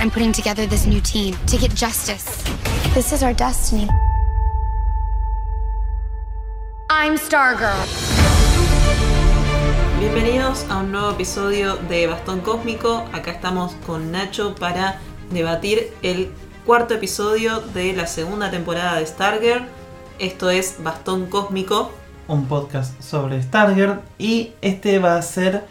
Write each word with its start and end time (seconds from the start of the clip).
I'm 0.00 0.10
putting 0.10 0.32
together 0.32 0.64
this 0.64 0.86
new 0.86 1.02
team 1.02 1.36
to 1.46 1.58
get 1.58 1.74
justice. 1.74 2.24
This 2.94 3.12
is 3.12 3.22
our 3.22 3.34
destiny. 3.34 3.86
I'm 6.88 7.18
Stargirl. 7.18 7.86
Bienvenidos 9.98 10.64
a 10.70 10.78
un 10.78 10.92
nuevo 10.92 11.10
episodio 11.10 11.76
de 11.76 12.06
Bastón 12.06 12.40
Cósmico. 12.40 13.04
Acá 13.12 13.30
estamos 13.32 13.74
con 13.86 14.10
Nacho 14.10 14.54
para 14.54 14.98
debatir 15.30 15.92
el 16.00 16.32
cuarto 16.64 16.94
episodio 16.94 17.60
de 17.60 17.92
la 17.92 18.06
segunda 18.06 18.50
temporada 18.50 18.98
de 19.00 19.06
Stargirl. 19.06 19.66
Esto 20.18 20.48
es 20.48 20.82
Bastón 20.82 21.26
Cósmico. 21.26 21.92
un 22.26 22.46
podcast 22.46 22.98
sobre 23.02 23.42
Stargirl 23.42 24.00
y 24.16 24.52
este 24.62 24.98
va 24.98 25.16
a 25.16 25.22
ser, 25.22 25.66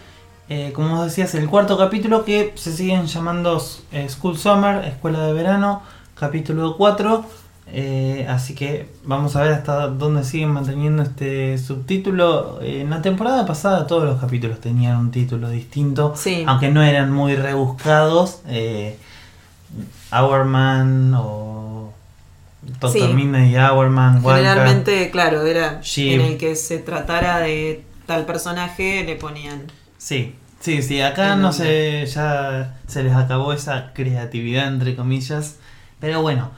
eh, 0.50 0.72
como 0.74 0.96
vos 0.98 1.06
decías, 1.06 1.34
el 1.36 1.48
cuarto 1.48 1.78
capítulo 1.78 2.26
que 2.26 2.54
se 2.56 2.74
siguen 2.74 3.06
llamando 3.08 3.64
eh, 3.92 4.08
School 4.10 4.38
Summer, 4.38 4.84
Escuela 4.86 5.26
de 5.28 5.34
Verano, 5.34 5.82
capítulo 6.16 6.76
4. 6.78 7.26
eh, 7.72 8.26
así 8.28 8.56
que 8.56 8.90
vamos 9.04 9.36
a 9.36 9.44
ver 9.44 9.54
hasta 9.54 9.88
dónde 9.90 10.24
siguen 10.24 10.50
manteniendo 10.50 11.04
este 11.04 11.56
subtítulo. 11.60 12.60
Eh, 12.64 12.82
en 12.82 12.90
la 12.90 13.02
temporada 13.04 13.46
pasada 13.46 13.86
todos 13.86 14.06
los 14.06 14.20
capítulos 14.20 14.60
tenían 14.60 14.98
un 14.98 15.12
título 15.12 15.50
distinto, 15.52 16.14
Sí. 16.16 16.44
aunque 16.48 16.70
no 16.72 16.82
eran 16.82 17.12
muy 17.14 17.36
rebuscados. 17.36 18.42
Eh, 18.48 18.98
Hourman 20.12 21.14
o 21.16 21.94
Doctor 22.62 22.92
Sí. 22.92 23.14
Midnight 23.14 23.52
y 23.54 23.58
Hourman. 23.58 24.22
Generalmente, 24.24 25.12
claro, 25.12 25.44
era 25.46 25.80
en 25.98 26.22
el 26.22 26.38
que 26.38 26.56
se 26.56 26.80
tratara 26.80 27.38
de 27.40 27.84
tal 28.06 28.26
personaje, 28.26 29.04
le 29.06 29.16
ponían. 29.16 29.64
Sí, 30.00 30.34
sí, 30.62 30.82
sí, 30.82 31.02
acá 31.02 31.36
no 31.36 31.52
sé, 31.52 32.06
ya 32.06 32.80
se 32.88 33.04
les 33.04 33.14
acabó 33.14 33.52
esa 33.52 33.92
creatividad 33.94 34.70
entre 34.70 34.96
comillas, 34.96 35.60
pero 36.00 36.22
bueno, 36.22 36.52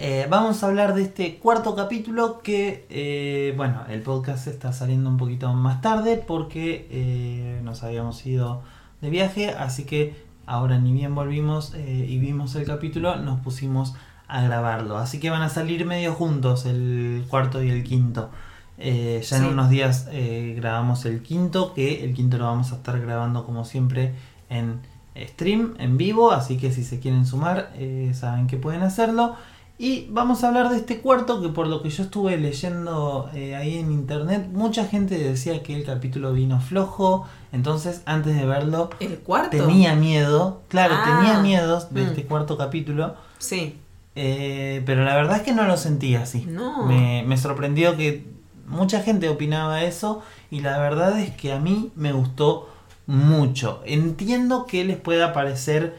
eh, 0.00 0.26
vamos 0.28 0.64
a 0.64 0.66
hablar 0.66 0.94
de 0.96 1.02
este 1.02 1.36
cuarto 1.38 1.76
capítulo 1.76 2.40
que, 2.42 2.86
eh, 2.90 3.54
bueno, 3.56 3.84
el 3.88 4.02
podcast 4.02 4.48
está 4.48 4.72
saliendo 4.72 5.10
un 5.10 5.16
poquito 5.16 5.52
más 5.54 5.80
tarde 5.80 6.16
porque 6.16 6.88
eh, 6.90 7.60
nos 7.62 7.84
habíamos 7.84 8.26
ido 8.26 8.62
de 9.00 9.10
viaje, 9.10 9.50
así 9.50 9.84
que 9.84 10.16
ahora 10.44 10.78
ni 10.78 10.92
bien 10.92 11.14
volvimos 11.14 11.74
eh, 11.76 12.04
y 12.08 12.18
vimos 12.18 12.56
el 12.56 12.64
capítulo, 12.66 13.14
nos 13.14 13.38
pusimos 13.38 13.94
a 14.26 14.42
grabarlo, 14.42 14.98
así 14.98 15.20
que 15.20 15.30
van 15.30 15.42
a 15.42 15.50
salir 15.50 15.86
medio 15.86 16.14
juntos 16.14 16.66
el 16.66 17.24
cuarto 17.30 17.62
y 17.62 17.70
el 17.70 17.84
quinto. 17.84 18.30
Eh, 18.78 19.20
ya 19.28 19.36
en 19.38 19.44
unos 19.46 19.70
días 19.70 20.06
eh, 20.12 20.54
grabamos 20.56 21.04
el 21.04 21.22
quinto, 21.22 21.74
que 21.74 22.04
el 22.04 22.14
quinto 22.14 22.38
lo 22.38 22.44
vamos 22.44 22.72
a 22.72 22.76
estar 22.76 23.00
grabando 23.00 23.44
como 23.44 23.64
siempre 23.64 24.14
en 24.50 24.80
stream, 25.16 25.74
en 25.78 25.96
vivo, 25.96 26.30
así 26.30 26.56
que 26.58 26.70
si 26.72 26.84
se 26.84 27.00
quieren 27.00 27.26
sumar, 27.26 27.72
eh, 27.76 28.12
saben 28.14 28.46
que 28.46 28.56
pueden 28.56 28.82
hacerlo. 28.82 29.34
Y 29.80 30.06
vamos 30.10 30.42
a 30.42 30.48
hablar 30.48 30.70
de 30.70 30.76
este 30.76 30.98
cuarto, 31.00 31.40
que 31.40 31.48
por 31.50 31.68
lo 31.68 31.82
que 31.82 31.90
yo 31.90 32.02
estuve 32.02 32.36
leyendo 32.36 33.30
eh, 33.32 33.54
ahí 33.54 33.78
en 33.78 33.92
internet, 33.92 34.48
mucha 34.52 34.84
gente 34.86 35.16
decía 35.18 35.62
que 35.62 35.74
el 35.76 35.84
capítulo 35.84 36.32
vino 36.32 36.60
flojo, 36.60 37.26
entonces 37.52 38.02
antes 38.04 38.34
de 38.36 38.44
verlo 38.44 38.90
¿El 39.00 39.18
cuarto? 39.18 39.50
tenía 39.56 39.94
miedo, 39.94 40.62
claro, 40.68 40.94
Ah. 40.98 41.20
tenía 41.20 41.40
miedos 41.42 41.92
de 41.94 42.02
Mm. 42.02 42.06
este 42.08 42.24
cuarto 42.24 42.56
capítulo. 42.58 43.14
Sí. 43.38 43.76
Eh, 44.16 44.82
pero 44.84 45.04
la 45.04 45.14
verdad 45.14 45.36
es 45.36 45.42
que 45.42 45.52
no 45.52 45.64
lo 45.64 45.76
sentí 45.76 46.16
así. 46.16 46.44
No. 46.48 46.84
Me, 46.86 47.22
me 47.24 47.36
sorprendió 47.36 47.96
que 47.96 48.26
mucha 48.68 49.02
gente 49.02 49.28
opinaba 49.28 49.82
eso 49.82 50.22
y 50.50 50.60
la 50.60 50.78
verdad 50.78 51.18
es 51.18 51.30
que 51.30 51.52
a 51.52 51.58
mí 51.58 51.90
me 51.96 52.12
gustó 52.12 52.68
mucho. 53.06 53.82
Entiendo 53.86 54.66
que 54.66 54.84
les 54.84 54.96
pueda 54.96 55.32
parecer 55.32 55.96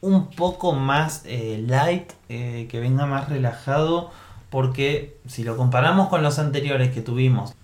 un 0.00 0.28
poco 0.28 0.72
más 0.72 1.22
eh, 1.26 1.62
light, 1.66 2.12
eh, 2.28 2.66
que 2.70 2.80
venga 2.80 3.06
más 3.06 3.28
relajado, 3.28 4.10
porque 4.50 5.18
si 5.26 5.44
lo 5.44 5.56
comparamos 5.56 6.08
con 6.08 6.22
los 6.22 6.38
anteriores 6.38 6.92
que 6.92 7.02
tuvimos, 7.02 7.54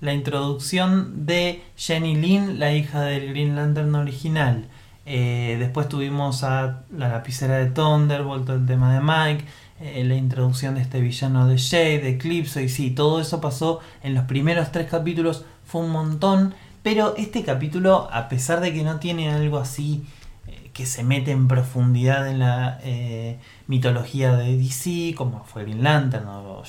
la 0.00 0.14
introducción 0.14 1.26
de 1.26 1.62
Jenny 1.76 2.16
Lynn, 2.16 2.58
la 2.58 2.72
hija 2.72 3.02
del 3.02 3.30
Green 3.30 3.56
Lantern 3.56 3.94
original. 3.94 4.66
Eh, 5.06 5.56
después 5.58 5.88
tuvimos 5.88 6.44
a 6.44 6.82
la 6.96 7.08
lapicera 7.08 7.56
de 7.56 7.66
Thunderbolt, 7.66 8.48
el 8.48 8.66
tema 8.66 8.94
de 8.94 9.00
Mike, 9.00 9.44
eh, 9.82 10.04
la 10.04 10.14
introducción 10.14 10.74
de 10.74 10.82
este 10.82 11.00
villano 11.00 11.48
de 11.48 11.56
Shade, 11.56 12.00
de 12.00 12.10
Eclipse, 12.10 12.62
y 12.62 12.68
sí, 12.68 12.90
todo 12.90 13.18
eso 13.18 13.40
pasó 13.40 13.80
en 14.02 14.14
los 14.14 14.24
primeros 14.24 14.72
tres 14.72 14.90
capítulos, 14.90 15.46
fue 15.64 15.80
un 15.80 15.90
montón, 15.90 16.54
pero 16.82 17.16
este 17.16 17.44
capítulo, 17.44 18.06
a 18.12 18.28
pesar 18.28 18.60
de 18.60 18.74
que 18.74 18.82
no 18.82 18.98
tiene 18.98 19.30
algo 19.30 19.56
así 19.56 20.04
eh, 20.46 20.70
que 20.74 20.84
se 20.84 21.02
mete 21.02 21.30
en 21.30 21.48
profundidad 21.48 22.28
en 22.28 22.40
la 22.40 22.78
eh, 22.82 23.38
mitología 23.68 24.36
de 24.36 24.58
DC, 24.58 25.14
como 25.16 25.44
fue 25.44 25.62
Green 25.62 25.82
Lantern 25.82 26.28
o 26.28 26.62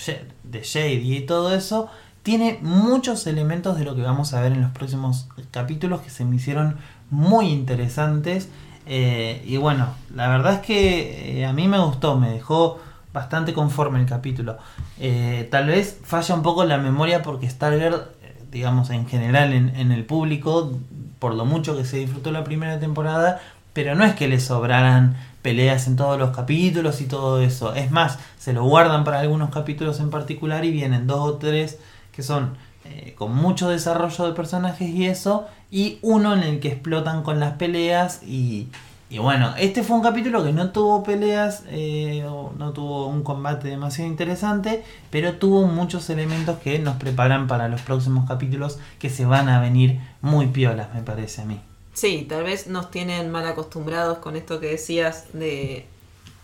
de 0.45 0.61
Shade 0.61 1.01
y 1.01 1.19
todo 1.25 1.53
eso, 1.53 1.89
tiene 2.23 2.59
muchos 2.61 3.27
elementos 3.27 3.77
de 3.77 3.83
lo 3.83 3.93
que 3.93 4.03
vamos 4.03 4.33
a 4.33 4.39
ver 4.39 4.53
en 4.53 4.61
los 4.61 4.71
próximos 4.71 5.27
capítulos 5.51 5.99
que 5.99 6.09
se 6.09 6.23
me 6.23 6.37
hicieron 6.37 6.77
muy 7.09 7.47
interesantes. 7.47 8.47
Y 8.85 9.57
bueno, 9.57 9.87
la 10.13 10.27
verdad 10.27 10.55
es 10.55 10.59
que 10.59 11.45
a 11.47 11.53
mí 11.53 11.67
me 11.67 11.79
gustó, 11.79 12.17
me 12.17 12.29
dejó 12.29 12.79
bastante 13.13 13.53
conforme 13.53 13.99
el 13.99 14.05
capítulo. 14.05 14.57
Eh, 14.99 15.47
tal 15.51 15.67
vez 15.67 15.99
falla 16.03 16.35
un 16.35 16.41
poco 16.41 16.63
la 16.65 16.77
memoria 16.77 17.21
porque 17.21 17.49
Stargirl, 17.49 18.03
digamos 18.51 18.89
en 18.89 19.07
general 19.07 19.53
en, 19.53 19.75
en 19.75 19.91
el 19.91 20.05
público, 20.05 20.71
por 21.19 21.35
lo 21.35 21.45
mucho 21.45 21.77
que 21.77 21.85
se 21.85 21.97
disfrutó 21.97 22.31
la 22.31 22.43
primera 22.43 22.79
temporada, 22.79 23.39
pero 23.73 23.95
no 23.95 24.03
es 24.03 24.15
que 24.15 24.27
le 24.27 24.39
sobraran 24.39 25.15
peleas 25.41 25.87
en 25.87 25.95
todos 25.95 26.19
los 26.19 26.35
capítulos 26.35 27.01
y 27.01 27.05
todo 27.05 27.41
eso. 27.41 27.73
Es 27.73 27.91
más, 27.91 28.19
se 28.37 28.53
lo 28.53 28.63
guardan 28.63 29.03
para 29.03 29.19
algunos 29.19 29.49
capítulos 29.49 29.99
en 29.99 30.09
particular 30.09 30.65
y 30.65 30.71
vienen 30.71 31.07
dos 31.07 31.19
o 31.19 31.33
tres 31.37 31.79
que 32.11 32.23
son 32.23 32.55
eh, 32.85 33.13
con 33.17 33.35
mucho 33.35 33.69
desarrollo 33.69 34.25
de 34.25 34.33
personajes 34.33 34.89
y 34.89 35.05
eso, 35.05 35.47
y 35.69 35.99
uno 36.01 36.33
en 36.33 36.43
el 36.43 36.59
que 36.59 36.69
explotan 36.69 37.23
con 37.23 37.39
las 37.39 37.53
peleas 37.53 38.21
y, 38.23 38.67
y 39.11 39.17
bueno, 39.17 39.53
este 39.57 39.83
fue 39.83 39.97
un 39.97 40.01
capítulo 40.01 40.41
que 40.41 40.53
no 40.53 40.71
tuvo 40.71 41.03
peleas, 41.03 41.63
eh, 41.67 42.23
no 42.23 42.71
tuvo 42.71 43.07
un 43.07 43.23
combate 43.23 43.67
demasiado 43.67 44.09
interesante, 44.09 44.85
pero 45.09 45.35
tuvo 45.35 45.67
muchos 45.67 46.09
elementos 46.09 46.59
que 46.59 46.79
nos 46.79 46.95
preparan 46.95 47.45
para 47.47 47.67
los 47.67 47.81
próximos 47.81 48.25
capítulos 48.25 48.79
que 48.99 49.09
se 49.09 49.25
van 49.25 49.49
a 49.49 49.59
venir 49.59 49.99
muy 50.21 50.47
piolas, 50.47 50.93
me 50.93 51.01
parece 51.01 51.41
a 51.41 51.45
mí. 51.45 51.59
Sí, 51.93 52.25
tal 52.29 52.45
vez 52.45 52.67
nos 52.67 52.89
tienen 52.89 53.29
mal 53.31 53.45
acostumbrados 53.45 54.19
con 54.19 54.37
esto 54.37 54.61
que 54.61 54.67
decías 54.67 55.25
de 55.33 55.85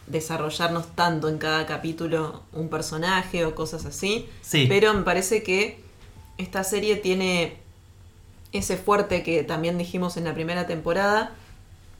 desarrollarnos 0.07 0.87
tanto 0.87 1.29
en 1.29 1.37
cada 1.37 1.65
capítulo 1.67 2.43
un 2.51 2.67
personaje 2.67 3.45
o 3.45 3.55
cosas 3.55 3.85
así. 3.85 4.27
Sí. 4.41 4.65
Pero 4.67 4.93
me 4.93 5.03
parece 5.03 5.41
que 5.41 5.79
esta 6.37 6.65
serie 6.65 6.97
tiene 6.97 7.55
ese 8.51 8.75
fuerte 8.75 9.23
que 9.23 9.45
también 9.45 9.77
dijimos 9.77 10.17
en 10.17 10.25
la 10.25 10.33
primera 10.33 10.67
temporada, 10.67 11.31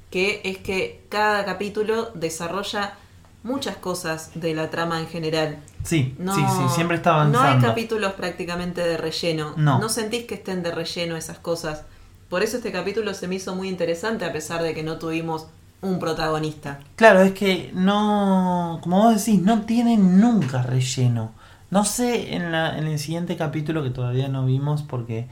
que 0.09 0.41
es 0.43 0.57
que 0.57 1.03
cada 1.09 1.45
capítulo 1.45 2.11
desarrolla 2.15 2.95
muchas 3.43 3.77
cosas 3.77 4.31
de 4.35 4.53
la 4.53 4.69
trama 4.69 4.99
en 4.99 5.07
general. 5.07 5.57
Sí, 5.83 6.15
No, 6.19 6.35
sí, 6.35 6.41
sí, 6.41 6.63
siempre 6.75 6.97
está 6.97 7.11
No 7.25 7.39
hay 7.39 7.47
avanzando. 7.49 7.67
capítulos 7.67 8.13
prácticamente 8.13 8.81
de 8.81 8.97
relleno. 8.97 9.53
No. 9.57 9.87
sentís 9.89 10.25
que 10.25 10.35
estén 10.35 10.63
de 10.63 10.71
relleno 10.71 11.15
esas 11.15 11.37
cosas. 11.39 11.83
Por 12.29 12.43
eso 12.43 12.57
este 12.57 12.71
capítulo 12.73 13.13
se 13.13 13.27
me 13.27 13.35
hizo 13.35 13.55
muy 13.55 13.69
interesante 13.69 14.25
a 14.25 14.33
pesar 14.33 14.61
de 14.63 14.73
que 14.73 14.83
no 14.83 14.97
tuvimos 14.97 15.47
un 15.81 15.99
protagonista. 15.99 16.79
Claro, 16.97 17.21
es 17.21 17.31
que 17.33 17.71
no, 17.73 18.79
como 18.81 19.03
vos 19.03 19.15
decís, 19.25 19.41
no 19.41 19.61
tienen 19.61 20.19
nunca 20.19 20.61
relleno. 20.63 21.31
No 21.69 21.85
sé 21.85 22.33
en, 22.33 22.51
la, 22.51 22.77
en 22.77 22.87
el 22.87 22.99
siguiente 22.99 23.37
capítulo 23.37 23.83
que 23.83 23.89
todavía 23.91 24.27
no 24.27 24.45
vimos 24.45 24.83
porque 24.83 25.27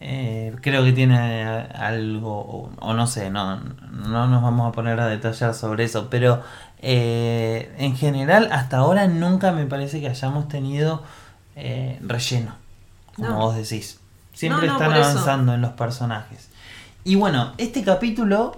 eh, 0.00 0.54
creo 0.60 0.84
que 0.84 0.92
tiene 0.92 1.16
algo, 1.74 2.30
o, 2.40 2.70
o 2.80 2.94
no 2.94 3.06
sé, 3.06 3.30
no, 3.30 3.56
no 3.58 4.26
nos 4.28 4.42
vamos 4.42 4.68
a 4.68 4.72
poner 4.72 5.00
a 5.00 5.06
detallar 5.06 5.54
sobre 5.54 5.84
eso, 5.84 6.08
pero 6.10 6.42
eh, 6.80 7.74
en 7.78 7.96
general 7.96 8.48
hasta 8.52 8.78
ahora 8.78 9.06
nunca 9.06 9.52
me 9.52 9.64
parece 9.66 10.00
que 10.00 10.08
hayamos 10.08 10.48
tenido 10.48 11.02
eh, 11.56 11.98
relleno, 12.02 12.54
como 13.16 13.28
No. 13.30 13.36
vos 13.38 13.56
decís. 13.56 14.00
Siempre 14.34 14.66
No, 14.66 14.72
no, 14.78 14.78
están 14.84 14.96
eso. 15.00 15.10
avanzando 15.10 15.54
en 15.54 15.60
los 15.60 15.72
personajes. 15.72 16.50
Y 17.04 17.14
bueno, 17.14 17.52
este 17.56 17.84
capítulo 17.84 18.56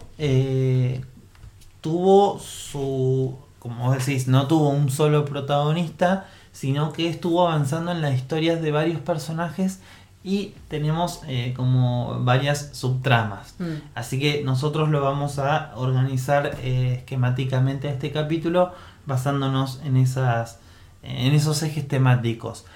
tuvo 1.80 2.38
su, 2.38 3.36
como 3.58 3.86
vos 3.86 3.98
decís, 3.98 4.26
no 4.28 4.46
tuvo 4.46 4.70
un 4.70 4.90
solo 4.90 5.24
protagonista, 5.24 6.26
sino 6.52 6.92
que 6.92 7.08
estuvo 7.08 7.46
avanzando 7.46 7.92
en 7.92 8.00
las 8.02 8.14
historias 8.14 8.62
de 8.62 8.72
varios 8.72 9.00
personajes 9.00 9.80
y 10.26 10.54
tenemos 10.66 11.20
eh, 11.28 11.54
como 11.56 12.24
varias 12.24 12.70
subtramas. 12.72 13.54
Mm. 13.60 13.74
Así 13.94 14.18
que 14.18 14.42
nosotros 14.42 14.88
lo 14.88 15.00
vamos 15.00 15.38
a 15.38 15.70
organizar 15.76 16.58
eh, 16.64 16.96
esquemáticamente 16.98 17.86
a 17.86 17.92
este 17.92 18.10
capítulo 18.10 18.72
basándonos 19.06 19.80
en, 19.84 19.96
esas, 19.96 20.58
en 21.04 21.32
esos 21.32 21.62
ejes 21.62 21.86
temáticos. 21.86 22.66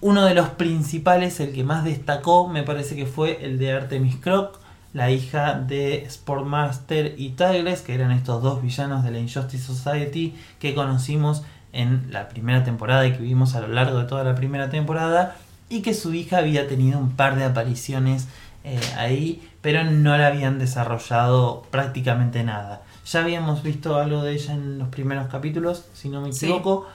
Uno 0.00 0.24
de 0.24 0.32
los 0.32 0.48
principales, 0.48 1.38
el 1.40 1.52
que 1.52 1.64
más 1.64 1.84
destacó, 1.84 2.48
me 2.48 2.62
parece 2.62 2.96
que 2.96 3.04
fue 3.04 3.44
el 3.44 3.58
de 3.58 3.72
Artemis 3.72 4.16
Croc, 4.16 4.58
la 4.94 5.10
hija 5.10 5.60
de 5.60 6.06
Sportmaster 6.08 7.14
y 7.18 7.32
Tigress, 7.32 7.82
que 7.82 7.94
eran 7.94 8.10
estos 8.10 8.42
dos 8.42 8.62
villanos 8.62 9.04
de 9.04 9.10
la 9.10 9.18
Injustice 9.18 9.62
Society 9.62 10.34
que 10.58 10.74
conocimos 10.74 11.42
en 11.74 12.10
la 12.10 12.30
primera 12.30 12.64
temporada 12.64 13.06
y 13.06 13.12
que 13.12 13.22
vimos 13.22 13.54
a 13.54 13.60
lo 13.60 13.68
largo 13.68 13.98
de 13.98 14.06
toda 14.06 14.24
la 14.24 14.34
primera 14.34 14.70
temporada, 14.70 15.36
y 15.70 15.80
que 15.82 15.94
su 15.94 16.12
hija 16.12 16.38
había 16.38 16.68
tenido 16.68 16.98
un 16.98 17.12
par 17.16 17.36
de 17.36 17.44
apariciones 17.44 18.26
eh, 18.64 18.78
ahí, 18.98 19.48
pero 19.62 19.84
no 19.84 20.18
la 20.18 20.26
habían 20.26 20.58
desarrollado 20.58 21.62
prácticamente 21.70 22.42
nada. 22.44 22.82
Ya 23.10 23.20
habíamos 23.20 23.62
visto 23.62 23.96
algo 23.96 24.22
de 24.22 24.34
ella 24.34 24.52
en 24.52 24.78
los 24.78 24.88
primeros 24.88 25.28
capítulos, 25.28 25.86
si 25.94 26.08
no 26.10 26.20
me 26.20 26.32
Sí. 26.32 26.44
equivoco. 26.46 26.86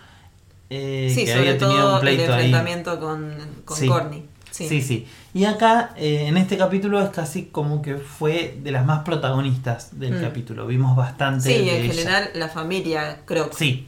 eh, 0.69 1.11
Sí, 1.13 1.25
que 1.25 1.31
sobre 1.33 1.39
había 1.49 1.57
tenido 1.59 1.79
todo 1.81 1.95
un 1.95 2.01
pleito 2.01 2.23
el 2.23 2.31
ahí. 2.31 2.35
enfrentamiento 2.45 2.99
con, 2.99 3.35
con 3.65 3.77
Sí. 3.77 3.87
Corny. 3.87 4.25
Sí. 4.51 4.81
sí, 4.81 5.05
Y 5.33 5.43
acá, 5.45 5.91
eh, 5.97 6.25
en 6.27 6.37
este 6.37 6.57
capítulo, 6.57 7.01
es 7.01 7.09
casi 7.09 7.43
como 7.45 7.81
que 7.81 7.95
fue 7.97 8.57
de 8.63 8.71
las 8.71 8.85
más 8.85 9.03
protagonistas 9.03 9.99
del 9.99 10.15
Mm. 10.17 10.21
capítulo. 10.21 10.65
Vimos 10.65 10.95
bastante 10.95 11.43
Sí, 11.49 11.65
de 11.65 11.77
en 11.77 11.83
ella. 11.83 11.93
general 11.93 12.29
la 12.35 12.47
familia 12.49 13.19
Crocs. 13.25 13.57
Sí, 13.57 13.85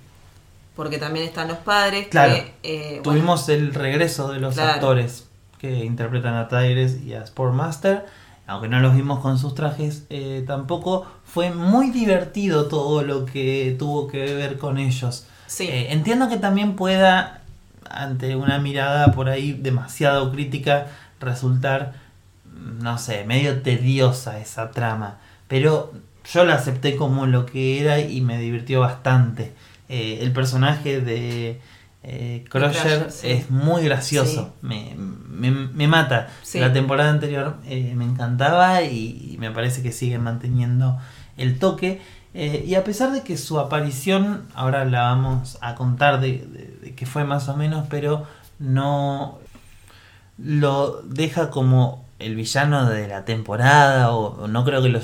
Porque 0.78 0.98
también 1.00 1.26
están 1.26 1.50
los 1.50 1.58
padres 1.58 2.08
Claro. 2.08 2.36
que... 2.36 2.54
eh, 2.64 2.90
bueno, 3.04 3.04
tuvimos 3.04 3.50
el 3.50 3.74
regreso 3.74 4.32
de 4.32 4.40
los 4.40 4.54
Claro. 4.54 4.72
actores 4.76 5.28
que 5.60 5.84
interpretan 5.84 6.36
a 6.36 6.48
Tyres 6.48 7.02
y 7.04 7.14
a 7.16 7.26
Sportmaster. 7.28 8.06
Aunque 8.50 8.70
no 8.70 8.80
los 8.80 8.96
vimos 8.96 9.20
con 9.20 9.38
sus 9.38 9.56
trajes 9.56 10.06
eh, 10.10 10.46
tampoco, 10.48 11.06
fue 11.26 11.52
muy 11.52 11.90
divertido 11.90 12.68
todo 12.68 13.02
lo 13.04 13.26
que 13.26 13.76
tuvo 13.78 14.08
que 14.08 14.34
ver 14.36 14.58
con 14.58 14.78
ellos. 14.78 15.26
sí. 15.48 15.66
Eh, 15.68 15.92
entiendo 15.92 16.30
que 16.30 16.38
también 16.38 16.76
pueda, 16.78 17.42
ante 17.90 18.36
una 18.38 18.58
mirada 18.60 19.12
por 19.12 19.28
ahí 19.28 19.52
demasiado 19.52 20.32
crítica, 20.32 20.88
resultar, 21.20 21.94
no 22.80 22.98
sé, 22.98 23.26
medio 23.26 23.62
tediosa 23.62 24.40
esa 24.40 24.72
trama. 24.72 25.18
Pero 25.50 25.92
yo 26.32 26.46
la 26.46 26.56
acepté 26.56 26.96
como 26.96 27.26
lo 27.26 27.46
que 27.46 27.82
era 27.82 28.00
y 28.00 28.22
me 28.22 28.38
divirtió 28.40 28.80
bastante. 28.82 29.54
Eh, 29.89 30.19
el 30.22 30.31
personaje 30.34 31.00
de 31.01 31.62
eh, 32.04 32.45
Crusher 32.50 33.10
sí. 33.12 33.30
es 33.30 33.50
muy 33.50 33.84
gracioso, 33.84 34.54
Sí. 34.62 34.68
me, 34.68 34.95
me- 34.98 35.51
me 35.51 35.88
mata. 35.88 36.30
Sí. 36.44 36.60
La 36.60 36.72
temporada 36.74 37.10
anterior 37.10 37.57
eh, 37.66 37.94
me 37.95 38.06
encantaba 38.06 38.81
y, 38.84 39.31
y 39.34 39.38
me 39.39 39.51
parece 39.51 39.81
que 39.81 39.92
sigue 39.92 40.18
manteniendo 40.19 40.98
el 41.38 41.57
toque. 41.60 42.01
Eh, 42.34 42.63
y 42.68 42.75
a 42.75 42.84
pesar 42.84 43.12
de 43.13 43.24
que 43.24 43.36
su 43.38 43.60
aparición, 43.60 44.44
ahora 44.54 44.86
la 44.86 45.01
vamos 45.04 45.57
a 45.62 45.75
contar 45.75 46.19
de, 46.22 46.33
de- 46.40 46.78
de 46.81 46.95
que 46.95 47.06
fue 47.06 47.24
más 47.24 47.48
o 47.50 47.56
menos, 47.57 47.88
pero 47.90 48.25
no 48.60 49.40
lo 50.38 51.01
deja 51.04 51.50
como 51.50 52.06
el 52.19 52.36
villano 52.36 52.88
de 52.90 53.07
la 53.07 53.25
temporada, 53.25 54.12
o, 54.12 54.44
o 54.44 54.48
no 54.48 54.63
creo 54.66 54.81
que 54.81 54.90
lo, 54.90 55.00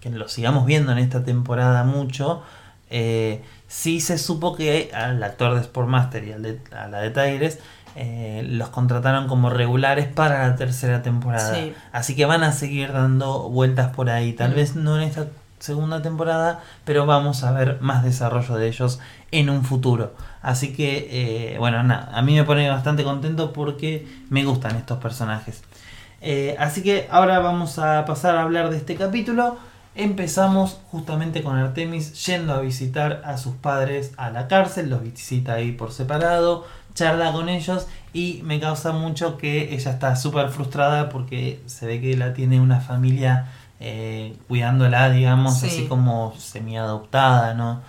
que 0.00 0.10
lo 0.10 0.28
sigamos 0.28 0.66
viendo 0.66 0.92
en 0.92 0.98
esta 0.98 1.24
temporada 1.24 1.84
mucho. 1.84 2.42
Eh, 2.90 3.42
sí 3.68 4.00
se 4.00 4.18
supo 4.18 4.56
que 4.56 4.90
al 4.92 5.22
actor 5.22 5.54
de 5.54 5.62
Sportmaster 5.62 6.24
y 6.24 6.32
al 6.32 6.42
de, 6.42 6.60
a 6.76 6.88
la 6.88 6.98
de 7.00 7.10
Tigres 7.10 7.60
eh, 7.96 8.42
los 8.48 8.68
contrataron 8.70 9.28
como 9.28 9.50
regulares 9.50 10.06
para 10.08 10.46
la 10.48 10.56
tercera 10.56 11.02
temporada. 11.02 11.54
Sí. 11.54 11.72
Así 11.92 12.16
que 12.16 12.24
van 12.26 12.42
a 12.44 12.52
seguir 12.52 12.92
dando 12.92 13.48
vueltas 13.50 13.94
por 13.94 14.08
ahí. 14.10 14.32
Tal 14.32 14.52
Mm. 14.52 14.54
vez 14.54 14.74
no 14.76 14.96
en 14.96 15.02
esta 15.02 15.26
segunda 15.58 16.00
temporada, 16.02 16.60
pero 16.84 17.04
vamos 17.06 17.42
a 17.42 17.50
ver 17.52 17.78
más 17.80 18.04
desarrollo 18.04 18.54
de 18.56 18.68
ellos 18.68 19.00
en 19.32 19.50
un 19.50 19.64
futuro. 19.64 20.14
Así 20.40 20.72
que, 20.72 21.08
eh, 21.54 21.58
bueno, 21.58 21.82
nada, 21.82 22.10
a 22.16 22.22
mí 22.22 22.34
me 22.36 22.44
pone 22.44 22.70
bastante 22.70 23.02
contento 23.02 23.52
porque 23.52 24.06
me 24.30 24.44
gustan 24.44 24.76
estos 24.76 24.98
personajes. 24.98 25.62
Eh, 26.20 26.54
así 26.60 26.82
que 26.82 27.08
ahora 27.10 27.40
vamos 27.40 27.78
a 27.80 28.04
pasar 28.04 28.36
a 28.36 28.42
hablar 28.42 28.70
de 28.70 28.76
este 28.76 28.94
capítulo. 28.94 29.56
Empezamos 30.00 30.78
justamente 30.92 31.42
con 31.42 31.56
Artemis 31.56 32.24
yendo 32.24 32.54
a 32.54 32.60
visitar 32.60 33.20
a 33.24 33.36
sus 33.36 33.56
padres 33.56 34.12
a 34.16 34.30
la 34.30 34.46
cárcel, 34.46 34.90
los 34.90 35.02
visita 35.02 35.54
ahí 35.54 35.72
por 35.72 35.90
separado, 35.90 36.64
charla 36.94 37.32
con 37.32 37.48
ellos 37.48 37.88
y 38.12 38.40
me 38.44 38.60
causa 38.60 38.92
mucho 38.92 39.36
que 39.38 39.74
ella 39.74 39.90
está 39.90 40.14
súper 40.14 40.50
frustrada 40.50 41.08
porque 41.08 41.60
se 41.66 41.86
ve 41.86 42.00
que 42.00 42.16
la 42.16 42.32
tiene 42.32 42.60
una 42.60 42.80
familia 42.80 43.46
eh, 43.80 44.36
cuidándola, 44.46 45.10
digamos, 45.10 45.58
Sí. 45.58 45.66
así 45.66 45.86
como 45.86 46.32
semi-adoptada, 46.38 47.54
¿no? 47.54 47.80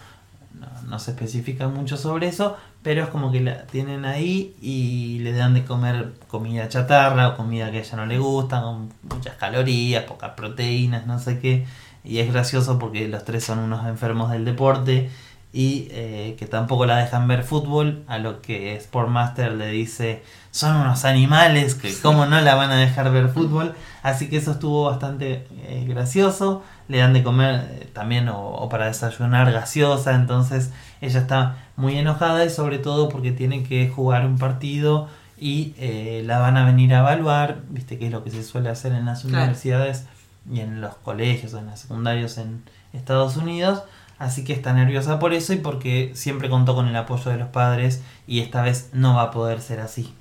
¿no? 0.60 0.68
no 0.88 0.98
se 0.98 1.12
especifica 1.12 1.68
mucho 1.68 1.96
sobre 1.96 2.26
eso, 2.26 2.58
pero 2.82 3.04
es 3.04 3.10
como 3.10 3.32
que 3.32 3.42
la 3.42 3.68
tienen 3.68 4.06
ahí 4.06 4.56
y 4.64 5.20
le 5.20 5.32
dan 5.34 5.54
de 5.54 5.64
comer 5.64 6.14
comida 6.28 6.70
chatarra 6.70 7.30
o 7.30 7.38
comida 7.38 7.70
que 7.70 7.78
a 7.78 7.82
ella 7.82 7.98
no 7.98 8.08
le 8.08 8.18
gusta, 8.18 8.62
con 8.64 8.92
muchas 9.04 9.36
calorías, 9.36 10.06
pocas 10.06 10.32
proteínas, 10.32 11.06
no 11.06 11.20
sé 11.20 11.38
qué. 11.40 11.68
Y 12.04 12.20
es 12.20 12.32
gracioso 12.32 12.80
porque 12.80 13.08
los 13.08 13.24
tres 13.26 13.44
son 13.44 13.60
unos 13.60 13.86
enfermos 13.88 14.32
del 14.32 14.46
deporte 14.46 15.10
y 15.52 15.88
eh, 15.90 16.36
que 16.38 16.46
tampoco 16.46 16.86
la 16.86 16.98
dejan 16.98 17.28
ver 17.28 17.44
fútbol, 17.44 18.04
a 18.08 18.20
lo 18.20 18.40
que 18.42 18.80
Sportmaster 18.80 19.52
le 19.54 19.68
dice, 19.72 20.22
son 20.52 20.76
unos 20.76 21.06
animales, 21.06 21.74
que 21.74 21.92
cómo 22.04 22.28
no 22.28 22.40
la 22.42 22.54
van 22.54 22.70
a 22.70 22.76
dejar 22.78 23.12
ver 23.12 23.30
fútbol. 23.30 23.74
Así 24.04 24.30
que 24.30 24.38
eso 24.38 24.52
estuvo 24.52 24.86
bastante 24.86 25.48
eh, 25.64 25.86
gracioso. 25.88 26.64
Le 26.88 27.00
dan 27.00 27.14
de 27.14 27.24
comer 27.24 27.68
eh, 27.72 27.90
también 27.94 28.30
o, 28.30 28.40
o 28.40 28.70
para 28.70 28.86
desayunar 28.86 29.52
gaseosa, 29.52 30.14
entonces 30.14 30.72
ella 31.02 31.20
está 31.20 31.58
muy 31.76 31.98
enojada 31.98 32.46
y 32.46 32.50
sobre 32.52 32.78
todo 32.78 33.10
porque 33.10 33.32
tiene 33.32 33.64
que 33.64 33.90
jugar 33.90 34.26
un 34.28 34.38
partido 34.38 35.08
y 35.38 35.74
eh, 35.80 36.22
la 36.26 36.38
van 36.40 36.58
a 36.58 36.66
venir 36.66 36.94
a 36.94 37.00
evaluar, 37.00 37.62
viste 37.70 37.98
que 37.98 38.06
es 38.08 38.12
lo 38.12 38.24
que 38.24 38.30
se 38.30 38.44
suele 38.44 38.70
hacer 38.70 38.92
en 38.92 39.06
las 39.06 39.22
Claro. 39.24 39.38
universidades 39.38 40.06
y 40.52 40.60
en 40.62 40.82
los 40.82 40.96
colegios, 40.96 41.54
en 41.54 41.68
los 41.68 41.80
secundarios 41.80 42.38
en 42.38 42.64
Estados 42.94 43.38
Unidos. 43.38 43.84
Así 44.18 44.44
que 44.44 44.52
está 44.54 44.74
nerviosa 44.74 45.18
por 45.20 45.34
eso 45.34 45.54
y 45.54 45.58
porque 45.58 46.12
siempre 46.14 46.50
contó 46.50 46.76
con 46.76 46.88
el 46.88 46.96
apoyo 46.96 47.32
de 47.32 47.38
los 47.38 47.48
padres 47.50 48.02
y 48.28 48.42
esta 48.42 48.62
vez 48.62 48.90
no 48.92 49.16
va 49.16 49.24
a 49.24 49.32
poder 49.32 49.62
ser 49.62 49.80
así. 49.80 50.14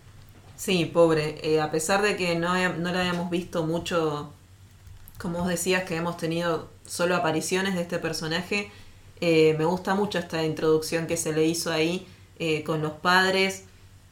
Sí, 0.57 0.85
pobre. 0.85 1.39
Eh, 1.43 1.61
a 1.61 1.71
pesar 1.71 2.03
de 2.03 2.17
que 2.17 2.37
no, 2.37 2.55
he- 2.57 2.69
no 2.79 2.93
la 2.93 3.01
habíamos 3.01 3.29
visto 3.31 3.65
mucho, 3.67 4.33
como 5.19 5.39
vos 5.41 5.49
decías, 5.49 5.83
que 5.85 5.97
hemos 5.97 6.17
tenido 6.17 6.69
solo 6.87 7.17
apariciones 7.17 7.75
de 7.75 7.83
este 7.83 7.99
personaje, 7.99 8.71
eh, 9.21 9.57
me 9.59 9.65
gusta 9.65 9.95
mucho 9.97 10.19
esta 10.19 10.45
introducción 10.45 11.07
que 11.09 11.17
se 11.17 11.33
le 11.33 11.45
hizo 11.47 11.73
ahí 11.73 12.07
eh, 12.39 12.63
con 12.63 12.83
los 12.83 12.93
padres, 12.93 13.65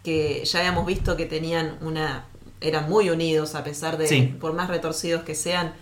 que 0.03 0.45
ya 0.45 0.59
habíamos 0.61 0.85
visto 0.87 1.17
que 1.17 1.27
tenían 1.27 1.79
una... 1.81 2.25
eran 2.61 2.89
muy 2.89 3.11
unidos, 3.11 3.55
a 3.55 3.63
pesar 3.63 3.99
de, 3.99 4.09
Sí. 4.09 4.23
por 4.41 4.53
más 4.53 4.69
retorcidos 4.69 5.23
que 5.23 5.35
sean, 5.37 5.75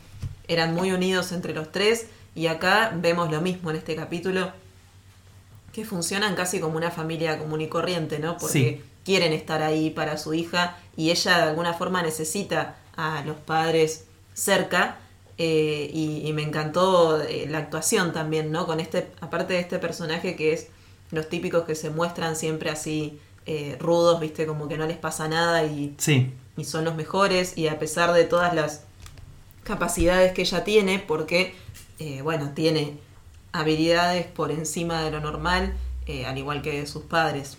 eran 0.48 0.74
muy 0.74 0.92
unidos 0.92 1.32
entre 1.32 1.54
los 1.54 1.70
tres, 1.72 2.06
y 2.34 2.46
acá 2.48 2.92
vemos 2.94 3.30
lo 3.30 3.40
mismo 3.40 3.70
en 3.70 3.76
este 3.76 3.94
capítulo, 3.96 4.50
que 5.72 5.84
funcionan 5.84 6.34
casi 6.36 6.60
como 6.60 6.76
una 6.76 6.90
familia 6.90 7.38
común 7.38 7.60
y 7.60 7.68
corriente, 7.68 8.18
¿no? 8.18 8.36
Porque 8.38 8.52
Sí. 8.52 8.82
quieren 9.04 9.32
estar 9.32 9.62
ahí 9.62 9.90
para 9.90 10.16
su 10.18 10.32
hija 10.34 10.76
y 10.96 11.10
ella 11.10 11.36
de 11.38 11.42
alguna 11.44 11.74
forma 11.74 12.02
necesita 12.02 12.76
a 12.96 13.22
los 13.26 13.36
padres 13.36 14.04
cerca 14.34 14.98
eh, 15.36 15.90
y, 15.92 16.22
y 16.28 16.32
me 16.32 16.42
encantó 16.42 17.20
eh, 17.20 17.46
la 17.50 17.58
actuación 17.58 18.12
también, 18.12 18.52
¿no? 18.52 18.66
Con 18.66 18.78
este, 18.78 19.08
aparte 19.20 19.54
de 19.54 19.60
este 19.60 19.80
personaje 19.80 20.36
que 20.36 20.52
es 20.52 20.68
los 21.10 21.28
típicos 21.28 21.64
que 21.64 21.74
se 21.74 21.90
muestran 21.90 22.36
siempre 22.36 22.70
así 22.70 23.18
eh, 23.46 23.76
rudos, 23.80 24.20
viste, 24.20 24.46
como 24.46 24.68
que 24.68 24.78
no 24.78 24.86
les 24.86 24.96
pasa 24.96 25.26
nada 25.28 25.64
y, 25.64 25.94
Sí, 25.98 26.32
y 26.56 26.64
son 26.64 26.84
los 26.84 26.94
mejores 26.94 27.58
y 27.58 27.66
a 27.66 27.78
pesar 27.80 28.12
de 28.12 28.24
todas 28.24 28.54
las 28.54 28.84
capacidades 29.64 30.32
que 30.32 30.42
ella 30.42 30.62
tiene, 30.62 30.98
porque, 31.00 31.54
eh, 31.98 32.22
bueno, 32.22 32.50
tiene 32.50 32.98
habilidades 33.52 34.26
por 34.26 34.52
encima 34.52 35.02
de 35.02 35.10
lo 35.10 35.20
normal, 35.20 35.74
eh, 36.06 36.26
al 36.26 36.38
igual 36.38 36.62
que 36.62 36.86
sus 36.86 37.02
padres. 37.02 37.56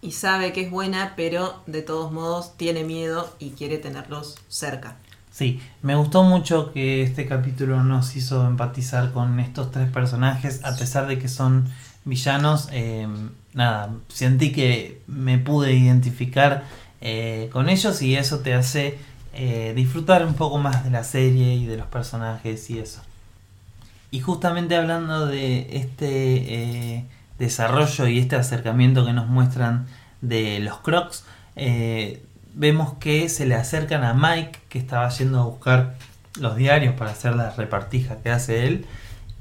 Y 0.00 0.12
sabe 0.12 0.52
que 0.52 0.62
es 0.62 0.70
buena, 0.70 1.12
pero 1.16 1.62
de 1.66 1.82
todos 1.82 2.10
modos 2.10 2.56
tiene 2.56 2.82
miedo 2.82 3.32
y 3.38 3.50
quiere 3.50 3.78
tenerlos 3.78 4.36
cerca. 4.48 4.96
Sí, 5.30 5.60
me 5.80 5.94
gustó 5.94 6.24
mucho 6.24 6.72
que 6.72 7.02
este 7.02 7.26
capítulo 7.26 7.82
nos 7.84 8.16
hizo 8.16 8.46
empatizar 8.46 9.12
con 9.12 9.38
estos 9.38 9.70
tres 9.70 9.88
personajes, 9.90 10.64
a 10.64 10.76
pesar 10.76 11.06
de 11.06 11.18
que 11.18 11.28
son 11.28 11.68
villanos. 12.04 12.68
eh, 12.72 13.06
nada, 13.54 13.94
sentí 14.08 14.50
que 14.52 15.02
me 15.06 15.38
pude 15.38 15.72
identificar 15.74 16.64
con 17.50 17.68
ellos 17.68 18.00
y 18.00 18.14
eso 18.14 18.38
te 18.38 18.54
hace 18.54 18.96
eh, 19.34 19.72
disfrutar 19.74 20.24
un 20.26 20.34
poco 20.34 20.58
más 20.58 20.84
de 20.84 20.90
la 20.90 21.04
serie 21.04 21.54
y 21.54 21.66
de 21.66 21.76
los 21.76 21.86
personajes 21.86 22.68
y 22.70 22.78
eso. 22.78 23.02
Y 24.10 24.20
justamente 24.20 24.76
hablando 24.76 25.26
de 25.26 25.78
este 25.78 26.96
eh, 26.98 27.04
desarrollo 27.38 28.06
y 28.08 28.18
este 28.18 28.36
acercamiento 28.36 29.06
que 29.06 29.14
nos 29.14 29.26
muestran 29.26 29.86
de 30.20 30.60
los 30.60 30.80
Crocs, 30.80 31.24
eh, 31.56 32.22
vemos 32.52 32.92
que 33.00 33.30
se 33.30 33.46
le 33.46 33.54
acercan 33.54 34.04
a 34.04 34.12
Mike, 34.12 34.60
que 34.68 34.78
estaba 34.78 35.08
yendo 35.08 35.40
a 35.40 35.44
buscar 35.44 35.94
los 36.38 36.56
diarios 36.56 36.94
para 36.94 37.12
hacer 37.12 37.34
la 37.34 37.50
repartija 37.50 38.16
que 38.22 38.30
hace 38.30 38.66
él. 38.66 38.84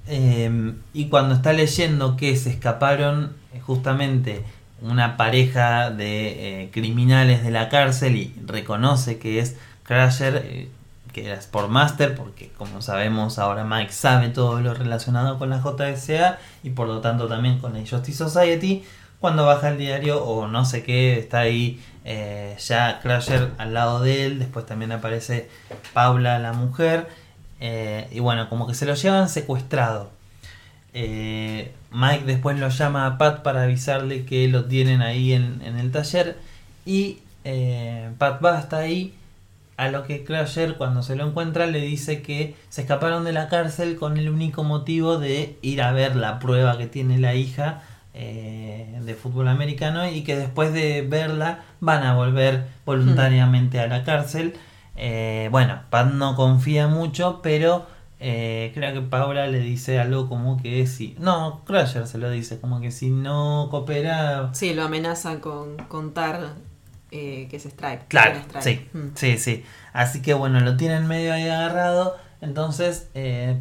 eh, 0.07 0.73
y 0.93 1.09
cuando 1.09 1.35
está 1.35 1.51
leyendo 1.53 2.15
que 2.15 2.35
se 2.37 2.49
escaparon 2.49 3.33
justamente 3.61 4.43
una 4.81 5.17
pareja 5.17 5.91
de 5.91 6.69
criminales 6.73 7.43
de 7.43 7.51
la 7.51 7.69
cárcel 7.69 8.15
y 8.15 8.33
reconoce 8.45 9.19
que 9.19 9.39
es 9.39 9.57
Crusher, 9.91 10.41
eh, 10.45 10.69
que 11.11 11.25
era 11.25 11.41
Sportmaster, 11.41 12.15
porque 12.15 12.49
como 12.57 12.81
sabemos 12.81 13.37
ahora 13.39 13.65
Mike 13.65 13.91
sabe 13.91 14.29
todo 14.29 14.61
lo 14.61 14.73
relacionado 14.73 15.37
con 15.37 15.49
la 15.49 15.61
JSA 15.61 16.39
y 16.63 16.69
por 16.69 16.87
lo 16.87 17.01
tanto 17.01 17.27
también 17.27 17.59
con 17.59 17.73
la 17.73 17.79
Justice 17.79 18.17
Society. 18.17 18.85
Cuando 19.19 19.45
baja 19.45 19.69
el 19.69 19.77
diario 19.77 20.23
o 20.23 20.47
no 20.47 20.63
sé 20.63 20.83
qué, 20.83 21.19
está 21.19 21.41
ahí 21.41 21.83
eh, 22.05 22.55
ya 22.57 23.01
Crusher 23.01 23.49
al 23.57 23.73
lado 23.73 24.01
de 24.01 24.25
él, 24.25 24.39
después 24.39 24.65
también 24.65 24.93
aparece 24.93 25.49
Paula, 25.93 26.39
la 26.39 26.53
mujer, 26.53 27.07
eh, 27.59 28.07
y 28.11 28.19
bueno, 28.21 28.47
como 28.47 28.65
que 28.65 28.73
se 28.73 28.85
lo 28.85 28.93
llevan 28.95 29.27
secuestrado. 29.27 30.09
Eh, 30.93 31.73
Mike 31.91 32.23
después 32.25 32.57
lo 32.57 32.69
llama 32.69 33.05
a 33.05 33.17
Pat 33.17 33.43
para 33.43 33.63
avisarle 33.63 34.25
que 34.25 34.47
lo 34.47 34.65
tienen 34.65 35.01
ahí 35.01 35.33
en, 35.33 35.61
en 35.63 35.77
el 35.77 35.91
taller 35.91 36.37
y 36.85 37.19
Pat 38.17 38.43
va 38.43 38.57
hasta 38.57 38.77
ahí 38.77 39.13
a 39.77 39.89
lo 39.89 40.03
que 40.03 40.23
Crusher 40.23 40.77
cuando 40.77 41.03
se 41.03 41.15
lo 41.15 41.27
encuentra 41.27 41.65
le 41.65 41.81
dice 41.81 42.21
que 42.21 42.55
se 42.69 42.81
escaparon 42.81 43.23
de 43.23 43.33
la 43.33 43.47
cárcel 43.47 43.95
con 43.97 44.17
el 44.17 44.29
único 44.29 44.63
motivo 44.63 45.17
de 45.17 45.57
ir 45.61 45.81
a 45.81 45.91
ver 45.91 46.15
la 46.15 46.39
prueba 46.39 46.77
que 46.77 46.87
tiene 46.87 47.17
la 47.17 47.35
hija 47.35 47.81
eh, 48.13 48.99
de 49.03 49.15
fútbol 49.15 49.47
americano 49.47 50.07
y 50.07 50.23
que 50.23 50.35
después 50.35 50.73
de 50.73 51.01
verla 51.01 51.63
van 51.79 52.03
a 52.03 52.15
volver 52.15 52.67
voluntariamente 52.85 53.79
a 53.79 53.87
la 53.87 54.03
cárcel. 54.03 54.53
Eh, 54.97 55.47
bueno, 55.51 55.79
Pat 55.89 56.11
no 56.11 56.35
confía 56.35 56.87
mucho, 56.87 57.39
pero 57.41 57.85
eh, 58.19 58.71
creo 58.75 58.93
que 58.93 59.01
Paula 59.01 59.47
le 59.47 59.59
dice 59.59 59.99
algo 59.99 60.29
como 60.29 60.61
que 60.61 60.85
si... 60.85 61.15
No, 61.19 61.61
Crusher 61.65 62.05
se 62.05 62.17
lo 62.17 62.29
dice, 62.29 62.59
como 62.59 62.81
que 62.81 62.91
si 62.91 63.09
no 63.09 63.67
coopera... 63.71 64.49
Sí, 64.53 64.73
lo 64.73 64.83
amenaza 64.83 65.39
con 65.39 65.77
contar 65.87 66.53
que 67.11 67.49
es 67.51 67.63
Stripe. 67.63 68.05
Claro, 68.07 68.39
sí, 68.61 68.87
mm. 68.93 69.07
sí, 69.15 69.37
sí. 69.37 69.63
Así 69.93 70.21
que 70.21 70.33
bueno, 70.33 70.59
lo 70.61 70.77
tienen 70.77 71.07
medio 71.07 71.33
ahí 71.33 71.47
agarrado, 71.47 72.17
entonces 72.41 73.09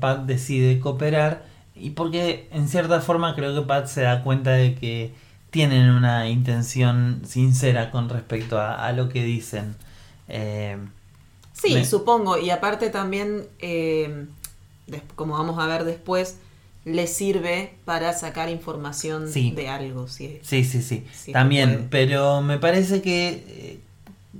Pat 0.00 0.20
decide 0.20 0.80
cooperar 0.80 1.44
y 1.74 1.90
porque 1.90 2.48
en 2.52 2.68
cierta 2.68 3.00
forma 3.00 3.34
creo 3.34 3.54
que 3.54 3.66
Pat 3.66 3.86
se 3.86 4.02
da 4.02 4.22
cuenta 4.22 4.52
de 4.52 4.74
que 4.74 5.14
tienen 5.50 5.90
una 5.90 6.28
intención 6.28 7.22
sincera 7.26 7.90
con 7.90 8.08
respecto 8.08 8.60
a, 8.60 8.92
lo 8.92 9.08
que 9.08 9.24
dicen. 9.24 9.76
Eh, 10.28 10.78
sí, 11.52 11.84
supongo. 11.84 12.38
Y 12.38 12.50
aparte 12.50 12.90
también, 12.90 13.46
eh, 13.58 14.26
como 15.16 15.34
vamos 15.34 15.58
a 15.58 15.66
ver 15.66 15.84
después, 15.84 16.38
le 16.84 17.06
sirve 17.06 17.74
para 17.84 18.12
sacar 18.12 18.48
información 18.48 19.32
de 19.32 19.68
algo. 19.68 20.08
Sí, 20.08 20.40
sí, 20.42 20.64
sí. 20.64 21.06
sí. 21.12 21.32
también, 21.32 21.88
pero 21.90 22.40
me 22.40 22.58
parece 22.58 23.02
que 23.02 23.44
eh, 23.48 23.80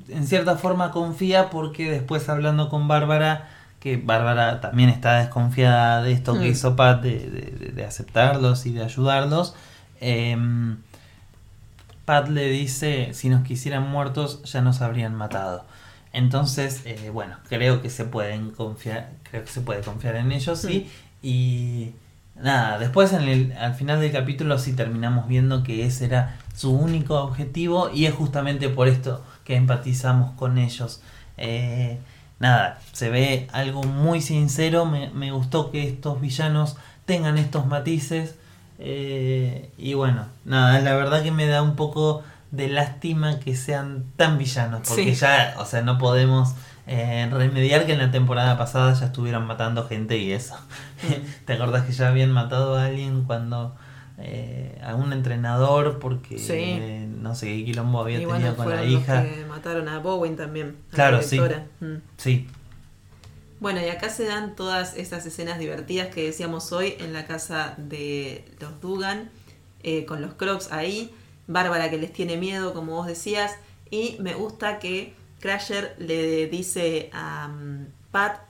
en 0.08 0.26
cierta 0.26 0.56
forma 0.56 0.90
confía 0.90 1.50
porque 1.50 1.90
después 1.90 2.28
hablando 2.28 2.68
con 2.68 2.88
Bárbara 2.88 3.48
que 3.80 3.96
Bárbara 3.96 4.60
también 4.60 4.90
está 4.90 5.20
desconfiada 5.20 6.02
de 6.02 6.12
esto 6.12 6.34
que 6.34 6.48
mm. 6.48 6.52
hizo 6.52 6.76
Pat, 6.76 7.02
de, 7.02 7.84
aceptarlos 7.86 8.66
y 8.66 8.72
de 8.72 8.84
ayudarlos. 8.84 9.54
Em, 10.00 10.76
Pat 12.04 12.28
le 12.28 12.50
dice, 12.50 13.14
si 13.14 13.30
nos 13.30 13.42
quisieran 13.42 13.88
muertos 13.88 14.42
ya 14.44 14.60
nos 14.60 14.82
habrían 14.82 15.14
matado. 15.14 15.64
Entonces, 16.12 16.82
eh, 16.84 17.10
bueno, 17.12 17.36
creo 17.48 17.80
que 17.80 17.88
se 17.88 18.04
pueden 18.04 18.50
confiar, 18.50 19.12
creo 19.30 19.44
que 19.44 19.50
se 19.50 19.62
puede 19.62 19.80
confiar 19.80 20.16
en 20.16 20.30
ellos, 20.32 20.60
sí. 20.60 20.86
Mm. 20.86 21.26
Y 21.26 21.92
nada, 22.42 22.78
después 22.78 23.12
en 23.12 23.22
el, 23.22 23.52
al 23.58 23.74
final 23.74 24.00
del 24.00 24.12
capítulo 24.12 24.58
sí 24.58 24.72
terminamos 24.72 25.28
viendo 25.28 25.62
que 25.62 25.86
ese 25.86 26.06
era 26.06 26.36
su 26.54 26.72
único 26.72 27.16
objetivo 27.20 27.90
y 27.92 28.06
es 28.06 28.14
justamente 28.14 28.68
por 28.68 28.88
esto 28.88 29.24
que 29.44 29.56
empatizamos 29.56 30.32
con 30.32 30.58
ellos. 30.58 31.00
Eh, 31.36 31.98
nada, 32.38 32.78
se 32.92 33.10
ve 33.10 33.48
algo 33.52 33.82
muy 33.82 34.20
sincero. 34.20 34.84
Me, 34.86 35.32
gustó 35.32 35.70
que 35.70 35.88
estos 35.88 36.20
villanos 36.20 36.76
tengan 37.06 37.38
estos 37.38 37.66
matices. 37.66 38.36
Eh, 38.78 39.70
y 39.78 39.94
bueno, 39.94 40.26
nada, 40.44 40.80
la 40.80 40.94
verdad 40.94 41.22
que 41.22 41.30
me 41.30 41.46
da 41.46 41.62
un 41.62 41.76
poco 41.76 42.22
de 42.50 42.68
lástima 42.68 43.38
que 43.38 43.54
sean 43.56 44.04
tan 44.16 44.38
villanos. 44.38 44.82
Porque 44.88 45.14
ya, 45.14 45.54
o 45.58 45.64
sea, 45.64 45.82
no 45.82 45.98
podemos 45.98 46.54
eh, 46.92 47.28
remediar 47.30 47.86
que 47.86 47.92
en 47.92 47.98
la 47.98 48.10
temporada 48.10 48.58
pasada 48.58 48.92
ya 48.94 49.06
estuvieran 49.06 49.46
matando 49.46 49.86
gente 49.86 50.18
y 50.18 50.32
eso. 50.32 50.56
Mm. 51.04 51.12
¿Te 51.46 51.52
acordás 51.52 51.86
que 51.86 51.92
ya 51.92 52.08
habían 52.08 52.32
matado 52.32 52.76
a 52.76 52.86
alguien 52.86 53.22
cuando 53.22 53.76
eh, 54.18 54.76
a 54.82 54.96
un 54.96 55.12
entrenador 55.12 56.00
porque 56.00 56.36
eh, 56.48 57.06
no 57.06 57.36
sé 57.36 57.46
qué 57.46 57.64
quilombo 57.64 58.00
había 58.00 58.18
tenido 58.18 58.56
con 58.56 58.68
la 58.68 58.84
hija. 58.84 59.22
que 59.22 59.44
mataron 59.46 59.88
a 59.88 60.00
Bowen 60.00 60.34
también. 60.34 60.78
claro, 60.90 61.22
sí. 61.22 61.38
Mm. 61.38 61.94
Sí. 62.16 62.48
Bueno, 63.60 63.80
y 63.80 63.88
acá 63.88 64.08
se 64.08 64.24
dan 64.24 64.56
todas 64.56 64.96
esas 64.96 65.24
escenas 65.26 65.60
divertidas 65.60 66.08
que 66.08 66.24
decíamos 66.24 66.72
hoy 66.72 66.96
en 66.98 67.12
la 67.12 67.26
casa 67.26 67.74
de 67.76 68.44
los 68.58 68.80
Dugan, 68.80 69.30
eh, 69.84 70.06
con 70.06 70.20
los 70.22 70.34
Crocs 70.34 70.72
ahí, 70.72 71.14
Bárbara 71.46 71.88
que 71.88 71.98
les 71.98 72.12
tiene 72.12 72.36
miedo, 72.36 72.74
como 72.74 72.96
vos 72.96 73.06
decías, 73.06 73.52
y 73.92 74.16
me 74.18 74.34
gusta 74.34 74.80
que 74.80 75.14
Crasher 75.40 75.94
le 75.98 76.46
dice 76.46 77.10
a 77.12 77.48
mm, 77.48 77.86
Pat 78.10 78.40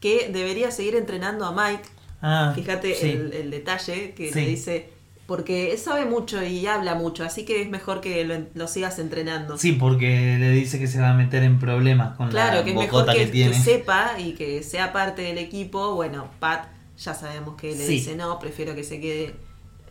que 0.00 0.30
debería 0.32 0.70
seguir 0.70 0.96
entrenando 0.96 1.44
a 1.44 1.52
Mike. 1.52 1.88
Ah, 2.20 2.52
Fíjate 2.54 3.40
el, 3.40 3.50
detalle 3.50 4.14
que 4.14 4.30
le 4.32 4.46
dice, 4.46 4.90
porque 5.26 5.76
sabe 5.76 6.04
mucho 6.04 6.42
y 6.42 6.66
habla 6.66 6.94
mucho, 6.94 7.24
así 7.24 7.44
que 7.44 7.62
es 7.62 7.68
mejor 7.68 8.00
que 8.00 8.24
lo, 8.54 8.68
sigas 8.68 8.98
entrenando. 8.98 9.58
Sí, 9.58 9.72
porque 9.72 10.36
le 10.38 10.50
dice 10.50 10.78
que 10.78 10.86
se 10.86 11.00
va 11.00 11.10
a 11.10 11.14
meter 11.14 11.42
en 11.42 11.58
problemas 11.58 12.16
con 12.16 12.30
claro, 12.30 12.58
la 12.58 12.64
que 12.64 12.70
es 12.70 12.76
mejor 12.76 13.06
que, 13.12 13.54
sepa 13.54 14.18
y 14.18 14.32
que 14.32 14.62
sea 14.62 14.92
parte 14.92 15.22
del 15.22 15.38
equipo. 15.38 15.94
Bueno, 15.94 16.28
Pat 16.40 16.66
ya 16.98 17.14
sabemos 17.14 17.56
que 17.56 17.74
le 17.74 17.86
dice 17.86 18.14
no, 18.16 18.38
prefiero 18.38 18.74
que 18.74 18.84
se 18.84 19.00
quede 19.00 19.34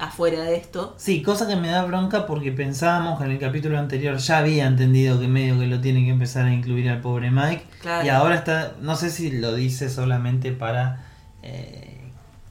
afuera 0.02 0.42
de 0.44 0.58
esto. 0.58 0.96
Sí, 0.98 1.22
cosa 1.22 1.48
que 1.48 1.56
me 1.56 1.70
da 1.70 1.86
bronca 1.86 2.26
porque 2.26 2.52
pensábamos 2.52 3.20
que 3.20 3.26
en 3.26 3.32
el 3.32 3.40
capítulo 3.40 3.80
anterior 3.80 4.18
ya 4.18 4.40
había 4.40 4.66
entendido 4.66 5.20
que 5.20 5.28
medio 5.28 5.58
que 5.60 5.68
lo 5.68 5.80
tiene 5.80 6.04
que 6.04 6.10
empezar 6.10 6.46
a 6.46 6.54
incluir 6.54 6.90
al 6.90 7.00
pobre 7.00 7.32
Mike. 7.32 7.66
Y 8.04 8.10
ahora 8.10 8.36
está, 8.36 8.74
no 8.82 8.96
sé 8.96 9.10
si 9.10 9.32
lo 9.32 9.54
dice 9.54 9.90
solamente 9.90 10.52
para, 10.52 11.06
eh, 11.44 12.02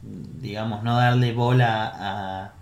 digamos, 0.02 0.82
no 0.82 0.96
darle 0.96 1.32
bola 1.32 1.92
a 1.94 2.52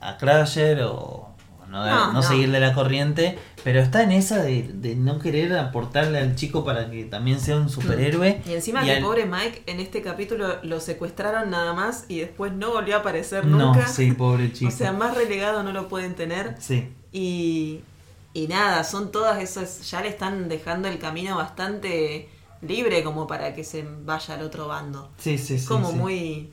a 0.00 0.16
Crusher 0.16 0.82
o, 0.82 1.27
no, 1.68 2.22
seguirle 2.22 2.60
la 2.60 2.72
corriente, 2.72 3.38
pero 3.62 3.80
está 3.80 4.02
en 4.02 4.12
esa 4.12 4.42
de, 4.42 4.94
no 4.96 5.18
querer 5.18 5.56
aportarle 5.56 6.18
al 6.18 6.34
chico 6.34 6.64
para 6.64 6.90
que 6.90 7.04
también 7.04 7.40
sea 7.40 7.56
un 7.56 7.68
superhéroe. 7.68 8.42
Y 8.46 8.54
encima 8.54 8.84
que 8.84 8.96
pobre 8.96 9.26
Mike 9.26 9.64
en 9.66 9.80
este 9.80 10.02
capítulo 10.02 10.58
lo 10.62 10.80
secuestraron 10.80 11.50
nada 11.50 11.74
más 11.74 12.06
y 12.08 12.20
después 12.20 12.52
no 12.52 12.72
volvió 12.72 12.96
a 12.96 12.98
aparecer 13.00 13.46
nunca. 13.46 13.80
No, 13.80 13.88
sí, 13.88 14.12
pobre 14.12 14.52
chico. 14.52 14.72
o 14.72 14.76
sea, 14.76 14.92
más 14.92 15.16
relegado 15.16 15.62
no 15.62 15.72
lo 15.72 15.88
pueden 15.88 16.14
tener. 16.14 16.56
Sí. 16.58 16.88
Y, 17.12 17.80
y 18.32 18.48
nada, 18.48 18.84
son 18.84 19.10
todas 19.12 19.42
esas, 19.42 19.90
ya 19.90 20.00
le 20.00 20.08
están 20.08 20.48
dejando 20.48 20.88
el 20.88 20.98
camino 20.98 21.36
bastante 21.36 22.28
libre 22.62 23.04
como 23.04 23.26
para 23.26 23.54
que 23.54 23.64
se 23.64 23.86
vaya 24.04 24.34
al 24.34 24.42
otro 24.42 24.68
bando. 24.68 25.10
Sí, 25.18 25.38
sí, 25.38 25.58
sí. 25.58 25.66
Como 25.66 25.92
muy... 25.92 26.52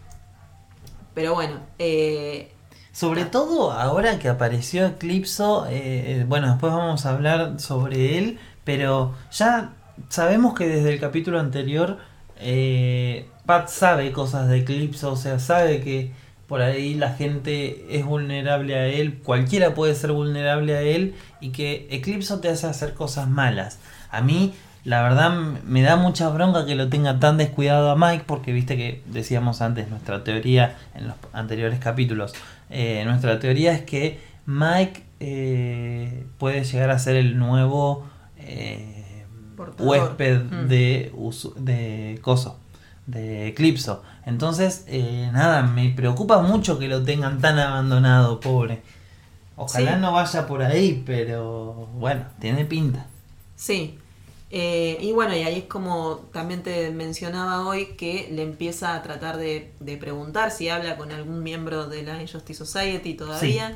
Pero 1.14 1.34
bueno, 1.34 1.62
eh, 1.80 2.52
sobre 2.96 3.26
todo 3.26 3.74
ahora 3.74 4.20
que 4.20 4.30
apareció 4.30 4.86
Eclipso, 4.86 5.68
eh, 5.68 6.22
eh, 6.22 6.26
bueno, 6.26 6.48
después 6.48 6.72
vamos 6.72 7.06
a 7.06 7.10
hablar 7.10 7.60
sobre 7.60 8.18
él, 8.18 8.40
pero 8.64 9.14
ya 9.34 9.74
sabemos 10.08 10.54
que 10.54 10.66
desde 10.66 10.94
el 10.94 11.02
capítulo 11.02 11.42
anterior 11.42 11.98
eh, 12.40 13.28
Pat 13.46 13.68
sabe 13.68 14.14
cosas 14.14 14.48
de 14.48 14.60
Eclipso, 14.60 15.12
o 15.12 15.18
sea, 15.18 15.40
sabe 15.40 15.82
que 15.82 16.14
por 16.48 16.62
ahí 16.62 16.94
la 16.94 17.10
gente 17.12 17.86
es 17.90 18.06
vulnerable 18.06 18.76
a 18.76 18.88
él, 18.88 19.20
cualquiera 19.22 19.74
puede 19.74 19.94
ser 19.94 20.14
vulnerable 20.14 20.78
a 20.78 20.82
él 20.82 21.16
y 21.42 21.50
que 21.50 21.90
Eclipso 21.92 22.40
te 22.40 22.48
hace 22.48 22.68
hacer 22.68 22.94
cosas 22.94 23.28
malas. 23.28 23.78
A 24.10 24.22
mí 24.22 24.54
la 24.86 25.02
verdad 25.02 25.32
me 25.66 25.82
da 25.82 25.98
mucha 25.98 26.30
bronca 26.30 26.66
que 26.66 26.76
lo 26.76 26.88
tenga 26.90 27.20
tan 27.20 27.38
descuidado 27.38 27.90
a 27.90 27.96
Mike 27.98 28.24
porque 28.28 28.54
viste 28.54 28.78
que 28.78 29.02
decíamos 29.08 29.62
antes 29.62 29.90
nuestra 29.90 30.24
teoría 30.24 30.78
en 30.94 31.08
los 31.08 31.16
anteriores 31.34 31.80
capítulos 31.80 32.34
eh, 32.70 33.04
nuestra 33.06 33.40
teoría 33.40 33.74
es 33.74 33.82
que 33.82 34.20
Mike 34.46 35.04
eh, 35.20 36.26
puede 36.38 36.64
llegar 36.64 36.92
a 36.92 37.00
ser 37.00 37.16
el 37.16 37.38
nuevo 37.38 38.06
eh, 38.38 39.26
huésped 39.80 40.44
mm. 40.44 40.68
de, 40.68 41.12
de 41.58 42.20
Coso, 42.22 42.60
de 43.06 43.48
Eclipso. 43.48 44.04
Entonces, 44.26 44.86
nada, 45.32 45.62
me 45.64 45.90
preocupa 45.90 46.42
mucho 46.42 46.80
que 46.80 46.88
lo 46.88 47.04
tengan 47.04 47.40
tan 47.40 47.60
abandonado, 47.60 48.40
pobre. 48.40 48.82
Ojalá 49.56 49.98
no 49.98 50.12
vaya 50.12 50.48
por 50.48 50.64
ahí, 50.64 51.04
pero 51.06 51.88
bueno, 51.94 52.26
tiene 52.40 52.66
pinta. 52.66 53.06
Sí, 53.56 54.00
eh, 54.52 54.98
y 55.02 55.12
bueno, 55.12 55.36
y 55.36 55.42
ahí 55.42 55.60
es 55.60 55.64
como 55.66 56.28
también 56.32 56.64
te 56.64 56.92
mencionaba 56.92 57.68
hoy 57.68 57.96
que 57.98 58.30
le 58.32 58.44
empieza 58.44 58.96
a 58.96 59.02
tratar 59.02 59.38
de, 59.38 59.72
preguntar 60.00 60.52
si 60.52 60.70
habla 60.70 60.98
con 60.98 61.12
algún 61.12 61.44
miembro 61.44 61.88
de 61.88 62.04
la 62.04 62.22
Injustice 62.22 62.66
Society 62.66 63.16
todavía. 63.16 63.76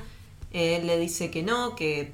Él 0.51 0.87
le 0.87 0.97
dice 0.99 1.31
que 1.31 1.43
no, 1.43 1.75
que 1.75 2.13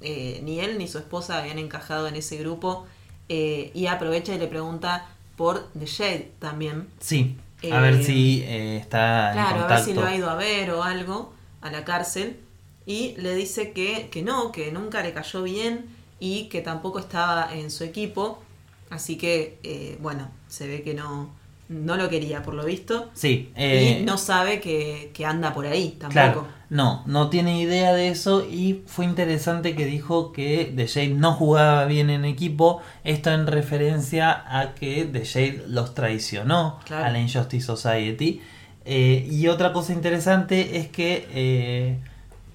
eh, 0.00 0.40
ni 0.44 0.60
él 0.60 0.78
ni 0.78 0.86
su 0.88 0.98
esposa 0.98 1.38
habían 1.38 1.58
encajado 1.58 2.06
en 2.08 2.16
ese 2.16 2.36
grupo 2.38 2.86
eh, 3.28 3.70
y 3.74 3.86
aprovecha 3.86 4.34
y 4.34 4.38
le 4.38 4.48
pregunta 4.48 5.08
por 5.36 5.70
The 5.72 5.86
Shade 5.86 6.32
también. 6.38 6.88
Sí, 7.00 7.36
a 7.70 7.80
ver 7.80 7.94
Eh, 7.94 8.04
si 8.04 8.42
eh, 8.42 8.76
está 8.76 9.28
en 9.28 9.34
Claro, 9.34 9.64
a 9.64 9.66
ver 9.66 9.84
si 9.84 9.94
lo 9.94 10.04
ha 10.04 10.14
ido 10.14 10.28
a 10.30 10.34
ver 10.34 10.70
o 10.70 10.82
algo 10.82 11.32
a 11.62 11.70
la 11.70 11.84
cárcel. 11.84 12.38
Y 12.86 13.14
le 13.16 13.34
dice 13.34 13.72
que, 13.72 14.08
que 14.10 14.22
no, 14.22 14.52
que 14.52 14.70
nunca 14.70 15.02
le 15.02 15.14
cayó 15.14 15.42
bien 15.42 15.86
y 16.20 16.44
que 16.48 16.60
tampoco 16.60 16.98
estaba 16.98 17.54
en 17.54 17.70
su 17.70 17.84
equipo. 17.84 18.42
Así 18.90 19.16
que, 19.16 19.58
eh, 19.62 19.98
bueno, 20.00 20.28
se 20.48 20.66
ve 20.68 20.82
que 20.82 20.94
no, 20.94 21.30
no 21.68 21.96
lo 21.96 22.08
quería 22.08 22.42
por 22.42 22.54
lo 22.54 22.64
visto. 22.64 23.10
Sí, 23.14 23.50
eh, 23.56 23.98
y 24.00 24.04
no 24.04 24.18
sabe 24.18 24.60
que, 24.60 25.10
que 25.14 25.24
anda 25.24 25.52
por 25.54 25.66
ahí 25.66 25.96
tampoco. 25.98 26.12
Claro, 26.12 26.46
no, 26.70 27.02
no 27.06 27.30
tiene 27.30 27.60
idea 27.60 27.92
de 27.92 28.08
eso 28.08 28.44
y 28.48 28.82
fue 28.86 29.04
interesante 29.04 29.74
que 29.74 29.84
dijo 29.86 30.32
que 30.32 30.72
The 30.74 30.86
Shade 30.86 31.08
no 31.14 31.32
jugaba 31.32 31.84
bien 31.86 32.10
en 32.10 32.24
equipo, 32.24 32.80
esto 33.04 33.30
en 33.32 33.46
referencia 33.46 34.44
a 34.46 34.74
que 34.74 35.04
The 35.04 35.24
Shade 35.24 35.64
los 35.68 35.94
traicionó 35.94 36.78
Claro. 36.84 37.04
a 37.06 37.10
la 37.10 37.18
Injustice 37.20 37.64
Society. 37.66 38.40
Eh, 38.84 39.26
y 39.30 39.48
otra 39.48 39.72
cosa 39.72 39.92
interesante 39.94 40.76
es 40.76 40.88
que 40.88 41.26
eh, 41.32 41.98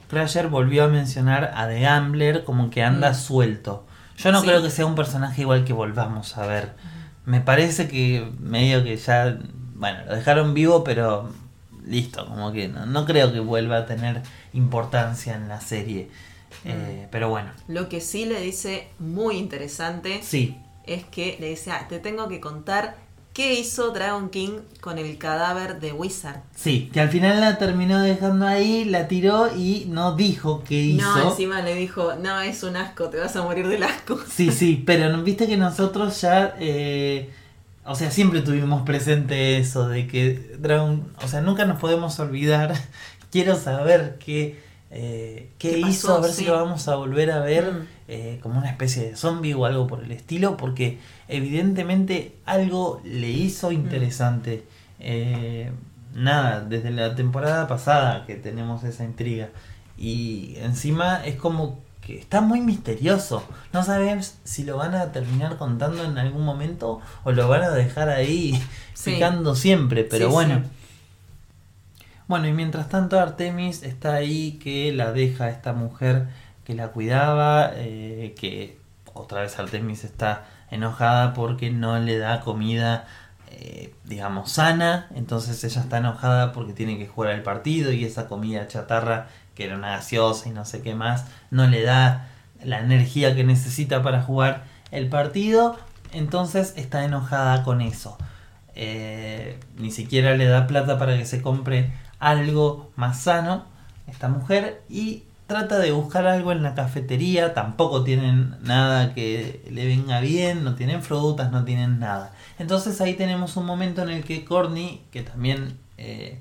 Crusher 0.09 0.47
volvió 0.47 0.85
a 0.85 0.87
mencionar 0.87 1.51
a 1.55 1.67
The 1.67 1.79
Gambler 1.81 2.43
como 2.43 2.69
que 2.69 2.83
anda 2.83 3.11
Mm. 3.11 3.15
suelto. 3.15 3.85
Yo 4.17 4.31
no 4.31 4.41
Sí. 4.41 4.47
creo 4.47 4.61
que 4.61 4.69
sea 4.69 4.85
un 4.85 4.95
personaje 4.95 5.41
igual 5.41 5.63
que 5.63 5.71
volvamos 5.73 6.37
a 6.37 6.45
ver. 6.45 6.73
Me 7.25 7.39
parece 7.41 7.87
que 7.87 8.29
medio 8.39 8.83
que 8.83 8.97
ya, 8.97 9.37
bueno, 9.75 9.99
lo 10.07 10.15
dejaron 10.15 10.53
vivo, 10.53 10.83
pero 10.83 11.31
listo, 11.85 12.25
como 12.27 12.51
que 12.51 12.67
no, 12.67 12.85
no 12.85 13.05
creo 13.05 13.31
que 13.31 13.39
vuelva 13.39 13.77
a 13.77 13.85
tener 13.85 14.21
importancia 14.53 15.35
en 15.35 15.47
la 15.47 15.61
serie. 15.61 16.09
Eh, 16.65 17.07
pero 17.11 17.29
bueno, 17.29 17.51
Lo 17.67 17.87
que 17.89 18.01
sí 18.01 18.25
le 18.25 18.41
dice 18.41 18.87
muy 18.97 19.37
interesante 19.37 20.19
sí, 20.23 20.57
es 20.85 21.03
que 21.05 21.37
le 21.39 21.49
dice, 21.49 21.71
"Ah, 21.71 21.85
te 21.87 21.99
tengo 21.99 22.27
que 22.27 22.39
contar 22.39 22.97
qué 23.39 23.53
hizo 23.53 23.91
Dragon 23.91 24.29
King 24.29 24.59
con 24.81 24.97
el 24.97 25.17
cadáver 25.17 25.79
de 25.79 25.93
Wizard. 25.93 26.41
sí, 26.57 26.89
que 26.91 26.99
al 26.99 27.07
final 27.07 27.39
la 27.39 27.57
terminó 27.57 28.01
dejando 28.01 28.45
ahí, 28.45 28.83
la 28.83 29.07
tiró 29.07 29.47
y 29.55 29.85
no 29.87 30.17
dijo 30.17 30.61
qué 30.67 30.75
hizo. 30.75 31.07
No, 31.07 31.29
encima 31.29 31.61
le 31.61 31.73
dijo, 31.75 32.15
no, 32.15 32.41
es 32.41 32.63
un 32.63 32.75
asco, 32.75 33.07
te 33.07 33.17
vas 33.17 33.37
a 33.37 33.43
morir 33.43 33.69
del 33.69 33.83
asco. 33.83 34.19
Sí, 34.29 34.51
sí, 34.51 34.83
pero 34.85 35.23
viste 35.23 35.47
que 35.47 35.55
nosotros 35.55 36.19
ya, 36.19 36.53
eh, 36.59 37.29
o 37.85 37.95
sea, 37.95 38.11
siempre 38.11 38.41
tuvimos 38.41 38.81
presente 38.81 39.57
eso 39.57 39.87
de 39.87 40.05
que 40.05 40.57
Dragon, 40.59 41.09
o 41.23 41.27
sea, 41.29 41.39
nunca 41.39 41.63
nos 41.63 41.79
podemos 41.79 42.19
olvidar. 42.19 42.73
Quiero 43.31 43.55
saber 43.55 44.17
qué, 44.19 44.59
eh, 44.91 45.51
qué, 45.59 45.75
¿Qué 45.75 45.81
pasó? 45.81 45.91
hizo, 45.91 46.15
a 46.15 46.19
ver 46.21 46.31
Sí. 46.31 46.37
si 46.37 46.45
lo 46.45 46.53
vamos 46.53 46.87
a 46.87 46.95
volver 46.95 47.31
a 47.31 47.39
ver 47.41 47.71
Mm. 47.71 47.87
eh, 48.07 48.39
como 48.41 48.57
una 48.59 48.69
especie 48.69 49.03
de 49.09 49.15
zombie 49.15 49.53
o 49.53 49.65
algo 49.65 49.85
por 49.87 50.03
el 50.03 50.11
estilo, 50.11 50.57
porque 50.57 50.97
evidentemente 51.27 52.35
algo 52.45 53.01
le 53.03 53.29
hizo 53.29 53.71
interesante. 53.71 54.63
Eh, 54.99 55.71
nada, 56.13 56.61
desde 56.61 56.91
la 56.91 57.15
temporada 57.15 57.67
pasada 57.67 58.25
que 58.25 58.35
tenemos 58.35 58.83
esa 58.83 59.03
intriga. 59.03 59.49
Y 59.97 60.55
encima 60.57 61.23
es 61.25 61.35
como 61.35 61.79
que 62.01 62.17
está 62.17 62.41
muy 62.41 62.61
misterioso. 62.61 63.43
No 63.73 63.83
sabes 63.83 64.39
si 64.43 64.63
lo 64.63 64.77
van 64.77 64.95
a 64.95 65.11
terminar 65.11 65.57
contando 65.57 66.03
en 66.03 66.17
algún 66.17 66.43
momento 66.43 67.01
o 67.23 67.31
lo 67.31 67.47
van 67.47 67.61
a 67.63 67.69
dejar 67.69 68.09
ahí 68.09 68.59
Sí. 68.93 69.11
picando 69.11 69.55
siempre. 69.55 70.03
Pero 70.03 70.27
Sí, 70.27 70.33
bueno. 70.33 70.63
Bueno, 72.29 72.47
y 72.47 72.53
mientras 72.53 72.89
tanto 72.89 73.19
Artemis 73.19 73.81
está 73.81 74.13
ahí 74.13 74.59
que 74.61 74.93
la 74.93 75.11
deja 75.11 75.49
esta 75.49 75.73
mujer 75.73 76.27
que 76.63 76.75
la 76.75 76.89
cuidaba, 76.89 77.71
eh, 77.73 78.35
que 78.39 78.77
otra 79.15 79.41
vez 79.41 79.57
Artemis 79.57 80.03
está 80.03 80.45
enojada 80.69 81.33
porque 81.33 81.71
no 81.71 81.97
le 81.97 82.19
da 82.19 82.41
comida, 82.41 83.07
eh, 83.49 83.95
digamos, 84.03 84.51
sana, 84.51 85.07
entonces 85.15 85.63
ella 85.63 85.81
está 85.81 85.97
enojada 85.97 86.51
porque 86.51 86.73
tiene 86.73 86.99
que 86.99 87.07
jugar 87.07 87.33
el 87.33 87.41
partido 87.41 87.91
y 87.91 88.05
esa 88.05 88.27
comida 88.27 88.67
chatarra, 88.67 89.29
que 89.55 89.65
era 89.65 89.75
una 89.75 89.89
gaseosa 89.89 90.49
y 90.49 90.51
no 90.51 90.65
sé 90.65 90.83
qué 90.83 90.93
más, 90.93 91.25
no 91.49 91.65
le 91.65 91.81
da 91.81 92.27
la 92.63 92.79
energía 92.79 93.33
que 93.33 93.43
necesita 93.43 94.03
para 94.03 94.21
jugar 94.21 94.65
el 94.91 95.09
partido, 95.09 95.79
entonces 96.11 96.75
está 96.77 97.03
enojada 97.03 97.63
con 97.63 97.81
eso. 97.81 98.19
Eh, 98.75 99.59
ni 99.77 99.89
siquiera 99.89 100.35
le 100.35 100.45
da 100.45 100.67
plata 100.67 100.99
para 100.99 101.17
que 101.17 101.25
se 101.25 101.41
compre 101.41 101.91
algo 102.19 102.91
más 102.95 103.21
sano 103.21 103.65
esta 104.07 104.27
mujer 104.27 104.81
y 104.89 105.23
trata 105.47 105.79
de 105.79 105.91
buscar 105.91 106.27
algo 106.27 106.51
en 106.51 106.61
la 106.61 106.75
cafetería, 106.75 107.53
tampoco 107.53 108.03
tienen 108.03 108.55
nada 108.61 109.15
que 109.15 109.65
le 109.71 109.87
venga 109.87 110.19
bien, 110.19 110.63
no 110.63 110.75
tienen 110.75 111.01
frutas, 111.01 111.51
no 111.51 111.65
tienen 111.65 111.99
nada. 111.99 112.33
Entonces 112.59 113.01
ahí 113.01 113.15
tenemos 113.15 113.57
un 113.57 113.65
momento 113.65 114.03
en 114.03 114.09
el 114.09 114.23
que 114.23 114.45
Corny, 114.45 115.01
que 115.11 115.23
también, 115.23 115.77
eh, 115.97 116.39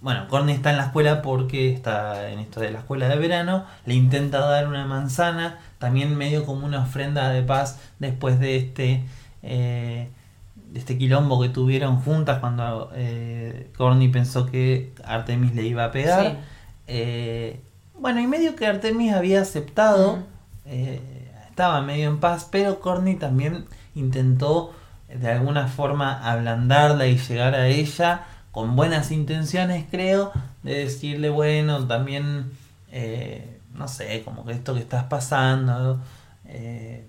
bueno, 0.00 0.28
Corny 0.28 0.52
está 0.52 0.70
en 0.70 0.76
la 0.76 0.84
escuela 0.84 1.20
porque 1.20 1.72
está 1.72 2.30
en 2.30 2.38
esto 2.38 2.60
de 2.60 2.70
la 2.70 2.78
escuela 2.80 3.08
de 3.08 3.16
verano, 3.16 3.64
le 3.86 3.94
intenta 3.94 4.38
dar 4.38 4.68
una 4.68 4.86
manzana, 4.86 5.58
también 5.78 6.16
medio 6.16 6.44
como 6.44 6.64
una 6.64 6.82
ofrenda 6.82 7.30
de 7.30 7.42
paz 7.42 7.80
después 7.98 8.38
de 8.38 8.56
este... 8.56 9.04
eh, 9.42 10.10
de 10.74 10.80
este 10.80 10.98
quilombo 10.98 11.40
que 11.40 11.48
tuvieron 11.48 12.00
juntas 12.00 12.40
cuando 12.40 12.90
eh, 12.96 13.70
Corny 13.76 14.08
pensó 14.08 14.46
que 14.46 14.92
Artemis 15.04 15.54
le 15.54 15.62
iba 15.62 15.84
a 15.84 15.92
pegar. 15.92 16.32
Sí. 16.32 16.36
Eh, 16.88 17.60
bueno, 17.96 18.20
y 18.20 18.26
medio 18.26 18.56
que 18.56 18.66
Artemis 18.66 19.12
había 19.12 19.40
aceptado, 19.40 20.18
eh, 20.66 21.30
estaba 21.48 21.80
medio 21.80 22.08
en 22.08 22.18
paz, 22.18 22.48
pero 22.50 22.80
Corny 22.80 23.14
también 23.14 23.66
intentó 23.94 24.74
eh, 25.08 25.16
de 25.16 25.30
alguna 25.30 25.68
forma 25.68 26.28
ablandarla 26.28 27.06
y 27.06 27.18
llegar 27.18 27.54
a 27.54 27.68
ella 27.68 28.26
con 28.50 28.74
buenas 28.74 29.12
intenciones, 29.12 29.86
creo, 29.88 30.32
de 30.64 30.74
decirle, 30.74 31.30
bueno, 31.30 31.86
también, 31.86 32.50
eh, 32.90 33.60
no 33.74 33.86
sé, 33.86 34.22
como 34.24 34.44
que 34.44 34.54
esto 34.54 34.74
que 34.74 34.80
estás 34.80 35.04
pasando, 35.04 36.00
eh, 36.46 37.06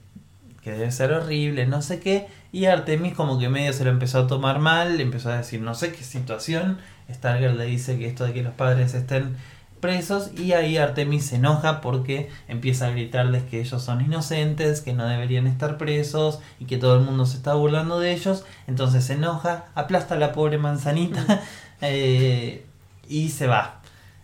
que 0.66 0.72
debe 0.72 0.92
ser 0.92 1.14
horrible, 1.14 1.68
no 1.68 1.84
sé 1.84 2.00
qué, 2.00 2.28
y 2.52 2.66
Artemis 2.66 3.14
como 3.14 3.38
que 3.38 3.50
medio 3.50 3.72
se 3.72 3.86
lo 3.86 3.92
empezó 3.92 4.22
a 4.22 4.28
tomar 4.28 4.58
mal, 4.58 4.98
le 4.98 5.04
empezó 5.04 5.30
a 5.30 5.38
decir 5.38 5.62
no 5.62 5.76
sé 5.76 5.92
qué 5.92 6.04
situación, 6.04 6.80
Stargirl 7.08 7.56
le 7.56 7.66
dice 7.66 8.00
que 8.00 8.08
esto 8.08 8.26
de 8.26 8.34
que 8.34 8.42
los 8.42 8.56
padres 8.56 8.96
estén 8.96 9.36
presos 9.80 10.32
y 10.36 10.54
ahí 10.54 10.78
Artemis 10.78 11.28
se 11.28 11.36
enoja 11.36 11.82
porque 11.82 12.32
empieza 12.48 12.88
a 12.88 12.90
gritarles 12.90 13.44
que 13.44 13.60
ellos 13.60 13.84
son 13.84 14.02
inocentes, 14.02 14.82
que 14.82 14.94
no 14.94 15.06
deberían 15.06 15.46
estar 15.46 15.78
presos 15.78 16.40
y 16.60 16.66
que 16.66 16.78
todo 16.78 16.96
el 16.96 17.02
mundo 17.02 17.28
se 17.28 17.38
está 17.38 17.54
burlando 17.54 18.00
de 18.00 18.14
ellos, 18.14 18.44
entonces 18.66 19.04
se 19.04 19.14
enoja, 19.14 19.66
aplasta 19.76 20.16
a 20.16 20.18
la 20.18 20.32
pobre 20.32 20.58
manzanita 20.58 21.44
eh, 21.82 22.66
y 23.08 23.30
se 23.30 23.46
va. 23.46 23.82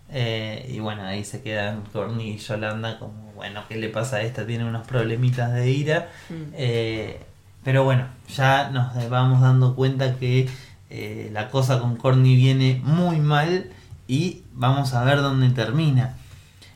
Eh, 0.09 0.71
y 0.73 0.79
bueno, 0.79 1.03
ahí 1.03 1.23
se 1.23 1.43
quedan 1.43 1.83
Corny 1.93 2.31
y 2.31 2.37
Yolanda 2.39 2.97
como, 2.97 3.20
bueno, 3.41 3.63
¿qué 3.67 3.75
le 3.75 3.89
pasa 3.89 4.17
a 4.17 4.21
esta? 4.21 4.45
Tiene 4.45 4.65
unos 4.65 4.85
problemitas 4.85 5.51
de 5.51 5.67
ira. 5.67 6.11
Mm. 6.29 6.53
Eh, 6.53 7.19
pero 7.63 7.83
bueno, 7.83 8.07
ya 8.35 8.69
nos 8.69 9.09
vamos 9.09 9.41
dando 9.41 9.73
cuenta 9.73 10.15
que 10.17 10.47
eh, 10.91 11.31
la 11.33 11.49
cosa 11.49 11.79
con 11.79 11.95
Corny 11.95 12.35
viene 12.35 12.79
muy 12.83 13.17
mal 13.17 13.71
y 14.07 14.43
vamos 14.53 14.93
a 14.93 15.03
ver 15.05 15.23
dónde 15.23 15.49
termina. 15.49 16.17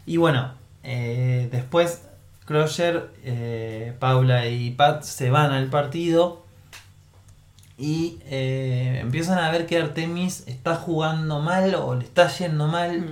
Y 0.08 0.17
bueno, 0.17 0.54
eh, 0.82 1.49
después 1.51 2.01
Crusher, 2.45 3.12
eh, 3.23 3.93
Paula 3.99 4.47
y 4.47 4.71
Pat 4.71 5.04
se 5.04 5.30
van 5.30 5.51
al 5.51 5.67
partido 5.67 6.43
y 7.78 8.17
empiezan 8.28 9.38
a 9.38 9.51
ver 9.51 9.67
que 9.67 9.78
Artemis 9.78 10.47
está 10.47 10.75
jugando 10.78 11.41
mal 11.41 11.75
o 11.75 11.93
le 11.93 12.06
está 12.06 12.28
yendo 12.28 12.65
mal. 12.65 13.01
Mm. 13.01 13.12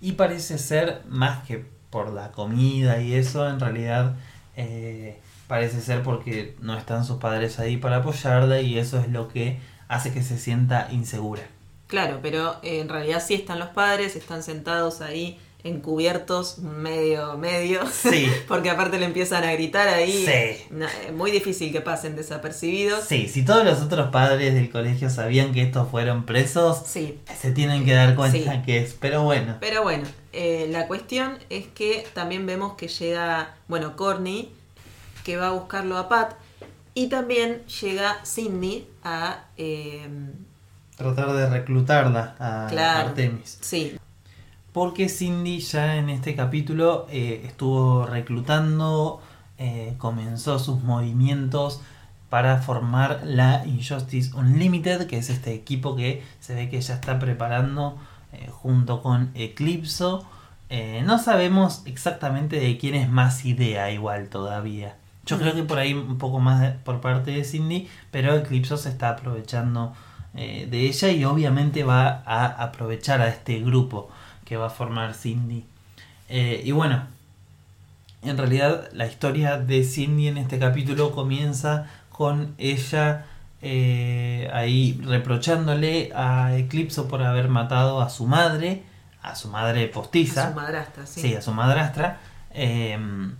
Y 0.00 0.12
parece 0.12 0.56
ser, 0.56 1.02
más 1.10 1.44
que 1.44 1.75
por 1.96 2.12
la 2.12 2.30
comida 2.30 3.00
y 3.00 3.14
eso, 3.14 3.48
en 3.48 3.58
realidad 3.58 4.16
eh, 4.54 5.18
parece 5.48 5.80
ser 5.80 6.02
porque 6.02 6.54
no 6.60 6.76
están 6.76 7.06
sus 7.06 7.16
padres 7.16 7.58
ahí 7.58 7.78
para 7.78 7.96
apoyarla 7.96 8.60
y 8.60 8.78
eso 8.78 9.00
es 9.00 9.08
lo 9.08 9.28
que 9.28 9.58
hace 9.88 10.12
que 10.12 10.22
se 10.22 10.36
sienta 10.36 10.88
insegura. 10.92 11.40
Claro, 11.86 12.18
pero 12.20 12.56
eh, 12.62 12.80
en 12.80 12.90
realidad 12.90 13.22
sí 13.26 13.32
están 13.32 13.58
los 13.58 13.70
padres, 13.70 14.14
están 14.14 14.42
sentados 14.42 15.00
ahí 15.00 15.38
encubiertos 15.66 16.58
medio, 16.58 17.36
medio. 17.38 17.80
Sí. 17.86 18.28
Porque 18.48 18.70
aparte 18.70 18.98
le 18.98 19.06
empiezan 19.06 19.44
a 19.44 19.52
gritar 19.52 19.88
ahí. 19.88 20.24
Sí. 20.24 20.30
Eh, 20.30 21.12
muy 21.14 21.30
difícil 21.30 21.72
que 21.72 21.80
pasen 21.80 22.16
desapercibidos. 22.16 23.04
Sí, 23.04 23.28
si 23.28 23.44
todos 23.44 23.64
los 23.64 23.80
otros 23.82 24.10
padres 24.10 24.54
del 24.54 24.70
colegio 24.70 25.10
sabían 25.10 25.52
que 25.52 25.62
estos 25.62 25.90
fueron 25.90 26.24
presos, 26.24 26.82
Sí. 26.86 27.18
se 27.40 27.50
tienen 27.52 27.84
que 27.84 27.92
dar 27.94 28.14
cuenta 28.14 28.52
Sí. 28.52 28.62
que 28.64 28.78
es. 28.78 28.94
Pero 29.00 29.22
bueno, 29.24 29.56
Pero 29.60 29.82
bueno, 29.82 30.04
eh, 30.32 30.68
la 30.70 30.86
cuestión 30.86 31.38
es 31.50 31.66
que 31.66 32.06
también 32.14 32.46
vemos 32.46 32.74
que 32.74 32.88
llega, 32.88 33.54
bueno, 33.68 33.96
Corny, 33.96 34.50
que 35.24 35.36
va 35.36 35.48
a 35.48 35.52
buscarlo 35.52 35.96
a 35.98 36.08
Pat, 36.08 36.34
y 36.94 37.08
también 37.08 37.62
llega 37.80 38.18
Cindy 38.24 38.86
a... 39.04 39.44
eh, 39.56 40.06
tratar 40.96 41.32
de 41.34 41.50
reclutarla 41.50 42.34
a 42.38 42.68
claro, 42.70 43.08
Artemis. 43.10 43.58
Sí, 43.60 43.98
Porque 44.76 45.08
Cindy 45.08 45.60
ya 45.60 45.96
en 45.96 46.10
este 46.10 46.34
capítulo 46.34 47.06
eh, 47.10 47.44
estuvo 47.46 48.04
reclutando 48.04 49.22
eh, 49.56 49.94
comenzó 49.96 50.58
sus 50.58 50.82
movimientos 50.82 51.80
para 52.28 52.58
formar 52.58 53.22
la 53.24 53.64
Injustice 53.64 54.36
Unlimited, 54.36 55.06
que 55.06 55.16
es 55.16 55.30
este 55.30 55.54
equipo 55.54 55.96
que 55.96 56.22
se 56.40 56.54
ve 56.54 56.68
que 56.68 56.78
ya 56.82 56.92
está 56.92 57.18
preparando 57.18 57.96
eh, 58.34 58.50
junto 58.52 59.00
con 59.00 59.30
Eclipso. 59.34 60.26
No 61.06 61.18
sabemos 61.18 61.80
exactamente 61.86 62.60
de 62.60 62.76
quién 62.76 62.96
es 62.96 63.08
más 63.08 63.46
idea 63.46 63.90
igual 63.90 64.28
todavía. 64.28 64.96
Yo 65.24 65.38
creo 65.38 65.54
que 65.54 65.62
por 65.62 65.78
ahí 65.78 65.94
un 65.94 66.18
poco 66.18 66.38
más 66.38 66.74
por 66.84 67.00
parte 67.00 67.30
de 67.30 67.44
Cindy, 67.44 67.88
pero 68.10 68.36
Eclipso 68.36 68.76
se 68.76 68.90
está 68.90 69.08
aprovechando 69.08 69.94
de 70.34 70.86
ella 70.86 71.08
y 71.12 71.24
obviamente 71.24 71.82
va 71.82 72.22
a 72.26 72.62
aprovechar 72.62 73.22
a 73.22 73.28
este 73.28 73.60
grupo 73.60 74.10
que 74.46 74.56
va 74.56 74.68
a 74.68 74.70
formar 74.70 75.12
Cindy. 75.12 75.66
y 76.30 76.72
bueno, 76.72 77.02
en 78.22 78.38
realidad 78.38 78.88
la 78.92 79.06
historia 79.06 79.58
de 79.58 79.84
Cindy 79.84 80.28
en 80.28 80.38
este 80.38 80.58
capítulo 80.58 81.12
comienza 81.12 81.86
con 82.10 82.54
ella 82.56 83.26
eh, 83.62 84.48
ahí 84.52 85.00
reprochándole 85.04 86.12
a 86.14 86.56
Eclipso 86.56 87.08
por 87.08 87.22
haber 87.22 87.48
matado 87.48 88.00
a 88.00 88.10
su 88.10 88.26
madre, 88.26 88.82
a 89.22 89.34
su 89.34 89.48
madre 89.48 89.88
postiza. 89.88 90.48
A 90.48 90.50
su 90.50 90.54
madrastra, 90.56 91.06
sí. 91.06 91.20
Sí, 91.20 91.34
a 91.34 91.42
su 91.42 91.52
madrastra. 91.52 92.20
Em, 92.50 93.34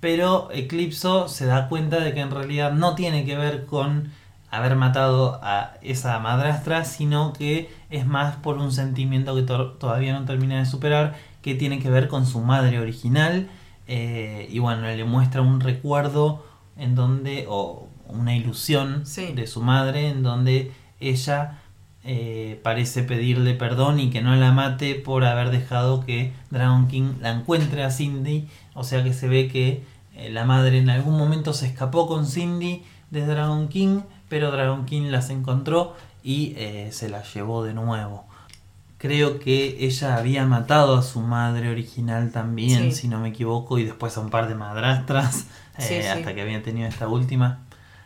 pero 0.00 0.50
Eclipso 0.52 1.28
se 1.28 1.46
da 1.46 1.68
cuenta 1.68 2.00
de 2.00 2.12
que 2.14 2.20
en 2.20 2.30
realidad 2.30 2.72
no 2.72 2.94
tiene 2.94 3.24
que 3.24 3.36
ver 3.36 3.66
con 3.66 4.12
haber 4.50 4.76
matado 4.76 5.40
a 5.42 5.74
esa 5.82 6.18
madrastra, 6.18 6.84
sino 6.84 7.32
que 7.32 7.70
es 7.90 8.06
más 8.06 8.36
por 8.36 8.58
un 8.58 8.72
sentimiento 8.72 9.34
que 9.34 9.42
todavía 9.42 10.18
no 10.18 10.24
termina 10.24 10.58
de 10.58 10.66
superar, 10.66 11.16
que 11.42 11.54
tiene 11.54 11.78
que 11.78 11.90
ver 11.90 12.08
con 12.08 12.26
su 12.26 12.40
madre 12.40 12.78
original. 12.80 13.48
Eh, 13.88 14.48
y 14.50 14.58
bueno, 14.58 14.82
le 14.82 15.04
muestra 15.04 15.42
un 15.42 15.60
recuerdo 15.60 16.44
en 16.76 16.94
donde, 16.94 17.46
o 17.48 17.88
una 18.08 18.34
ilusión 18.36 19.04
de 19.04 19.46
su 19.46 19.62
madre, 19.62 20.08
en 20.08 20.22
donde 20.22 20.72
ella 21.00 21.58
eh, 22.04 22.60
parece 22.62 23.02
pedirle 23.02 23.54
perdón 23.54 23.98
y 23.98 24.10
que 24.10 24.22
no 24.22 24.36
la 24.36 24.52
mate 24.52 24.94
por 24.94 25.24
haber 25.24 25.50
dejado 25.50 26.04
que 26.04 26.32
Dragon 26.50 26.86
King 26.86 27.14
la 27.20 27.32
encuentre 27.32 27.82
a 27.82 27.90
Cindy. 27.90 28.48
O 28.74 28.84
sea 28.84 29.02
que 29.02 29.12
se 29.12 29.26
ve 29.26 29.48
que 29.48 29.82
eh, 30.14 30.30
la 30.30 30.44
madre 30.44 30.78
en 30.78 30.88
algún 30.88 31.18
momento 31.18 31.52
se 31.52 31.66
escapó 31.66 32.06
con 32.06 32.26
Cindy 32.26 32.84
de 33.10 33.26
Dragon 33.26 33.68
King, 33.68 34.02
pero 34.28 34.50
Dragon 34.50 34.86
King 34.86 35.10
las 35.10 35.30
encontró 35.30 35.96
y 36.22 36.54
eh, 36.56 36.88
se 36.92 37.08
las 37.08 37.32
llevó 37.34 37.62
de 37.62 37.74
nuevo. 37.74 38.26
Creo 38.98 39.38
que 39.38 39.84
ella 39.84 40.16
había 40.16 40.44
matado 40.46 40.96
a 40.96 41.02
su 41.02 41.20
madre 41.20 41.70
original 41.70 42.32
también, 42.32 42.92
si 42.92 43.08
no 43.08 43.20
me 43.20 43.28
equivoco, 43.28 43.78
y 43.78 43.84
después 43.84 44.16
a 44.16 44.20
un 44.20 44.30
par 44.30 44.48
de 44.48 44.54
madrastras. 44.54 45.46
Eh, 45.78 46.08
hasta 46.08 46.34
que 46.34 46.40
había 46.40 46.62
tenido 46.62 46.88
esta 46.88 47.06
última. 47.06 47.58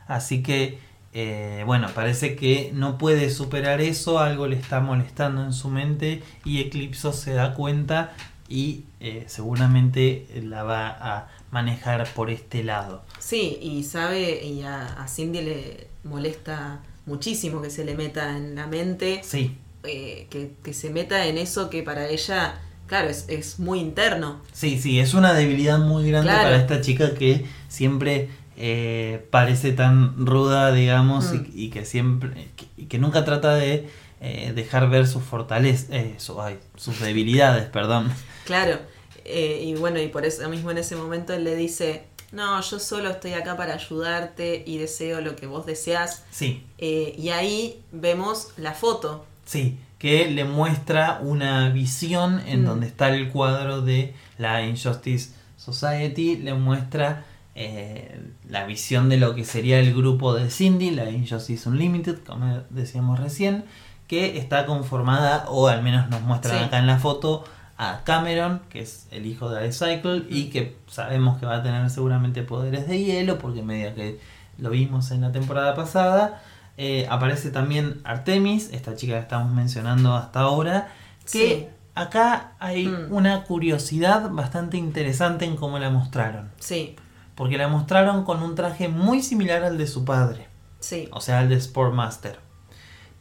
Así 0.08 0.42
que, 0.42 0.80
eh, 1.12 1.62
bueno, 1.64 1.86
parece 1.94 2.34
que 2.34 2.72
no 2.74 2.98
puede 2.98 3.30
superar 3.30 3.80
eso, 3.80 4.18
algo 4.18 4.48
le 4.48 4.56
está 4.56 4.80
molestando 4.80 5.44
en 5.44 5.52
su 5.52 5.68
mente 5.68 6.20
y 6.44 6.58
Eclipso 6.58 7.12
se 7.12 7.32
da 7.32 7.54
cuenta 7.54 8.12
y 8.48 8.86
seguramente 9.26 10.26
la 10.42 10.64
va 10.64 10.88
a 10.88 11.28
manejar 11.50 12.06
por 12.14 12.30
este 12.30 12.62
lado. 12.62 13.02
Sí, 13.18 13.58
y 13.60 13.82
sabe, 13.84 14.44
y 14.44 14.62
a, 14.62 15.06
Cindy 15.08 15.42
le 15.42 15.86
molesta 16.04 16.80
muchísimo 17.06 17.60
que 17.60 17.70
se 17.70 17.84
le 17.84 17.94
meta 17.94 18.36
en 18.36 18.54
la 18.54 18.66
mente. 18.66 19.20
Sí. 19.24 19.56
que, 19.82 20.52
que 20.62 20.74
se 20.74 20.90
meta 20.90 21.26
en 21.26 21.38
eso 21.38 21.70
que 21.70 21.82
para 21.82 22.08
ella 22.08 22.60
claro, 22.90 23.08
es, 23.08 23.58
muy 23.60 23.78
interno. 23.78 24.40
Sí, 24.52 24.78
sí, 24.78 24.98
es 24.98 25.14
una 25.14 25.32
debilidad 25.32 25.78
muy 25.78 26.10
grande 26.10 26.32
para 26.32 26.56
esta 26.56 26.80
chica 26.80 27.14
que 27.14 27.46
siempre 27.68 28.28
eh, 28.56 29.24
parece 29.30 29.70
tan 29.72 30.26
ruda, 30.26 30.72
digamos, 30.72 31.32
y, 31.32 31.68
mm. 31.68 31.70
que 31.70 31.84
siempre, 31.84 32.48
que, 32.56 32.88
que 32.88 32.98
nunca 32.98 33.24
trata 33.24 33.54
de 33.54 33.88
eh, 34.20 34.52
dejar 34.56 34.90
ver 34.90 35.06
sus 35.06 35.22
fortalezas, 35.22 35.86
eh, 35.90 36.16
sus 36.18 37.00
debilidades, 37.00 37.66
perdón. 37.66 38.12
Claro, 38.44 38.80
y 39.24 39.74
bueno, 39.74 40.00
y 40.00 40.08
por 40.08 40.24
eso 40.24 40.48
mismo 40.48 40.70
en 40.70 40.78
ese 40.78 40.96
momento 40.96 41.32
él 41.32 41.44
le 41.44 41.56
dice, 41.56 42.04
no, 42.32 42.60
yo 42.60 42.78
solo 42.78 43.10
estoy 43.10 43.32
acá 43.32 43.56
para 43.56 43.74
ayudarte 43.74 44.62
y 44.66 44.78
deseo 44.78 45.20
lo 45.20 45.36
que 45.36 45.46
vos 45.46 45.66
deseas. 45.66 46.24
Sí. 46.30 46.64
y 46.78 47.30
ahí 47.30 47.82
vemos 47.92 48.48
la 48.56 48.72
foto. 48.72 49.26
Sí, 49.44 49.78
que 50.00 50.30
le 50.30 50.44
muestra 50.44 51.20
una 51.22 51.68
visión 51.68 52.40
en 52.46 52.62
mm. 52.62 52.64
donde 52.64 52.86
está 52.86 53.14
el 53.14 53.28
cuadro 53.28 53.82
de 53.82 54.14
la 54.38 54.64
Injustice 54.64 55.34
Society, 55.58 56.36
le 56.36 56.54
muestra 56.54 57.26
eh, 57.54 58.18
la 58.48 58.64
visión 58.64 59.10
de 59.10 59.18
lo 59.18 59.34
que 59.34 59.44
sería 59.44 59.78
el 59.78 59.92
grupo 59.92 60.32
de 60.32 60.50
Cindy, 60.50 60.90
la 60.90 61.10
Injustice 61.10 61.68
Unlimited, 61.68 62.20
como 62.24 62.62
decíamos 62.70 63.20
recién, 63.20 63.64
que 64.06 64.38
está 64.38 64.64
conformada, 64.64 65.44
o 65.48 65.68
al 65.68 65.82
menos 65.82 66.08
nos 66.08 66.22
muestran 66.22 66.64
acá 66.64 66.78
en 66.78 66.86
la 66.86 66.98
foto, 66.98 67.44
a 67.82 68.04
Cameron, 68.04 68.60
que 68.68 68.80
es 68.80 69.08
el 69.10 69.24
hijo 69.24 69.48
de 69.48 69.72
Cycle, 69.72 70.26
y 70.28 70.50
que 70.50 70.76
sabemos 70.86 71.38
que 71.38 71.46
va 71.46 71.56
a 71.56 71.62
tener 71.62 71.88
seguramente 71.88 72.42
poderes 72.42 72.86
de 72.86 73.02
hielo, 73.02 73.38
porque 73.38 73.62
medio 73.62 73.94
que 73.94 74.20
lo 74.58 74.68
vimos 74.68 75.10
en 75.12 75.22
la 75.22 75.32
temporada 75.32 75.74
pasada. 75.74 76.42
Eh, 76.76 77.06
aparece 77.08 77.50
también 77.50 78.02
Artemis, 78.04 78.68
esta 78.74 78.96
chica 78.96 79.14
que 79.14 79.20
estamos 79.20 79.50
mencionando 79.54 80.14
hasta 80.14 80.40
ahora, 80.40 80.92
que 81.32 81.70
acá 81.94 82.52
hay 82.58 82.86
mm. 82.86 83.14
una 83.14 83.44
curiosidad 83.44 84.30
bastante 84.30 84.76
interesante 84.76 85.46
en 85.46 85.56
cómo 85.56 85.78
la 85.78 85.88
mostraron. 85.88 86.50
Sí. 86.58 86.96
Porque 87.34 87.56
la 87.56 87.68
mostraron 87.68 88.24
con 88.24 88.42
un 88.42 88.56
traje 88.56 88.88
muy 88.88 89.22
similar 89.22 89.64
al 89.64 89.78
de 89.78 89.86
su 89.86 90.04
padre. 90.04 90.48
Sí. 90.80 91.08
O 91.12 91.22
sea, 91.22 91.38
al 91.38 91.48
de 91.48 91.58
Sportmaster. 91.58 92.40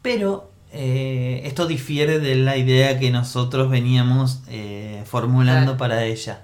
Pero 0.02 0.49
eh, 0.72 1.42
esto 1.46 1.68
difiere 1.68 2.20
de 2.20 2.36
la 2.36 2.58
idea 2.58 3.00
que 3.00 3.12
nosotros 3.12 3.70
veníamos 3.70 4.42
eh, 4.48 5.04
formulando 5.06 5.78
para 5.78 6.06
ella. 6.06 6.42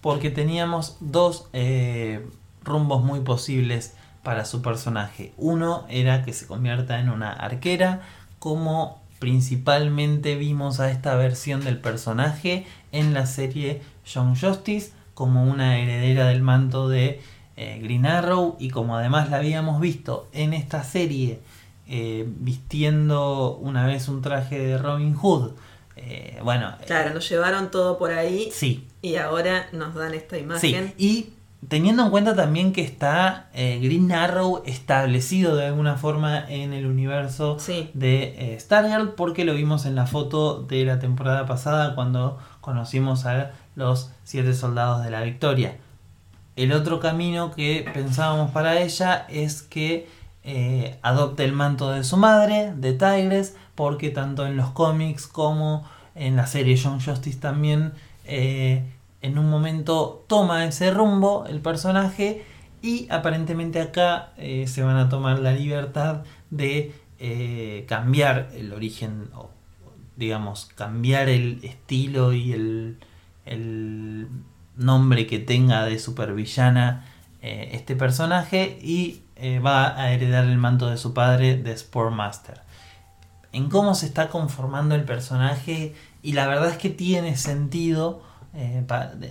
Porque 0.00 0.30
teníamos 0.30 0.96
dos 1.00 1.48
rumbos 2.62 3.02
muy 3.02 3.20
posibles 3.20 3.94
para 4.22 4.44
su 4.44 4.62
personaje. 4.62 5.32
Uno 5.36 5.84
era 5.88 6.22
que 6.22 6.32
se 6.32 6.46
convierta 6.46 7.00
en 7.00 7.08
una 7.08 7.32
arquera, 7.32 8.02
como 8.38 9.02
principalmente 9.18 10.36
vimos 10.36 10.80
a 10.80 10.90
esta 10.90 11.16
versión 11.16 11.64
del 11.64 11.78
personaje 11.78 12.66
en 12.92 13.14
la 13.14 13.26
serie 13.26 13.82
Young 14.06 14.38
Justice, 14.38 14.92
como 15.14 15.44
una 15.44 15.78
heredera 15.78 16.28
del 16.28 16.42
manto 16.42 16.88
de 16.88 17.20
eh, 17.56 17.80
Green 17.82 18.06
Arrow 18.06 18.56
y 18.60 18.70
como 18.70 18.96
además 18.96 19.30
la 19.30 19.38
habíamos 19.38 19.80
visto 19.80 20.28
en 20.32 20.52
esta 20.52 20.84
serie 20.84 21.40
eh, 21.88 22.24
vistiendo 22.26 23.56
una 23.56 23.86
vez 23.86 24.08
un 24.08 24.22
traje 24.22 24.58
de 24.58 24.78
Robin 24.78 25.14
Hood. 25.14 25.52
Eh, 25.96 26.38
bueno, 26.44 26.74
claro, 26.86 27.12
nos 27.12 27.28
llevaron 27.28 27.70
todo 27.70 27.98
por 27.98 28.12
ahí. 28.12 28.50
Sí. 28.52 28.86
Y 29.02 29.16
ahora 29.16 29.68
nos 29.72 29.94
dan 29.94 30.14
esta 30.14 30.38
imagen. 30.38 30.94
Sí. 30.96 31.04
Y 31.04 31.32
Teniendo 31.66 32.04
en 32.04 32.10
cuenta 32.10 32.36
también 32.36 32.72
que 32.72 32.82
está 32.82 33.48
eh, 33.52 33.80
Green 33.82 34.12
Arrow 34.12 34.62
establecido 34.64 35.56
de 35.56 35.66
alguna 35.66 35.96
forma 35.96 36.48
en 36.48 36.72
el 36.72 36.86
universo 36.86 37.56
de 37.94 38.54
eh, 38.54 38.60
Stargirl, 38.60 39.14
porque 39.14 39.44
lo 39.44 39.54
vimos 39.54 39.84
en 39.84 39.96
la 39.96 40.06
foto 40.06 40.62
de 40.62 40.84
la 40.84 41.00
temporada 41.00 41.46
pasada 41.46 41.96
cuando 41.96 42.38
conocimos 42.60 43.26
a 43.26 43.50
los 43.74 44.12
siete 44.22 44.54
soldados 44.54 45.02
de 45.02 45.10
la 45.10 45.22
victoria. 45.22 45.76
El 46.54 46.72
otro 46.72 47.00
camino 47.00 47.52
que 47.52 47.90
pensábamos 47.92 48.52
para 48.52 48.80
ella 48.80 49.26
es 49.28 49.62
que 49.62 50.08
eh, 50.48 50.98
adopte 51.02 51.44
el 51.44 51.52
manto 51.52 51.90
de 51.90 52.04
su 52.04 52.16
madre, 52.16 52.72
de 52.74 52.92
Tigres, 52.92 53.56
porque 53.74 54.10
tanto 54.10 54.46
en 54.46 54.56
los 54.56 54.70
cómics 54.70 55.26
como 55.26 55.84
en 56.14 56.36
la 56.36 56.46
serie 56.46 56.80
John 56.82 57.00
Justice 57.00 57.38
también 57.38 57.92
en 59.20 59.38
un 59.38 59.50
momento 59.50 60.24
toma 60.26 60.64
ese 60.64 60.90
rumbo 60.90 61.44
el 61.46 61.60
personaje 61.60 62.44
y 62.82 63.08
aparentemente 63.10 63.80
acá 63.80 64.32
eh, 64.36 64.66
se 64.66 64.82
van 64.82 64.96
a 64.96 65.08
tomar 65.08 65.40
la 65.40 65.52
libertad 65.52 66.24
de 66.50 66.94
eh, 67.18 67.84
cambiar 67.88 68.50
el 68.54 68.72
origen, 68.72 69.28
o 69.34 69.50
digamos, 70.16 70.66
cambiar 70.76 71.28
el 71.28 71.60
estilo 71.64 72.32
y 72.32 72.52
el, 72.52 72.98
el 73.44 74.28
nombre 74.76 75.26
que 75.26 75.40
tenga 75.40 75.84
de 75.84 75.98
supervillana 75.98 77.04
eh, 77.42 77.70
este 77.72 77.96
personaje 77.96 78.78
y 78.80 79.22
va 79.64 80.00
a 80.00 80.12
heredar 80.12 80.44
el 80.44 80.58
manto 80.58 80.90
de 80.90 80.96
su 80.96 81.14
padre 81.14 81.56
de 81.56 81.76
Sportmaster. 81.76 82.60
En 83.52 83.68
cómo 83.68 83.94
se 83.94 84.06
está 84.06 84.28
conformando 84.28 84.94
el 84.94 85.04
personaje 85.04 85.94
y 86.22 86.32
la 86.32 86.46
verdad 86.46 86.68
es 86.68 86.76
que 86.76 86.90
tiene 86.90 87.36
sentido 87.36 88.22
eh, 88.54 88.82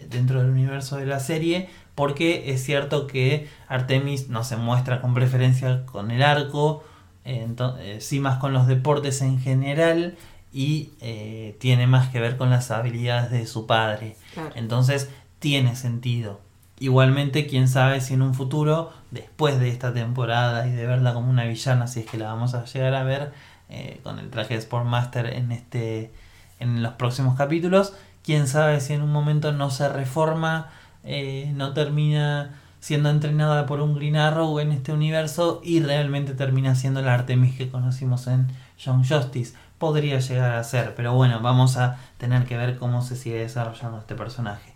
dentro 0.10 0.40
del 0.40 0.52
universo 0.52 0.98
de 0.98 1.06
la 1.06 1.20
serie, 1.20 1.70
porque 1.96 2.54
es 2.54 2.64
cierto 2.64 3.08
que 3.08 3.50
Artemis 3.68 4.30
no 4.30 4.44
se 4.44 4.58
muestra 4.58 5.02
con 5.02 5.14
preferencia 5.14 5.86
con 5.86 6.12
el 6.12 6.24
arco, 6.24 6.84
eh, 7.26 7.98
sí 8.00 8.20
más 8.20 8.38
con 8.38 8.54
los 8.54 8.68
deportes 8.68 9.22
en 9.22 9.40
general 9.40 10.16
y 10.54 10.92
eh, 11.02 11.58
tiene 11.60 11.88
más 11.88 12.10
que 12.10 12.20
ver 12.20 12.38
con 12.38 12.50
las 12.50 12.72
habilidades 12.72 13.32
de 13.32 13.48
su 13.48 13.66
padre. 13.66 14.16
Entonces 14.56 15.10
tiene 15.40 15.76
sentido. 15.76 16.40
igualmente, 16.80 17.48
quién 17.48 17.68
sabe 17.68 18.02
si 18.02 18.14
en 18.14 18.22
un 18.22 18.36
futuro, 18.36 18.94
después 19.12 19.60
de 19.60 19.70
esta 19.70 19.94
temporada 19.94 20.68
y 20.68 20.72
de 20.72 20.86
verla 20.86 21.14
como 21.14 21.30
una 21.30 21.46
villana, 21.46 21.88
si 21.88 22.02
es 22.02 22.06
que 22.06 22.18
la 22.18 22.28
vamos 22.28 22.54
a 22.54 22.66
llegar 22.66 22.94
a 22.94 23.04
ver 23.04 23.32
eh, 23.70 24.00
con 24.04 24.20
el 24.20 24.30
traje 24.30 24.56
de 24.56 24.62
Sportmaster 24.62 25.28
en 25.28 25.52
este 25.52 26.12
en 26.60 26.82
los 26.82 26.94
próximos 26.94 27.38
capítulos, 27.38 27.94
quién 28.24 28.48
sabe 28.48 28.82
si 28.82 28.94
en 28.94 29.04
un 29.04 29.12
momento 29.12 29.52
no 29.52 29.70
se 29.70 29.88
reforma, 29.90 30.70
eh, 31.04 31.52
no 31.56 31.74
termina 31.74 32.56
siendo 32.80 33.10
entrenada 33.10 33.66
por 33.66 33.82
un 33.82 33.96
Green 33.96 34.16
Arrow 34.16 34.60
en 34.60 34.72
este 34.72 34.92
universo 34.92 35.62
y 35.64 35.82
realmente 35.82 36.34
termina 36.34 36.76
siendo 36.76 37.02
la 37.02 37.14
Artemis 37.14 37.56
que 37.56 37.70
conocimos 37.70 38.28
en 38.28 38.48
Young 38.80 39.06
Justice. 39.08 39.56
Podría 39.78 40.20
llegar 40.20 40.54
a 40.54 40.64
ser, 40.64 40.96
pero 40.96 41.14
bueno, 41.14 41.40
vamos 41.42 41.78
a 41.78 42.00
tener 42.18 42.46
que 42.46 42.58
ver 42.58 42.78
cómo 42.78 43.02
se 43.02 43.16
sigue 43.16 43.40
desarrollando 43.40 44.00
este 44.00 44.16
personaje. 44.16 44.74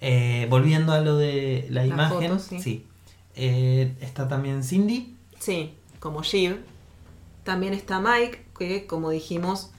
Eh, 0.00 0.46
volviendo 0.50 0.92
a 0.92 1.00
lo 1.00 1.16
de 1.16 1.66
la, 1.70 1.86
imagen, 1.86 2.38
sí. 2.38 2.86
Eh, 3.36 3.94
está 4.00 4.26
también 4.26 4.64
Cindy. 4.64 5.14
Sí, 5.38 5.74
como 6.00 6.22
Shiv. 6.22 6.56
También 7.44 7.74
está 7.74 8.00
Mike, 8.00 8.46
que 8.58 8.86
como 8.86 9.10
dijimos, 9.10 9.70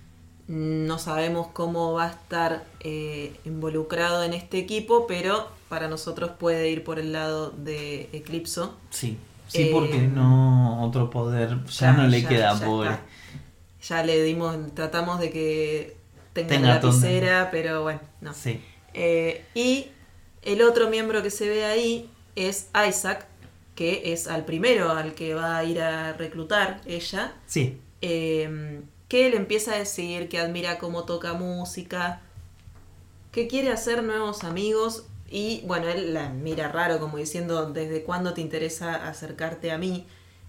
no 0.47 0.99
sabemos 0.99 1.47
cómo 1.47 1.91
va 1.93 2.05
a 2.05 2.11
estar 2.11 2.63
eh, 2.79 3.35
involucrado 3.43 4.23
en 4.23 4.33
este 4.33 4.59
equipo, 4.59 5.05
pero 5.07 5.49
para 5.67 5.89
nosotros 5.89 6.31
puede 6.39 6.69
ir 6.69 6.83
por 6.83 6.99
el 6.99 7.11
lado 7.11 7.49
de 7.49 8.09
Eclipso. 8.13 8.77
Sí, 8.89 9.17
sí, 9.47 9.69
porque 9.73 10.03
no 10.03 10.83
otro 10.83 11.09
poder 11.09 11.65
ya, 11.65 11.91
no 11.91 12.07
le 12.07 12.23
queda, 12.23 12.57
pobre. 12.57 12.91
Ya 13.81 14.03
le 14.03 14.21
dimos, 14.23 14.55
tratamos 14.73 15.19
de 15.19 15.31
que 15.31 15.97
tenga, 16.33 16.59
la 16.59 16.75
lapicera, 16.75 17.49
pero 17.51 17.81
bueno, 17.81 17.99
no. 18.21 18.33
Sí. 18.33 18.61
y 19.53 19.87
el 20.43 20.61
otro 20.61 20.89
miembro 20.89 21.21
que 21.21 21.31
se 21.31 21.49
ve 21.49 21.65
ahí 21.65 22.09
es 22.37 22.69
Isaac, 22.87 23.27
que 23.77 24.11
es 24.11 24.27
al 24.27 24.43
primero 24.43 24.89
al 24.89 25.13
que 25.13 25.35
va 25.35 25.55
a 25.55 25.63
ir 25.63 25.79
a 25.79 26.13
reclutar 26.13 26.81
ella. 26.87 27.35
Sí. 27.45 27.79
Em, 28.01 28.81
que 29.07 29.29
le 29.29 29.37
empieza 29.37 29.75
a 29.75 29.77
decir 29.77 30.29
que 30.29 30.39
admira 30.39 30.79
cómo 30.79 31.05
toca 31.05 31.33
música, 31.33 32.21
que 33.31 33.47
quiere 33.47 33.69
hacer 33.71 34.03
nuevos 34.03 34.43
amigos 34.43 35.05
y 35.29 35.61
bueno, 35.65 35.87
él 35.89 36.15
la 36.15 36.29
mira 36.29 36.69
raro 36.71 36.99
como 36.99 37.17
diciendo 37.17 37.69
desde 37.69 38.01
cuándo 38.01 38.33
te 38.33 38.41
interesa 38.41 39.07
acercarte 39.07 39.71
a 39.71 39.77
mí, 39.77 40.07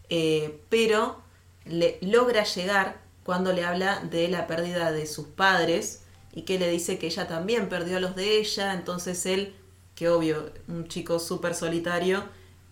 eh, 0.08 0.60
pero 0.70 1.20
le 1.66 1.98
logra 2.00 2.44
llegar 2.44 2.98
cuando 3.24 3.52
le 3.52 3.62
habla 3.62 4.00
de 4.10 4.28
la 4.28 4.46
pérdida 4.46 4.90
de 4.90 5.06
sus 5.06 5.26
padres 5.26 6.00
y 6.32 6.42
que 6.42 6.58
le 6.58 6.70
dice 6.70 6.98
que 6.98 7.08
ella 7.08 7.28
también 7.28 7.68
perdió 7.68 7.98
a 7.98 8.00
los 8.00 8.16
de 8.16 8.38
ella, 8.38 8.72
entonces 8.72 9.26
él 9.26 9.54
que 9.94 10.08
obvio, 10.08 10.50
un 10.66 10.88
chico 10.88 11.18
súper 11.18 11.54
solitario 11.54 12.24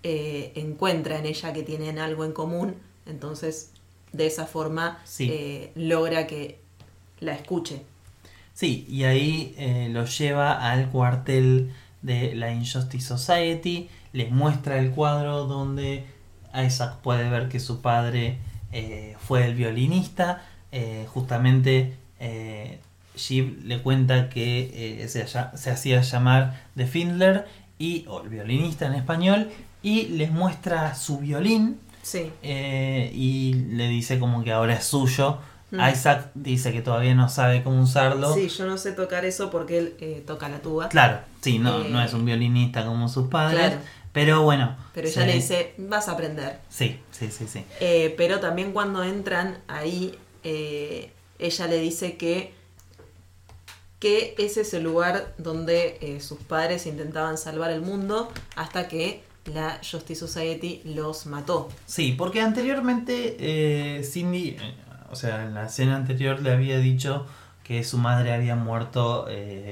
eh, 0.09 0.53
encuentra 0.55 1.19
en 1.19 1.27
ella 1.27 1.53
que 1.53 1.63
tienen 1.63 1.99
algo 1.99 2.25
en 2.25 2.33
común, 2.33 2.77
entonces 3.07 3.73
de 4.13 4.27
esa 4.27 4.47
forma 4.47 4.99
eh, 5.19 5.73
logra 5.75 6.27
que 6.27 6.61
la 7.19 7.35
escuche. 7.35 7.83
Sí, 8.55 8.87
y 8.89 9.03
ahí 9.03 9.55
eh, 9.59 9.89
lo 9.91 10.05
lleva 10.05 10.71
al 10.71 10.91
cuartel 10.91 11.73
de 12.03 12.35
la 12.37 12.53
Injustice 12.53 13.07
Society, 13.07 13.89
les 14.13 14.31
muestra 14.31 14.79
el 14.79 14.93
cuadro 14.93 15.47
donde 15.47 16.05
Isaac 16.55 16.99
puede 17.03 17.29
ver 17.29 17.49
que 17.49 17.59
su 17.59 17.81
padre 17.81 18.39
fue 19.19 19.47
el 19.47 19.55
violinista, 19.55 20.47
justamente 21.09 21.97
Jeep 23.17 23.65
le 23.65 23.81
cuenta 23.83 24.29
que 24.29 25.03
eh, 25.03 25.09
se, 25.09 25.23
hacía 25.71 26.03
llamar 26.03 26.63
The 26.77 26.87
Findler 26.87 27.47
y, 27.79 28.05
o 28.09 28.23
el 28.23 28.29
violinista 28.29 28.87
en 28.87 28.95
español 28.95 29.51
y 29.83 30.07
les 30.07 30.31
muestra 30.31 30.95
su 30.95 31.19
violín 31.19 31.81
sí. 32.03 32.31
Eh, 32.43 33.11
y 33.15 33.55
le 33.55 33.89
dice 33.89 34.19
como 34.19 34.45
que 34.45 34.53
ahora 34.53 34.75
es 34.75 34.85
suyo. 34.85 35.39
Mm. 35.71 35.81
Isaac 35.93 36.31
dice 36.35 36.73
que 36.73 36.81
todavía 36.81 37.15
no 37.15 37.29
sabe 37.29 37.63
cómo 37.63 37.83
usarlo. 37.83 38.33
Sí, 38.35 38.49
yo 38.49 38.67
no 38.67 38.79
sé 38.79 38.93
tocar 38.93 39.25
eso 39.25 39.51
porque 39.51 39.79
él 39.79 39.95
eh, 40.01 40.23
toca 40.27 40.49
la 40.49 40.61
tuba. 40.61 40.89
Claro, 40.89 41.21
sí, 41.41 41.59
no, 41.59 41.85
no 41.85 42.03
es 42.03 42.13
un 42.15 42.25
violinista 42.25 42.85
como 42.85 43.09
sus 43.09 43.29
padres. 43.29 43.75
Pero 44.13 44.43
bueno. 44.43 44.77
Pero 44.95 45.09
ella 45.09 45.27
le 45.27 45.35
dice, 45.35 45.75
vas 45.77 46.09
a 46.09 46.13
aprender. 46.13 46.61
Sí, 46.71 46.99
sí, 47.11 47.31
sí, 47.31 47.47
sí. 47.47 47.65
pero 48.17 48.41
también 48.41 48.73
cuando 48.73 49.05
entran 49.05 49.59
ahí, 49.69 50.19
ella 50.43 51.67
le 51.67 51.79
dice 51.79 52.17
que 52.17 52.57
que 53.99 54.35
ese 54.39 54.61
es 54.61 54.75
el 54.75 54.83
lugar 54.83 55.35
donde 55.39 55.99
eh, 56.01 56.21
sus 56.21 56.39
padres 56.39 56.87
intentaban 56.87 57.39
salvar 57.39 57.71
el 57.71 57.81
mundo 57.81 58.31
hasta 58.55 58.89
que 58.89 59.23
la 59.47 59.81
Justice 59.89 60.21
Society 60.21 60.83
los 60.85 61.27
mató. 61.27 61.69
Sí, 61.87 62.15
porque 62.17 62.41
anteriormente 62.41 63.37
eh, 63.39 64.05
Cindy, 64.05 64.57
eh, 64.61 64.75
o 65.11 65.17
sea, 65.17 65.45
en 65.45 65.55
la 65.55 65.67
escena 65.67 65.97
anterior 65.97 66.41
le 66.41 66.53
había 66.53 66.79
dicho 66.79 67.27
que 67.63 67.83
su 67.83 67.99
madre 67.99 68.33
había 68.33 68.55
muerto 68.55 69.27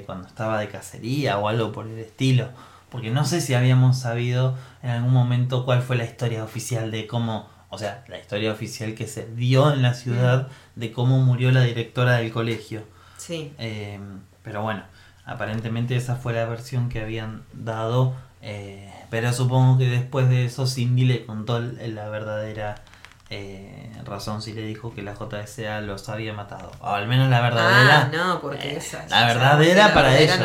cuando 0.05 0.27
estaba 0.27 0.59
de 0.59 0.69
cacería 0.69 1.39
o 1.39 1.47
algo 1.47 1.71
por 1.71 1.87
el 1.87 1.99
estilo. 1.99 2.49
Porque 2.95 3.11
no 3.11 3.25
sé 3.25 3.41
si 3.41 3.55
habíamos 3.55 3.99
sabido 3.99 4.57
en 4.81 4.91
algún 4.91 5.13
momento 5.13 5.65
cuál 5.65 5.83
fue 5.83 5.97
la 5.97 6.05
historia 6.05 6.45
oficial 6.45 6.93
de 6.93 7.09
cómo, 7.09 7.49
o 7.69 7.77
sea, 7.77 8.05
la 8.07 8.21
historia 8.21 8.53
oficial 8.53 8.95
que 8.95 9.09
se 9.09 9.27
dio 9.35 9.73
en 9.73 9.83
la 9.83 9.95
ciudad 9.95 10.47
de 10.77 10.93
cómo 10.93 11.19
murió 11.19 11.51
la 11.51 11.63
directora 11.63 12.19
del 12.19 12.31
colegio. 12.31 12.85
Sí. 13.17 13.53
Eh, 13.59 13.99
pero 14.45 14.63
bueno, 14.63 14.85
aparentemente 15.25 15.97
esa 15.97 16.15
fue 16.15 16.35
la 16.35 16.45
versión 16.47 16.89
que 16.89 17.01
habían 17.01 17.43
dado. 17.53 18.15
Eh, 18.43 18.93
pero 19.15 19.33
supongo 19.33 19.79
que 19.79 19.87
después 19.87 20.29
de 20.29 20.47
eso 20.47 20.67
Cindy 20.67 21.05
le 21.05 21.25
contó 21.25 21.61
la 21.61 22.09
verdadera 22.09 22.83
eh, 23.31 23.93
razón 24.05 24.43
si 24.43 24.53
le 24.53 24.63
dijo 24.63 24.93
que 24.93 25.03
la 25.03 25.15
JSA 25.15 25.83
los 25.83 26.09
había 26.09 26.33
matado. 26.33 26.73
O 26.81 26.89
al 26.89 27.07
menos 27.07 27.31
la 27.31 27.41
verdadera. 27.41 28.01
Ah, 28.01 28.11
no, 28.13 28.41
porque 28.41 28.75
esa. 28.75 29.07
La 29.09 29.29
verdadera 29.29 29.95
para 29.95 30.19
ellos. 30.19 30.37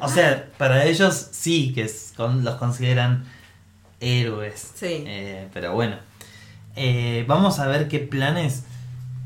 O 0.00 0.08
sea, 0.08 0.46
para 0.56 0.84
ellos 0.84 1.28
sí 1.32 1.74
que 1.74 1.90
los 2.18 2.54
consideran 2.54 3.26
héroes. 4.00 4.72
Sí. 4.76 5.04
pero 5.52 5.74
bueno. 5.74 5.96
vamos 7.26 7.58
a 7.58 7.66
ver 7.66 7.86
qué 7.86 7.98
planes 7.98 8.64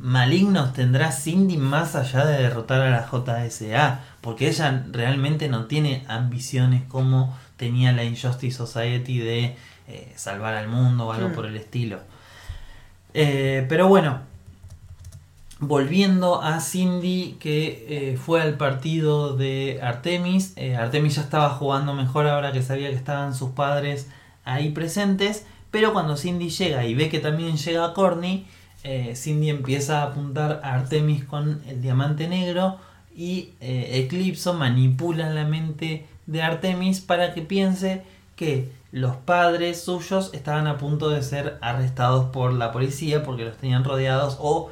malignos 0.01 0.73
tendrá 0.73 1.13
Cindy 1.13 1.59
más 1.59 1.95
allá 1.95 2.27
de 2.27 2.43
derrotar 2.43 2.81
a 2.81 2.91
la 2.91 3.07
JSA? 3.07 4.01
Porque 4.21 4.49
ella 4.49 4.85
realmente 4.91 5.49
no 5.49 5.67
tiene 5.67 6.05
ambiciones 6.09 6.83
como 6.89 7.39
tenía 7.65 7.93
la 7.93 8.05
Injustice 8.05 8.55
Society 8.55 9.21
de 9.21 9.57
eh, 9.89 10.13
salvar 10.17 10.55
al 10.55 10.69
mundo 10.69 11.07
o 11.07 11.13
algo 11.13 11.31
hmm. 11.31 11.33
por 11.33 11.47
el 11.47 11.57
estilo. 11.57 11.99
Eh, 13.15 13.65
pero 13.71 13.89
bueno, 13.89 14.21
volviendo 15.61 16.43
a 16.43 16.61
Cindy 16.61 17.39
que 17.41 17.87
eh, 17.89 18.17
fue 18.19 18.43
al 18.43 18.59
partido 18.59 19.35
de 19.35 19.81
Artemis. 19.83 20.55
Artemis 20.79 21.17
ya 21.17 21.23
estaba 21.23 21.49
jugando 21.49 21.95
mejor 21.95 22.27
ahora 22.27 22.53
que 22.53 22.63
sabía 22.63 22.91
que 22.91 22.97
estaban 22.97 23.35
sus 23.35 23.53
padres 23.53 24.09
ahí 24.45 24.69
presentes. 24.69 25.47
Pero 25.71 25.95
cuando 25.95 26.19
Cindy 26.19 26.51
llega 26.51 26.85
y 26.85 26.95
ve 26.95 27.09
que 27.09 27.19
también 27.19 27.57
llega 27.57 27.95
Corny, 27.95 28.47
Cindy 29.15 29.49
empieza 29.49 30.03
a 30.03 30.09
apuntar 30.09 30.61
a 30.63 30.75
Artemis 30.75 31.25
con 31.25 31.63
el 31.67 31.81
diamante 31.81 32.29
negro 32.29 32.79
y 33.15 33.53
eh, 33.61 34.05
Eclipso 34.05 34.55
manipula 34.55 35.31
la 35.31 35.45
mente 35.45 36.07
de 36.27 36.43
Artemis 36.43 37.01
para 37.01 37.33
que 37.35 37.43
piense 37.43 38.03
que 38.37 38.73
los 38.91 39.17
padres 39.17 39.83
suyos 39.83 40.31
estaban 40.35 40.67
a 40.67 40.79
punto 40.79 41.11
de 41.11 41.23
ser 41.23 41.59
arrestados 41.61 42.27
por 42.27 42.53
la 42.53 42.73
policía 42.73 43.23
porque 43.23 43.45
los 43.45 43.57
tenían 43.57 43.85
rodeados 43.85 44.39
o 44.41 44.71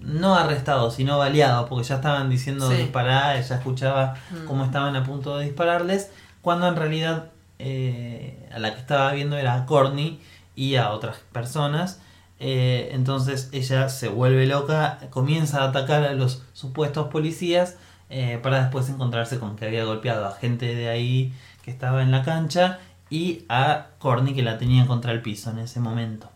no 0.00 0.34
arrestados 0.36 0.94
sino 0.94 1.18
baleados 1.18 1.68
porque 1.68 1.84
ya 1.84 1.96
estaban 1.96 2.30
diciendo 2.30 2.68
disparar, 2.68 3.36
ella 3.36 3.56
escuchaba 3.56 4.14
mm. 4.30 4.46
cómo 4.46 4.64
estaban 4.64 4.94
a 4.96 5.04
punto 5.04 5.36
de 5.36 5.44
dispararles 5.44 6.10
cuando 6.42 6.68
en 6.68 6.76
realidad 6.76 7.30
eh, 7.58 8.48
a 8.52 8.58
la 8.58 8.72
que 8.72 8.80
estaba 8.80 9.12
viendo 9.12 9.36
era 9.36 9.54
a 9.54 9.66
Courtney 9.66 10.20
y 10.54 10.76
a 10.76 10.90
otras 10.90 11.18
personas 11.32 12.00
eh, 12.38 12.90
entonces 12.92 13.48
ella 13.52 13.88
se 13.88 14.08
vuelve 14.08 14.46
loca, 14.46 14.98
comienza 15.10 15.62
a 15.62 15.68
atacar 15.68 16.04
a 16.04 16.12
los 16.12 16.42
supuestos 16.52 17.08
policías 17.08 17.76
eh, 18.10 18.38
para 18.42 18.60
después 18.62 18.88
encontrarse 18.88 19.38
con 19.38 19.56
que 19.56 19.66
había 19.66 19.84
golpeado 19.84 20.26
a 20.26 20.32
gente 20.32 20.74
de 20.74 20.88
ahí 20.88 21.32
que 21.64 21.70
estaba 21.70 22.02
en 22.02 22.10
la 22.10 22.22
cancha 22.22 22.78
y 23.08 23.44
a 23.48 23.86
Corny 23.98 24.34
que 24.34 24.42
la 24.42 24.58
tenía 24.58 24.86
contra 24.86 25.12
el 25.12 25.22
piso 25.22 25.50
en 25.50 25.60
ese 25.60 25.80
momento. 25.80 26.30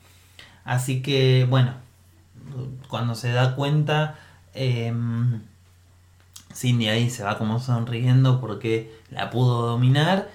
Así 0.65 1.03
que 1.03 1.47
bueno, 1.49 1.75
cuando 2.89 3.15
se 3.15 3.33
da 3.33 3.55
cuenta, 3.55 4.19
em, 4.55 5.43
Cindy 6.55 6.89
ahí 6.89 7.11
se 7.11 7.23
va 7.23 7.39
como 7.39 7.61
sonriendo 7.61 8.41
porque 8.41 8.93
la 9.11 9.31
pudo 9.31 9.67
dominar. 9.67 10.31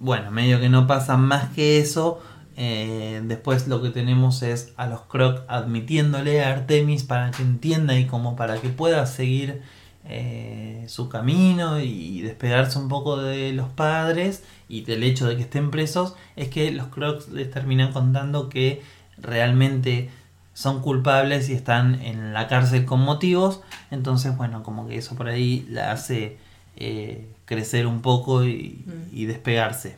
Bueno, 0.00 0.30
medio 0.30 0.60
que 0.60 0.68
no 0.68 0.86
pasa 0.86 1.16
más 1.16 1.50
que 1.50 1.80
eso 1.80 2.22
eh, 2.60 3.22
después 3.24 3.68
lo 3.68 3.80
que 3.80 3.90
tenemos 3.90 4.42
es 4.42 4.72
a 4.76 4.86
los 4.88 5.02
Croc 5.02 5.44
admitiéndole 5.48 6.42
a 6.42 6.50
Artemis 6.50 7.04
para 7.04 7.30
que 7.30 7.42
entienda 7.42 7.96
y 7.96 8.06
como 8.06 8.34
para 8.34 8.60
que 8.60 8.68
pueda 8.68 9.06
seguir 9.06 9.62
eh, 10.04 10.84
su 10.88 11.08
camino 11.08 11.80
y 11.80 12.20
despegarse 12.22 12.78
un 12.78 12.88
poco 12.88 13.16
de 13.16 13.52
los 13.52 13.68
padres 13.68 14.42
y 14.68 14.82
del 14.82 15.04
hecho 15.04 15.28
de 15.28 15.36
que 15.36 15.42
estén 15.42 15.70
presos, 15.70 16.16
es 16.34 16.48
que 16.48 16.70
los 16.72 16.88
Crocs 16.88 17.28
les 17.28 17.50
terminan 17.50 17.92
contando 17.92 18.48
que 18.48 18.82
realmente 19.16 20.10
son 20.52 20.82
culpables 20.82 21.48
y 21.50 21.52
están 21.52 22.02
en 22.02 22.32
la 22.32 22.48
cárcel 22.48 22.84
con 22.84 23.00
motivos. 23.00 23.60
Entonces, 23.92 24.36
bueno, 24.36 24.64
como 24.64 24.88
que 24.88 24.96
eso 24.98 25.14
por 25.14 25.28
ahí 25.28 25.64
la 25.70 25.92
hace 25.92 26.38
eh, 26.76 27.28
crecer 27.44 27.86
un 27.86 28.02
poco 28.02 28.44
y, 28.44 28.84
y, 29.12 29.26
despegarse. 29.26 29.96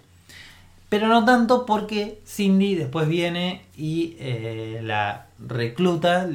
Pero 0.91 1.07
no 1.07 1.25
tanto 1.25 1.65
porque 1.67 2.21
Cindy 2.27 2.75
después 2.75 3.09
viene 3.09 3.63
y 3.77 4.17
eh, 4.19 4.81
la 4.83 5.29
recluta 5.39 6.29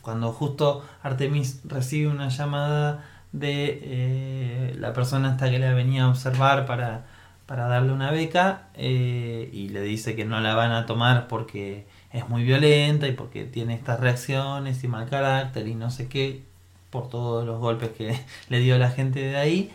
cuando 0.00 0.32
justo 0.32 0.82
Artemis 1.02 1.60
recibe 1.64 2.08
una 2.08 2.28
llamada 2.30 3.04
de 3.32 3.78
eh, 3.82 4.76
la 4.78 4.94
persona 4.94 5.32
hasta 5.32 5.50
que 5.50 5.58
la 5.58 5.74
venía 5.74 6.04
a 6.04 6.08
observar 6.08 6.64
para, 6.64 7.04
para 7.44 7.68
darle 7.68 7.92
una 7.92 8.10
beca 8.10 8.68
y 8.74 9.68
le 9.68 9.82
dice 9.82 10.16
que 10.16 10.24
no 10.24 10.40
la 10.40 10.54
van 10.54 10.72
a 10.72 10.86
tomar 10.86 11.28
porque 11.28 11.86
es 12.10 12.26
muy 12.26 12.42
violenta 12.42 13.06
y 13.06 13.12
porque 13.12 13.44
tiene 13.44 13.74
estas 13.74 14.00
reacciones 14.00 14.82
y 14.82 14.88
mal 14.88 15.10
carácter 15.10 15.68
y 15.68 15.74
no 15.74 15.90
sé 15.90 16.08
qué, 16.08 16.42
por 16.88 17.10
todos 17.10 17.46
los 17.46 17.60
golpes 17.60 17.90
que 17.90 18.18
le 18.48 18.60
dio 18.60 18.78
la 18.78 18.90
gente 18.90 19.20
de 19.20 19.36
ahí. 19.36 19.70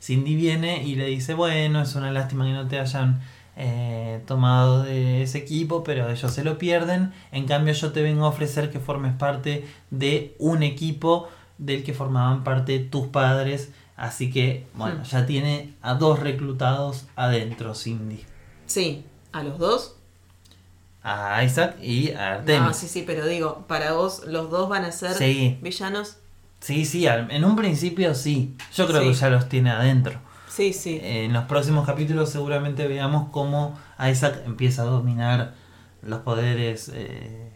Cindy 0.00 0.34
viene 0.34 0.82
y 0.84 0.94
le 0.94 1.06
dice, 1.06 1.34
bueno, 1.34 1.82
es 1.82 1.94
una 1.94 2.10
lástima 2.10 2.44
que 2.44 2.52
no 2.52 2.68
te 2.68 2.78
hayan 2.78 3.20
eh, 3.56 4.22
tomado 4.26 4.82
de 4.82 5.22
ese 5.22 5.38
equipo, 5.38 5.84
pero 5.84 6.10
ellos 6.10 6.32
se 6.32 6.44
lo 6.44 6.58
pierden. 6.58 7.12
En 7.32 7.46
cambio 7.46 7.74
yo 7.74 7.92
te 7.92 8.02
vengo 8.02 8.24
a 8.24 8.28
ofrecer 8.28 8.70
que 8.70 8.80
formes 8.80 9.14
parte 9.14 9.66
de 9.90 10.34
un 10.38 10.62
equipo 10.62 11.28
del 11.58 11.84
que 11.84 11.92
formaban 11.92 12.44
parte 12.44 12.78
tus 12.78 13.08
padres. 13.08 13.70
Así 13.96 14.30
que, 14.30 14.66
bueno, 14.74 15.00
hmm. 15.00 15.04
ya 15.04 15.26
tiene 15.26 15.74
a 15.82 15.94
dos 15.94 16.20
reclutados 16.20 17.06
adentro, 17.16 17.74
Cindy. 17.74 18.24
Sí, 18.66 19.04
a 19.32 19.42
los 19.42 19.58
dos 19.58 19.96
a 21.02 21.42
Isaac 21.44 21.76
y 21.82 22.12
a 22.12 22.34
Artemis. 22.34 22.68
Ah, 22.70 22.74
sí, 22.74 22.88
sí, 22.88 23.04
pero 23.06 23.26
digo, 23.26 23.64
para 23.66 23.92
vos 23.92 24.22
los 24.26 24.50
dos 24.50 24.68
van 24.68 24.84
a 24.84 24.92
ser 24.92 25.16
villanos. 25.60 26.16
Sí, 26.60 26.84
sí, 26.84 27.06
en 27.06 27.44
un 27.44 27.56
principio 27.56 28.14
sí. 28.14 28.54
Yo 28.74 28.86
creo 28.86 29.00
que 29.02 29.14
ya 29.14 29.30
los 29.30 29.48
tiene 29.48 29.70
adentro. 29.70 30.18
Sí, 30.48 30.72
sí. 30.72 31.00
en 31.02 31.32
los 31.32 31.44
próximos 31.44 31.86
capítulos 31.86 32.28
seguramente 32.30 32.88
veamos 32.88 33.28
cómo 33.30 33.78
Isaac 33.98 34.42
empieza 34.44 34.82
a 34.82 34.86
dominar 34.86 35.54
los 36.02 36.20
poderes 36.20 36.90
eh, 36.94 37.52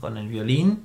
con, 0.00 0.16
el 0.16 0.28
violín. 0.28 0.84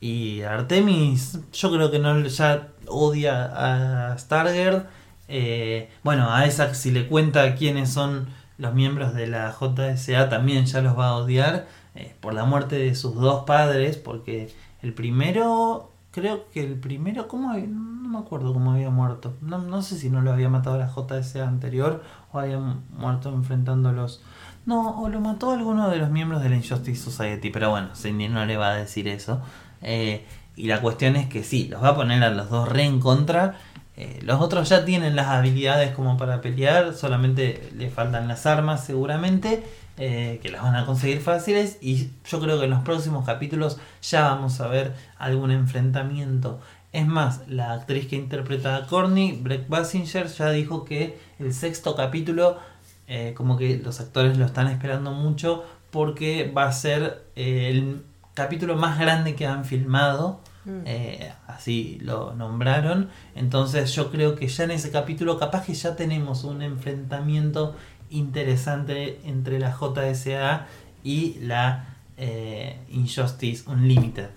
Y 0.00 0.42
Artemis, 0.42 1.38
yo 1.52 1.72
creo 1.72 1.90
que 1.90 1.98
no 1.98 2.20
ya 2.26 2.68
odia 2.86 4.10
a 4.12 4.18
Stargirl. 4.18 4.86
Eh, 5.28 5.90
bueno, 6.02 6.32
a 6.32 6.46
Isaac 6.46 6.74
si 6.74 6.90
le 6.90 7.06
cuenta 7.06 7.54
quiénes 7.54 7.90
son 7.90 8.28
los 8.58 8.74
miembros 8.74 9.14
de 9.14 9.28
la 9.28 9.52
JSA 9.52 10.28
también 10.28 10.66
ya 10.66 10.80
los 10.82 10.98
va 10.98 11.08
a 11.08 11.16
odiar 11.16 11.68
eh, 11.94 12.14
por 12.20 12.34
la 12.34 12.44
muerte 12.44 12.76
de 12.76 12.94
sus 12.94 13.14
dos 13.14 13.44
padres, 13.44 13.96
porque 13.96 14.52
el 14.82 14.92
primero, 14.92 15.90
creo 16.18 16.50
que 16.50 16.64
el 16.64 16.74
primero, 16.74 17.28
¿cómo 17.28 17.52
no 17.54 18.08
me 18.08 18.18
acuerdo 18.18 18.52
cómo 18.52 18.72
había 18.72 18.90
muerto, 18.90 19.36
no, 19.40 19.58
no 19.58 19.82
sé 19.82 19.98
si 19.98 20.10
no 20.10 20.20
lo 20.20 20.32
había 20.32 20.48
matado 20.48 20.78
la 20.78 20.88
JSA 20.88 21.46
anterior 21.46 22.02
o 22.32 22.38
había 22.38 22.58
muerto 22.58 23.28
enfrentándolos. 23.30 24.22
No, 24.66 25.00
o 25.00 25.08
lo 25.08 25.20
mató 25.20 25.52
alguno 25.52 25.88
de 25.88 25.96
los 25.96 26.10
miembros 26.10 26.42
de 26.42 26.50
la 26.50 26.56
Injustice 26.56 27.02
Society, 27.02 27.50
pero 27.50 27.70
bueno, 27.70 27.94
Cindy 27.94 28.28
no 28.28 28.44
le 28.44 28.56
va 28.56 28.70
a 28.70 28.74
decir 28.74 29.08
eso. 29.08 29.40
Eh, 29.82 30.26
y 30.56 30.66
la 30.66 30.80
cuestión 30.80 31.16
es 31.16 31.28
que 31.28 31.42
sí, 31.42 31.68
los 31.68 31.82
va 31.82 31.88
a 31.90 31.96
poner 31.96 32.22
a 32.22 32.30
los 32.30 32.50
dos 32.50 32.68
re 32.68 32.84
en 32.84 33.00
contra 33.00 33.56
eh, 34.00 34.20
los 34.22 34.40
otros 34.40 34.68
ya 34.68 34.84
tienen 34.84 35.16
las 35.16 35.26
habilidades 35.26 35.90
como 35.90 36.16
para 36.16 36.40
pelear, 36.40 36.94
solamente 36.94 37.68
le 37.76 37.90
faltan 37.90 38.28
las 38.28 38.46
armas 38.46 38.84
seguramente, 38.84 39.64
eh, 39.98 40.38
que 40.42 40.50
las 40.50 40.62
van 40.62 40.76
a 40.76 40.86
conseguir 40.86 41.20
fáciles 41.20 41.78
y 41.80 42.10
yo 42.24 42.40
creo 42.40 42.58
que 42.58 42.64
en 42.64 42.70
los 42.70 42.82
próximos 42.82 43.24
capítulos 43.24 43.78
ya 44.02 44.22
vamos 44.22 44.60
a 44.60 44.68
ver 44.68 44.94
algún 45.18 45.50
enfrentamiento. 45.50 46.60
Es 46.92 47.06
más, 47.06 47.46
la 47.48 47.72
actriz 47.72 48.06
que 48.06 48.16
interpreta 48.16 48.76
a 48.76 48.86
Corny, 48.86 49.32
Breck 49.32 49.68
Basinger, 49.68 50.28
ya 50.28 50.50
dijo 50.50 50.84
que 50.84 51.18
el 51.38 51.52
sexto 51.52 51.94
capítulo, 51.94 52.58
eh, 53.06 53.34
como 53.36 53.56
que 53.56 53.76
los 53.78 54.00
actores 54.00 54.38
lo 54.38 54.46
están 54.46 54.68
esperando 54.68 55.12
mucho 55.12 55.64
porque 55.90 56.50
va 56.56 56.64
a 56.64 56.72
ser 56.72 57.24
el 57.34 58.04
capítulo 58.34 58.76
más 58.76 58.98
grande 58.98 59.34
que 59.34 59.46
han 59.46 59.64
filmado 59.64 60.40
Mm. 60.68 60.82
Eh, 60.84 61.32
así 61.46 61.98
lo 62.02 62.34
nombraron. 62.34 63.08
Entonces 63.34 63.92
yo 63.94 64.10
creo 64.10 64.34
que 64.34 64.48
ya 64.48 64.64
en 64.64 64.72
ese 64.72 64.90
capítulo 64.90 65.38
capaz 65.38 65.64
que 65.64 65.74
ya 65.74 65.96
tenemos 65.96 66.44
un 66.44 66.62
enfrentamiento 66.62 67.74
interesante 68.10 69.20
entre 69.24 69.58
la 69.58 69.74
JSA 69.74 70.66
y 71.04 71.38
la 71.40 71.86
eh, 72.16 72.78
Injustice 72.90 73.68
Unlimited. 73.70 74.30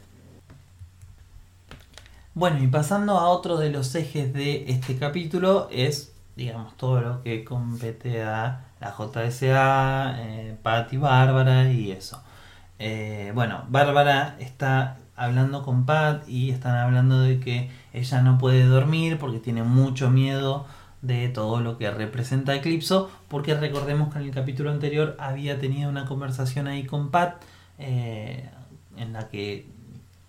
Bueno, 2.34 2.63
y 2.63 2.67
pasando 2.67 3.17
a 3.17 3.27
otro 3.27 3.57
de 3.57 3.71
los 3.71 3.93
ejes 3.95 4.34
de 4.34 4.71
este 4.71 4.95
capítulo 4.97 5.67
es, 5.69 6.13
digamos, 6.36 6.77
todo 6.77 7.01
lo 7.01 7.23
que 7.23 7.43
compete 7.43 8.23
a 8.23 8.67
la 8.79 8.91
JSA, 8.91 10.15
eh, 10.17 10.55
Pat 10.63 10.93
y 10.93 10.97
Bárbara 10.97 11.69
y 11.71 11.91
eso. 11.91 12.23
Eh, 12.79 13.31
bueno, 13.36 13.65
Bárbara 13.67 14.38
está 14.39 14.97
hablando 15.15 15.62
con 15.63 15.86
Pat 15.86 16.27
y 16.27 16.51
están 16.51 16.77
hablando 16.77 17.19
de 17.19 17.39
que 17.39 17.69
ella 17.93 18.21
no 18.21 18.38
puede 18.38 18.63
dormir 18.63 19.17
porque 19.19 19.39
tiene 19.39 19.63
mucho 19.63 20.10
miedo 20.10 20.65
de 21.01 21.29
todo 21.29 21.61
lo 21.61 21.77
que 21.77 21.89
representa 21.89 22.55
Eclipso, 22.55 23.09
porque 23.27 23.55
recordemos 23.55 24.13
que 24.13 24.19
en 24.19 24.25
el 24.25 24.31
capítulo 24.31 24.71
anterior 24.71 25.15
había 25.19 25.59
tenido 25.59 25.89
una 25.89 26.05
conversación 26.05 26.67
ahí 26.67 26.85
con 26.85 27.09
Pat 27.09 27.41
eh, 27.79 28.49
en 28.97 29.13
la 29.13 29.29
que 29.29 29.67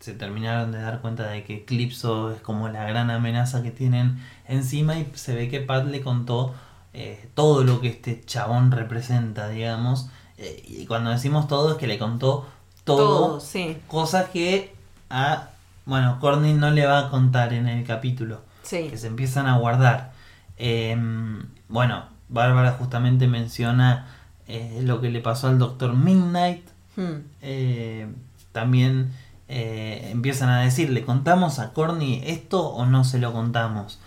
se 0.01 0.15
terminaron 0.15 0.73
de 0.73 0.81
dar 0.81 1.01
cuenta 1.01 1.29
de 1.29 1.45
que 1.45 1.57
Eclipso 1.59 2.33
es 2.33 2.41
como 2.41 2.69
la 2.69 2.85
gran 2.85 3.11
amenaza 3.11 3.63
que 3.63 3.71
tienen 3.71 4.19
encima 4.49 4.99
y 4.99 5.11
se 5.15 5.35
ve 5.35 5.49
que 5.49 5.61
Pat 5.61 5.87
le 5.87 6.01
contó 6.01 6.55
eh, 6.93 7.29
todo 7.35 7.63
lo 7.65 7.81
que 7.81 7.89
este 7.89 8.23
chabón 8.25 8.73
representa, 8.73 9.49
digamos. 9.49 10.09
Eh, 10.39 10.63
y 10.67 10.87
cuando 10.87 11.11
decimos 11.11 11.47
todo 11.47 11.73
es 11.73 11.79
que 11.79 11.87
le 11.87 11.99
contó 11.99 12.47
todo, 12.85 13.39
sí. 13.39 13.79
cosa 13.87 14.31
que 14.31 14.75
a, 15.09 15.51
bueno, 15.87 16.19
Corny 16.21 16.55
no 16.55 16.71
le 16.71 16.85
va 16.85 16.99
a 16.99 17.11
contar 17.11 17.53
en 17.53 17.69
el 17.69 17.85
capítulo. 17.85 18.41
Que 18.91 18.97
se 18.97 19.07
empiezan 19.07 19.47
a 19.47 19.59
guardar. 19.59 20.12
Em, 20.65 21.43
bueno, 21.69 22.05
Bárbara 22.29 22.71
justamente 22.79 23.27
menciona 23.27 24.07
eh, 24.47 24.81
lo 24.85 25.01
que 25.01 25.11
le 25.11 25.21
pasó 25.21 25.49
al 25.49 25.59
Doctor 25.59 25.97
Midnight. 25.97 26.65
Hmm. 26.95 27.23
Eh, 27.41 28.07
también 28.53 29.11
eh, 29.49 30.11
empiezan 30.13 30.51
a 30.51 30.61
decir, 30.61 30.91
¿le 30.91 31.05
contamos 31.05 31.59
a 31.59 31.73
Corny 31.73 32.23
esto 32.25 32.69
o 32.69 32.87
no 32.87 33.03
se 33.03 33.19
lo 33.19 33.33
contamos? 33.33 34.01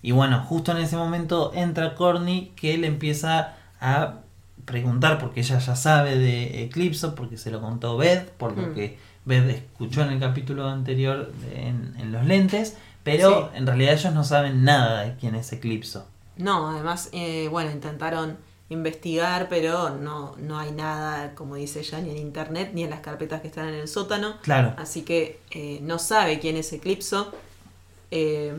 y 0.00 0.12
bueno, 0.12 0.40
justo 0.40 0.72
en 0.72 0.78
ese 0.78 0.96
momento 0.96 1.52
entra 1.54 1.94
Corny 1.94 2.52
que 2.56 2.78
le 2.78 2.86
empieza 2.86 3.56
a 3.78 4.20
preguntar 4.64 5.18
porque 5.18 5.40
ella 5.40 5.58
ya 5.58 5.76
sabe 5.76 6.16
de 6.16 6.64
Eclipse, 6.64 7.08
porque 7.08 7.36
se 7.36 7.50
lo 7.50 7.60
contó 7.60 7.96
Beth, 7.98 8.30
por 8.32 8.56
lo 8.56 8.68
hmm. 8.68 8.74
que 8.74 8.98
Beth 9.26 9.48
escuchó 9.48 10.02
en 10.02 10.12
el 10.12 10.20
capítulo 10.20 10.68
anterior 10.68 11.32
en, 11.54 12.12
los 12.12 12.24
lentes, 12.24 12.76
pero 13.06 13.52
en 13.54 13.68
realidad 13.68 13.94
ellos 13.94 14.12
no 14.12 14.24
saben 14.24 14.64
nada 14.64 15.02
de 15.02 15.14
quién 15.14 15.36
es 15.36 15.52
Eclipso. 15.52 16.08
No, 16.36 16.68
además, 16.68 17.08
eh, 17.12 17.46
bueno, 17.48 17.70
intentaron 17.70 18.36
investigar, 18.68 19.46
pero 19.48 19.90
no, 19.90 20.34
no 20.38 20.58
hay 20.58 20.72
nada, 20.72 21.36
como 21.36 21.54
dice 21.54 21.78
ella, 21.80 22.00
ni 22.00 22.10
en 22.10 22.16
internet, 22.16 22.72
ni 22.74 22.82
en 22.82 22.90
las 22.90 23.00
carpetas 23.00 23.42
que 23.42 23.46
están 23.46 23.68
en 23.68 23.74
el 23.74 23.86
sótano. 23.86 24.38
Claro. 24.42 24.74
Así 24.76 25.02
que 25.02 25.38
eh, 25.52 25.78
no 25.82 26.00
sabe 26.00 26.40
quién 26.40 26.56
es 26.56 26.72
Eclipso. 26.72 27.32
Eh, 28.10 28.52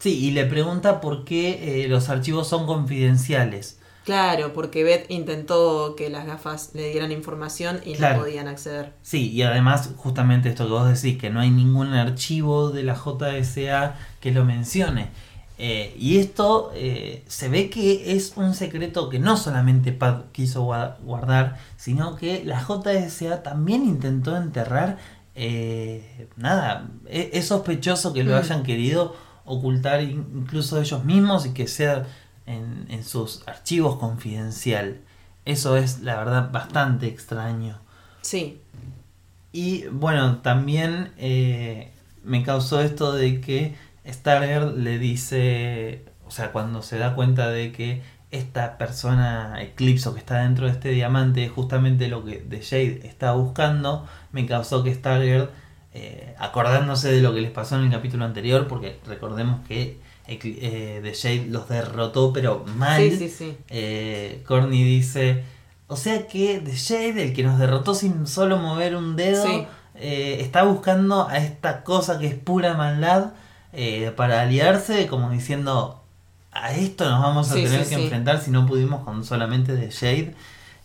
sí, 0.00 0.26
y 0.26 0.32
le 0.32 0.44
pregunta 0.46 1.00
por 1.00 1.24
qué 1.24 1.86
los 1.88 2.08
archivos 2.08 2.48
son 2.48 2.66
confidenciales. 2.66 3.78
Claro, 4.08 4.54
porque 4.54 4.84
Beth 4.84 5.04
intentó 5.10 5.94
que 5.94 6.08
las 6.08 6.24
gafas 6.24 6.70
le 6.72 6.88
dieran 6.88 7.12
información 7.12 7.80
y 7.84 7.92
no 7.92 8.16
podían 8.16 8.48
acceder. 8.48 8.94
Sí, 9.02 9.30
y 9.30 9.42
además 9.42 9.90
justamente 9.98 10.48
esto 10.48 10.64
que 10.64 10.70
vos 10.70 10.88
decís, 10.88 11.20
que 11.20 11.28
no 11.28 11.40
hay 11.40 11.50
ningún 11.50 11.92
archivo 11.92 12.70
de 12.70 12.84
la 12.84 12.94
JSA 12.94 13.96
que 14.20 14.32
lo 14.32 14.46
mencione. 14.46 15.10
Eh, 15.58 15.94
y 15.98 16.16
esto 16.16 16.72
eh, 16.74 17.22
se 17.26 17.50
ve 17.50 17.68
que 17.68 18.14
es 18.16 18.32
un 18.36 18.54
secreto 18.54 19.10
que 19.10 19.18
no 19.18 19.36
solamente 19.36 19.92
Pat 19.92 20.32
quiso 20.32 20.62
guardar, 21.02 21.58
sino 21.76 22.16
que 22.16 22.42
la 22.46 22.64
JSA 22.66 23.42
también 23.42 23.84
intentó 23.84 24.38
enterrar. 24.38 24.96
Eh, 25.34 26.28
nada, 26.38 26.88
e-, 27.08 27.28
es, 27.34 27.44
sospechoso 27.48 28.14
que 28.14 28.24
lo 28.24 28.32
mm. 28.32 28.38
hayan 28.38 28.62
querido 28.62 29.14
ocultar 29.44 30.00
incluso 30.00 30.80
ellos 30.80 31.04
mismos 31.04 31.44
y 31.44 31.50
que 31.50 31.68
sea 31.68 32.06
en, 32.48 33.04
sus 33.04 33.46
archivos 33.46 33.96
confidencial. 33.96 35.00
Eso 35.44 35.76
es, 35.76 36.00
la 36.00 36.16
verdad, 36.16 36.50
bastante 36.50 37.06
extraño. 37.06 37.78
Sí. 38.22 38.60
Y 39.52 39.86
bueno, 39.86 40.38
también 40.38 41.12
eh, 41.16 41.92
me 42.24 42.42
causó 42.42 42.80
esto 42.80 43.12
de 43.12 43.40
que 43.40 43.76
Stargirl 44.06 44.82
le 44.82 44.98
dice, 44.98 46.04
o 46.26 46.30
sea, 46.30 46.52
cuando 46.52 46.82
se 46.82 46.98
da 46.98 47.14
cuenta 47.14 47.48
de 47.48 47.72
que 47.72 48.02
esta 48.30 48.76
persona 48.76 49.62
Eclipso 49.62 50.12
que 50.12 50.20
está 50.20 50.42
dentro 50.42 50.66
de 50.66 50.72
este 50.72 50.90
diamante 50.90 51.44
es 51.44 51.50
justamente 51.50 52.08
lo 52.08 52.24
que 52.24 52.36
The 52.36 52.62
Jade 52.62 53.06
está 53.06 53.32
buscando, 53.32 54.06
me 54.32 54.44
causó 54.46 54.84
que 54.84 54.94
Stargirl, 54.94 55.48
eh, 55.94 56.34
acordándose 56.38 57.10
de 57.10 57.22
lo 57.22 57.32
que 57.32 57.40
les 57.40 57.50
pasó 57.50 57.76
en 57.76 57.84
el 57.84 57.90
capítulo 57.90 58.26
anterior, 58.26 58.68
porque 58.68 59.00
recordemos 59.06 59.66
que 59.66 59.98
eh, 60.28 61.00
The 61.02 61.14
Jade 61.14 61.46
los 61.48 61.68
derrotó, 61.68 62.32
pero 62.32 62.64
mal. 62.76 63.00
Sí, 63.00 63.16
sí, 63.16 63.28
sí. 63.28 63.56
Eh, 63.68 64.42
Corny 64.46 64.82
dice, 64.84 65.44
o 65.86 65.96
sea 65.96 66.26
que 66.26 66.60
The 66.64 66.76
Jade, 66.76 67.22
el 67.22 67.32
que 67.34 67.42
nos 67.42 67.58
derrotó 67.58 67.94
sin 67.94 68.26
solo 68.26 68.58
mover 68.58 68.94
un 68.96 69.16
dedo, 69.16 69.44
Sí. 69.46 69.66
eh, 69.94 70.38
está 70.40 70.62
buscando 70.64 71.28
a 71.28 71.38
esta 71.38 71.82
cosa 71.84 72.18
que 72.18 72.26
es 72.26 72.34
pura 72.34 72.74
maldad 72.74 73.32
eh, 73.72 74.12
para 74.16 74.40
aliarse, 74.42 75.06
como 75.08 75.30
diciendo, 75.30 76.02
a 76.52 76.72
esto 76.74 77.08
nos 77.08 77.20
vamos 77.22 77.50
a 77.50 77.54
Sí, 77.54 77.64
tener 77.64 77.84
sí, 77.84 77.94
que 77.94 78.02
enfrentar 78.02 78.40
si 78.40 78.50
no 78.50 78.66
pudimos 78.66 79.04
con 79.04 79.24
solamente 79.24 79.76
The 79.76 79.90
Jade. 79.90 80.34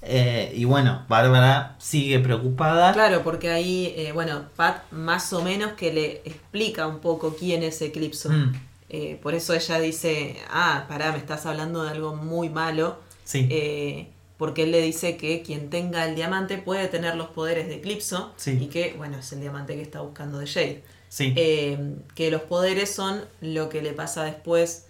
Eh, 0.05 0.51
y 0.53 0.65
bueno, 0.65 1.03
Bárbara 1.07 1.75
sigue 1.79 2.19
preocupada. 2.19 2.91
Claro, 2.91 3.23
porque 3.23 3.49
ahí, 3.49 3.93
eh, 3.95 4.11
bueno, 4.11 4.43
Pat 4.57 4.83
más 4.91 5.31
o 5.31 5.41
menos 5.41 5.71
que 5.73 5.93
le 5.93 6.21
explica 6.25 6.87
un 6.87 6.99
poco 6.99 7.37
quién 7.39 7.63
es 7.63 7.81
Eclipso. 7.81 8.29
Mm, 8.29 8.51
Eh, 8.95 9.19
por 9.21 9.33
eso 9.33 9.53
ella 9.55 9.79
dice, 9.79 10.37
ah, 10.49 10.85
pará, 10.87 11.11
me 11.11 11.17
estás 11.17 11.45
hablando 11.47 11.83
de 11.83 11.89
algo 11.89 12.15
muy 12.15 12.49
malo. 12.49 12.97
sí, 13.25 13.47
Eh, 13.49 14.07
porque 14.37 14.63
él 14.63 14.71
le 14.71 14.81
dice 14.81 15.15
que 15.17 15.41
quien 15.41 15.69
tenga 15.69 16.05
el 16.05 16.15
diamante 16.15 16.57
puede 16.57 16.87
tener 16.89 17.15
los 17.15 17.29
poderes 17.29 17.67
de 17.67 17.75
Eclipso. 17.75 18.33
Sí. 18.37 18.51
Y 18.61 18.67
que, 18.67 18.93
bueno, 18.97 19.17
es 19.19 19.31
el 19.33 19.39
diamante 19.41 19.75
que 19.75 19.81
está 19.81 20.01
buscando 20.01 20.37
de 20.39 20.47
Jade. 20.47 20.83
sí, 21.09 21.33
Eh, 21.37 21.95
que 22.15 22.29
los 22.31 22.41
poderes 22.43 22.93
son 22.93 23.23
lo 23.41 23.69
que 23.69 23.81
le 23.81 23.93
pasa 23.93 24.23
después 24.25 24.87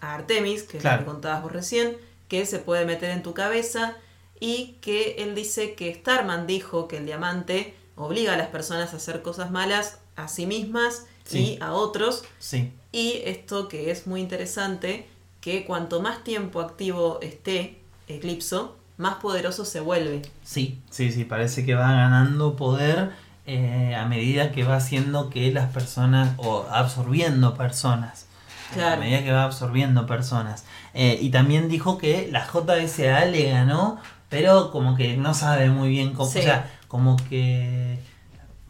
a 0.00 0.14
Artemis, 0.14 0.62
que 0.64 0.76
es 0.78 0.80
Claro. 0.82 0.98
lo 0.98 1.06
que 1.06 1.10
contabas 1.12 1.42
vos 1.42 1.52
recién, 1.52 1.96
que 2.28 2.46
se 2.46 2.58
puede 2.58 2.84
meter 2.84 3.10
en 3.10 3.22
tu 3.22 3.34
cabeza 3.34 3.96
y 4.38 4.76
que 4.80 5.16
él 5.18 5.34
dice 5.34 5.74
que 5.74 5.92
Starman 5.94 6.46
dijo 6.46 6.88
que 6.88 6.98
el 6.98 7.06
diamante 7.06 7.74
obliga 7.96 8.34
a 8.34 8.36
las 8.36 8.48
personas 8.48 8.92
a 8.92 8.96
hacer 8.96 9.22
cosas 9.22 9.50
malas 9.50 9.98
a 10.16 10.28
sí 10.28 10.46
mismas 10.46 11.06
Sí. 11.30 11.56
y 11.58 11.62
a 11.62 11.72
otros. 11.72 12.24
sí, 12.38 12.72
Y 12.92 13.22
esto 13.24 13.68
que 13.68 13.90
es 13.90 14.06
muy 14.06 14.20
interesante, 14.20 15.06
que 15.40 15.64
cuanto 15.64 16.00
más 16.02 16.22
tiempo 16.24 16.60
activo 16.60 17.18
esté 17.22 17.78
Eclipso, 18.08 18.76
más 18.98 19.14
poderoso 19.16 19.64
se 19.64 19.80
vuelve. 19.80 20.22
sí, 20.44 20.78
sí, 20.90 21.10
sí, 21.12 21.24
parece 21.24 21.64
que 21.64 21.74
va 21.74 21.92
ganando 21.92 22.56
poder 22.56 23.12
eh, 23.46 23.94
a 23.96 24.04
medida 24.06 24.52
que 24.52 24.64
va 24.64 24.76
haciendo 24.76 25.30
que 25.30 25.50
las 25.52 25.72
personas, 25.72 26.34
o 26.36 26.66
absorbiendo 26.70 27.54
personas, 27.54 28.26
a 28.70 28.74
Claro. 28.74 29.00
medida 29.00 29.24
que 29.24 29.32
va 29.32 29.44
absorbiendo 29.44 30.06
personas. 30.06 30.64
Eh, 30.94 31.18
y 31.20 31.30
también 31.30 31.68
dijo 31.68 31.96
que 31.98 32.28
la 32.30 32.46
JSA 32.46 33.24
le 33.24 33.50
ganó, 33.50 33.98
pero 34.28 34.70
como 34.70 34.94
que 34.96 35.16
no 35.16 35.34
sabe 35.34 35.70
muy 35.70 35.88
bien 35.88 36.12
cómo, 36.12 36.28
Sí. 36.30 36.40
o 36.40 36.42
sea, 36.42 36.70
como 36.86 37.16
que 37.28 37.98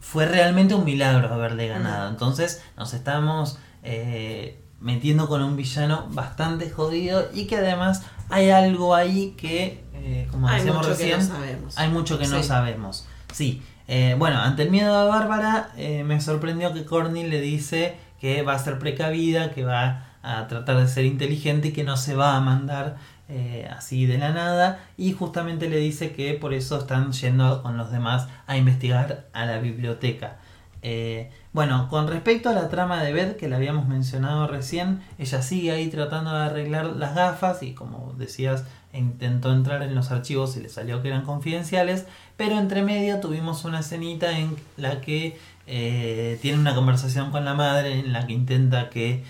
fue 0.01 0.25
realmente 0.25 0.73
un 0.73 0.83
milagro 0.83 1.33
haberle 1.33 1.67
ganado. 1.69 2.09
Entonces 2.09 2.61
nos 2.75 2.93
estamos 2.93 3.57
eh, 3.83 4.59
metiendo 4.81 5.29
con 5.29 5.41
un 5.43 5.55
villano 5.55 6.07
bastante 6.09 6.69
jodido 6.69 7.29
y 7.33 7.45
que 7.45 7.57
además 7.57 8.03
hay 8.29 8.49
algo 8.49 8.95
ahí 8.95 9.35
que, 9.37 9.83
eh, 9.93 10.27
como 10.31 10.47
Hay 10.49 10.57
decíamos 10.57 10.87
mucho 10.87 10.97
que 10.97 11.03
recién, 11.03 11.19
no 11.19 11.25
sabemos. 11.35 11.77
hay 11.77 11.89
mucho 11.89 12.19
que 12.19 12.27
no 12.27 12.43
sabemos. 12.43 13.07
Sí. 13.31 13.61
Eh, 13.87 14.15
bueno, 14.17 14.39
ante 14.39 14.63
el 14.63 14.71
miedo 14.71 15.01
de 15.03 15.09
Bárbara, 15.09 15.71
eh, 15.77 16.03
me 16.03 16.19
sorprendió 16.21 16.73
que 16.73 16.85
Corny 16.85 17.25
le 17.27 17.41
dice 17.41 17.97
que 18.19 18.41
va 18.41 18.53
a 18.53 18.59
ser 18.59 18.79
precavida, 18.79 19.51
que 19.51 19.63
va 19.65 20.07
a 20.23 20.47
tratar 20.47 20.77
de 20.77 20.87
ser 20.87 21.05
inteligente 21.05 21.69
y 21.69 21.73
que 21.73 21.83
no 21.83 21.97
se 21.97 22.15
va 22.15 22.35
a 22.35 22.39
mandar 22.39 22.97
eh, 23.33 23.65
así 23.71 24.05
de 24.05 24.17
la 24.17 24.31
nada. 24.31 24.83
Y 24.97 25.13
justamente 25.13 25.69
le 25.69 25.77
dice 25.77 26.11
que 26.11 26.33
por 26.33 26.53
eso 26.53 26.77
están 26.77 27.13
yendo 27.13 27.63
con 27.63 27.77
los 27.77 27.89
demás 27.89 28.27
a 28.45 28.57
investigar 28.57 29.27
a 29.31 29.45
la 29.45 29.59
biblioteca. 29.59 30.37
Eh, 30.81 31.31
bueno, 31.53 31.87
con 31.89 32.09
respecto 32.09 32.49
a 32.49 32.53
la 32.53 32.67
trama 32.67 33.01
de 33.01 33.13
Beth 33.13 33.37
que 33.37 33.47
la 33.47 33.55
habíamos 33.55 33.87
mencionado 33.87 34.47
recién, 34.47 35.01
ella 35.17 35.41
sigue 35.41 35.71
ahí 35.71 35.87
tratando 35.87 36.33
de 36.33 36.43
arreglar 36.43 36.87
las 36.87 37.15
gafas 37.15 37.63
y 37.63 37.73
como 37.73 38.13
decías, 38.17 38.65
intentó 38.91 39.53
entrar 39.53 39.81
en 39.83 39.95
los 39.95 40.11
archivos 40.11 40.57
y 40.57 40.61
le 40.61 40.67
salió 40.67 41.01
que 41.01 41.07
eran 41.07 41.23
confidenciales, 41.23 42.07
pero 42.35 42.59
entre 42.59 42.81
medio 42.81 43.21
tuvimos 43.21 43.63
una 43.63 43.79
escenita 43.79 44.37
en 44.37 44.57
la 44.75 44.99
que 44.99 45.37
eh, 45.67 46.37
tiene 46.41 46.59
una 46.59 46.75
conversación 46.75 47.31
con 47.31 47.45
la 47.45 47.53
madre 47.53 47.97
en 47.97 48.11
la 48.11 48.27
que 48.27 48.33
intenta 48.33 48.89
que 48.89 49.23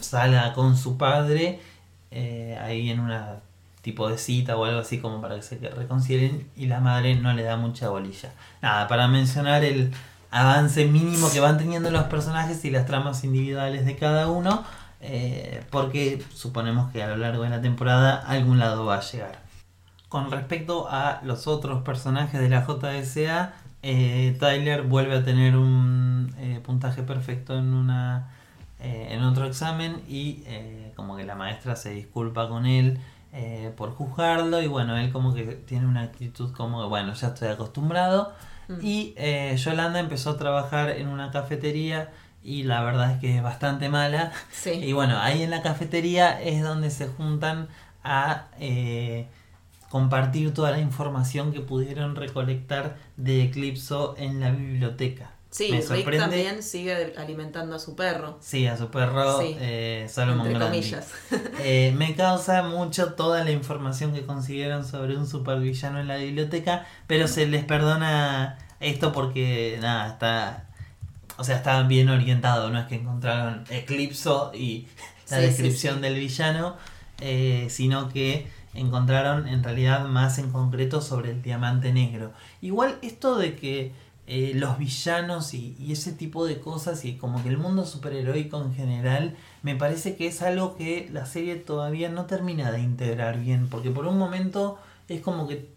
salga 0.00 0.52
con 0.54 0.76
su 0.76 0.98
padre 0.98 1.60
eh, 2.18 2.58
ahí 2.62 2.88
en 2.88 3.00
una 3.00 3.40
tipo 3.82 4.08
de 4.08 4.16
cita 4.16 4.56
o 4.56 4.64
algo 4.64 4.80
así 4.80 5.00
como 5.00 5.20
para 5.20 5.36
que 5.36 5.42
se 5.42 5.58
reconcilien 5.58 6.48
y 6.56 6.64
la 6.64 6.80
madre 6.80 7.14
no 7.14 7.34
le 7.34 7.42
da 7.42 7.58
mucha 7.58 7.90
bolilla. 7.90 8.32
Nada, 8.62 8.88
para 8.88 9.06
mencionar 9.06 9.64
el 9.64 9.92
avance 10.30 10.86
mínimo 10.86 11.30
que 11.30 11.40
van 11.40 11.58
teniendo 11.58 11.90
los 11.90 12.04
personajes 12.04 12.64
y 12.64 12.70
las 12.70 12.86
tramas 12.86 13.22
individuales 13.22 13.84
de 13.84 13.96
cada 13.96 14.30
uno, 14.30 14.64
eh, 15.02 15.62
porque 15.70 16.24
suponemos 16.34 16.90
que 16.90 17.02
a 17.02 17.08
lo 17.08 17.18
largo 17.18 17.42
de 17.42 17.50
la 17.50 17.60
temporada 17.60 18.16
algún 18.16 18.58
lado 18.58 18.86
va 18.86 18.96
a 18.96 19.02
llegar. 19.02 19.42
Con 20.08 20.30
respecto 20.30 20.88
a 20.90 21.20
los 21.22 21.46
otros 21.46 21.82
personajes 21.82 22.40
de 22.40 22.48
la 22.48 22.66
JSA, 22.66 23.52
eh, 23.82 24.34
Tyler 24.40 24.84
vuelve 24.84 25.16
a 25.16 25.22
tener 25.22 25.54
un 25.54 26.34
puntaje 26.64 27.02
perfecto 27.02 27.58
en 27.58 27.74
una 27.74 28.35
eh, 28.86 29.14
en 29.14 29.22
otro 29.24 29.46
examen 29.46 30.02
y 30.08 30.42
eh, 30.46 30.92
como 30.96 31.16
que 31.16 31.24
la 31.24 31.34
maestra 31.34 31.76
se 31.76 31.90
disculpa 31.90 32.48
con 32.48 32.66
él 32.66 32.98
eh, 33.32 33.72
por 33.76 33.90
juzgarlo 33.90 34.62
y 34.62 34.66
bueno, 34.68 34.96
él 34.96 35.10
como 35.12 35.34
que 35.34 35.42
tiene 35.44 35.86
una 35.86 36.02
actitud 36.02 36.52
como 36.52 36.80
que 36.82 36.88
bueno, 36.88 37.12
ya 37.14 37.28
estoy 37.28 37.48
acostumbrado 37.48 38.32
Mm. 38.68 38.78
y 38.82 39.14
Yolanda 39.58 40.00
empezó 40.00 40.30
a 40.30 40.36
trabajar 40.38 40.90
en 40.90 41.06
una 41.06 41.30
cafetería 41.30 42.10
y 42.42 42.64
la 42.64 42.82
verdad 42.82 43.12
es 43.12 43.20
que 43.20 43.36
es 43.36 43.40
bastante 43.42 43.88
mala 43.88 44.32
Sí. 44.50 44.70
y 44.70 44.92
bueno, 44.92 45.18
ahí 45.20 45.42
en 45.44 45.50
la 45.50 45.62
cafetería 45.62 46.42
es 46.42 46.64
donde 46.64 46.90
se 46.90 47.06
juntan 47.06 47.68
a 48.02 48.46
eh, 48.58 49.28
compartir 49.88 50.52
toda 50.52 50.72
la 50.72 50.80
información 50.80 51.52
que 51.52 51.60
pudieron 51.60 52.16
recolectar 52.16 52.96
de 53.16 53.44
Eclipso 53.44 54.16
en 54.18 54.40
la 54.40 54.50
biblioteca. 54.50 55.30
Sí, 55.56 55.70
Me 55.70 55.78
Rick 55.78 55.86
sorprende- 55.88 56.18
también 56.18 56.62
sigue 56.62 57.14
alimentando 57.16 57.76
a 57.76 57.78
su 57.78 57.96
perro. 57.96 58.36
Sí, 58.42 58.66
a 58.66 58.76
su 58.76 58.90
perro 58.90 59.40
Sí. 59.40 59.56
eh, 59.58 60.06
entre 60.14 60.58
comillas. 60.58 61.08
Eh, 61.60 61.94
me 61.96 62.14
causa 62.14 62.62
mucho 62.62 63.14
toda 63.14 63.42
la 63.42 63.50
información 63.50 64.12
que 64.12 64.26
consiguieron 64.26 64.84
sobre 64.86 65.16
un 65.16 65.26
supervillano 65.26 65.98
en 65.98 66.08
la 66.08 66.16
biblioteca, 66.16 66.86
pero 67.06 67.26
se 67.26 67.46
les 67.46 67.64
perdona 67.64 68.58
esto 68.80 69.12
porque 69.12 69.78
nada, 69.80 70.08
está 70.08 70.66
o 71.38 71.44
sea, 71.44 71.56
está 71.56 71.82
bien 71.84 72.10
orientado, 72.10 72.68
no 72.70 72.78
es 72.78 72.86
que 72.86 72.96
encontraron 72.96 73.64
Eclipso 73.70 74.52
y 74.54 74.86
la 75.30 75.38
sí, 75.38 75.42
descripción 75.46 75.96
sí. 75.96 76.00
del 76.02 76.14
villano, 76.16 76.76
eh, 77.20 77.68
sino 77.70 78.10
que 78.10 78.46
encontraron 78.74 79.48
en 79.48 79.62
realidad 79.64 80.04
más 80.06 80.38
en 80.38 80.50
concreto 80.52 81.00
sobre 81.00 81.30
el 81.30 81.40
diamante 81.42 81.92
negro. 81.94 82.32
Igual 82.60 82.98
esto 83.00 83.36
de 83.38 83.54
que 83.56 83.92
eh, 84.28 84.52
los 84.54 84.76
villanos 84.78 85.54
y, 85.54 85.76
y 85.78 85.92
ese 85.92 86.12
tipo 86.12 86.46
de 86.46 86.58
cosas 86.60 87.04
y 87.04 87.14
como 87.16 87.42
que 87.42 87.48
el 87.48 87.58
mundo 87.58 87.86
superheroico 87.86 88.60
en 88.62 88.74
general 88.74 89.36
me 89.62 89.76
parece 89.76 90.16
que 90.16 90.26
es 90.26 90.42
algo 90.42 90.76
que 90.76 91.08
la 91.12 91.26
serie 91.26 91.54
todavía 91.56 92.08
no 92.08 92.26
termina 92.26 92.72
de 92.72 92.80
integrar 92.80 93.38
bien 93.40 93.68
porque 93.68 93.90
por 93.90 94.06
un 94.06 94.18
momento 94.18 94.78
es 95.08 95.20
como 95.20 95.46
que 95.46 95.68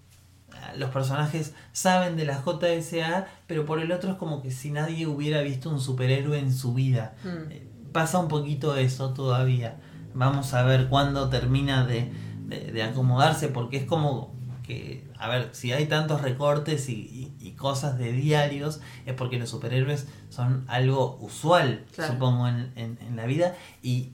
ah, 0.53 0.73
los 0.77 0.89
personajes 0.89 1.53
saben 1.73 2.15
de 2.17 2.25
la 2.25 2.41
JSA 2.43 3.27
pero 3.45 3.65
por 3.65 3.79
el 3.79 3.91
otro 3.91 4.11
es 4.11 4.17
como 4.17 4.41
que 4.41 4.49
si 4.51 4.71
nadie 4.71 5.05
hubiera 5.05 5.41
visto 5.41 5.69
un 5.69 5.79
superhéroe 5.79 6.39
en 6.39 6.51
su 6.53 6.73
vida 6.73 7.13
Mm. 7.23 7.51
Eh, 7.51 7.67
pasa 7.93 8.19
un 8.19 8.27
poquito 8.29 8.75
eso 8.75 9.13
todavía 9.13 9.77
vamos 10.15 10.53
a 10.55 10.63
ver 10.63 10.87
cuándo 10.89 11.29
termina 11.29 11.85
de, 11.85 12.11
de- 12.47 12.71
de 12.71 12.83
acomodarse 12.83 13.47
porque 13.49 13.77
es 13.77 13.83
como 13.85 14.33
que 14.65 15.07
a 15.19 15.27
ver 15.27 15.49
si 15.51 15.71
hay 15.73 15.85
tantos 15.85 16.21
recortes 16.21 16.89
y, 16.89 16.93
y- 16.93 17.35
y 17.47 17.51
cosas 17.51 17.97
de 17.97 18.11
diarios 18.13 18.79
es 19.05 19.13
porque 19.13 19.37
los 19.37 19.49
superhéroes 19.49 20.07
son 20.29 20.63
algo 20.67 21.17
usual 21.21 21.85
Claro. 21.93 22.13
supongo 22.13 22.47
en, 22.47 22.71
en- 22.75 22.97
en 23.01 23.15
la 23.15 23.25
vida 23.25 23.55
y 23.83 24.13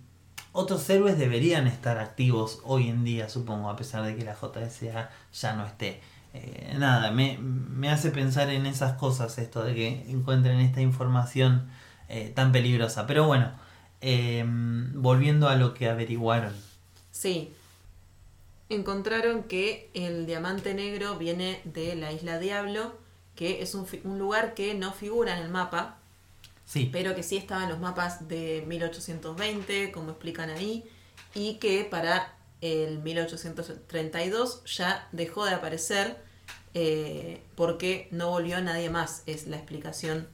otros 0.52 0.90
héroes 0.90 1.18
deberían 1.18 1.68
estar 1.68 1.98
activos 2.00 2.60
hoy 2.64 2.90
en 2.90 3.04
día 3.04 3.30
supongo 3.30 3.70
a 3.70 3.76
pesar 3.76 4.04
de 4.04 4.16
que 4.16 4.24
la 4.26 4.36
JSA 4.36 5.10
ya 5.34 5.54
no 5.56 5.66
esté 5.66 6.02
Eh, 6.38 6.76
nada 6.78 7.12
me, 7.12 7.38
me 7.40 7.90
hace 7.90 8.12
pensar 8.12 8.50
en 8.50 8.66
esas 8.66 8.98
cosas 8.98 9.38
esto 9.38 9.64
de 9.64 9.74
que 9.74 9.88
encuentren 10.12 10.60
esta 10.60 10.82
información 10.82 11.68
eh, 12.10 12.32
tan 12.36 12.52
peligrosa 12.52 13.06
pero 13.08 13.26
bueno 13.26 13.52
eh, 14.02 14.44
volviendo 14.96 15.48
a 15.48 15.56
lo 15.56 15.74
que 15.74 15.88
averiguaron 15.90 16.54
Sí. 17.12 17.54
Encontraron 18.70 19.44
que 19.44 19.90
el 19.94 20.26
diamante 20.26 20.74
negro 20.74 21.18
viene 21.18 21.62
de 21.66 21.96
la 21.96 22.12
isla 22.12 22.40
Diablo, 22.40 22.94
que 23.36 23.62
es 23.62 23.76
un, 23.76 23.88
lugar 24.18 24.54
que 24.54 24.74
no 24.74 24.92
figura 24.94 25.38
en 25.38 25.44
el 25.44 25.50
mapa. 25.50 26.00
Sí. 26.68 26.90
pero 26.92 27.14
que 27.14 27.22
sí 27.22 27.38
estaba 27.38 27.62
en 27.62 27.70
los 27.70 27.80
mapas 27.80 28.28
de 28.28 28.64
1820, 28.66 29.92
como 29.92 30.10
explican 30.10 30.50
ahí, 30.50 30.84
y 31.36 31.58
que 31.58 31.84
para 31.84 32.36
el 32.62 33.04
1832 33.04 34.64
ya 34.66 35.08
dejó 35.12 35.46
de 35.46 35.54
aparecer 35.54 36.18
eh, 36.74 37.42
porque 37.56 38.10
no 38.12 38.32
volvió 38.32 38.60
nadie 38.62 38.90
más, 38.90 39.24
es 39.28 39.48
la 39.48 39.56
explicación 39.56 40.28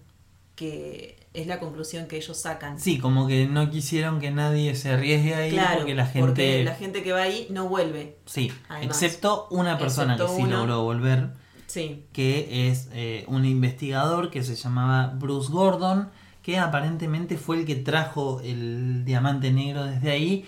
que 0.55 1.20
es 1.33 1.47
la 1.47 1.59
conclusión 1.59 2.07
que 2.07 2.17
ellos 2.17 2.37
sacan. 2.37 2.79
Sí, 2.79 2.99
como 2.99 3.27
que 3.27 3.47
no 3.47 3.69
quisieron 3.69 4.19
que 4.19 4.31
nadie 4.31 4.75
se 4.75 4.91
arriesgue 4.91 5.33
ahí 5.35 5.51
claro, 5.51 5.77
porque 5.77 5.95
la 5.95 6.05
gente... 6.05 6.63
la 6.63 6.75
gente 6.75 7.03
que 7.03 7.13
va 7.13 7.21
ahí 7.21 7.47
no 7.49 7.69
vuelve. 7.69 8.17
Sí, 8.25 8.51
Además, 8.67 9.01
excepto 9.01 9.47
una 9.49 9.77
persona 9.77 10.13
excepto 10.13 10.35
que 10.35 10.43
sí 10.43 10.49
logró 10.49 10.83
volver, 10.83 11.29
Sí, 11.67 12.03
que 12.11 12.67
es 12.67 12.89
eh, 12.91 13.23
un 13.27 13.45
investigador 13.45 14.29
que 14.29 14.43
se 14.43 14.55
llamaba 14.55 15.13
Bruce 15.15 15.49
Gordon, 15.49 16.09
que 16.43 16.57
aparentemente 16.57 17.37
fue 17.37 17.59
el 17.59 17.65
que 17.65 17.75
trajo 17.75 18.41
el 18.43 19.05
diamante 19.05 19.51
negro 19.51 19.85
desde 19.85 20.11
ahí. 20.11 20.45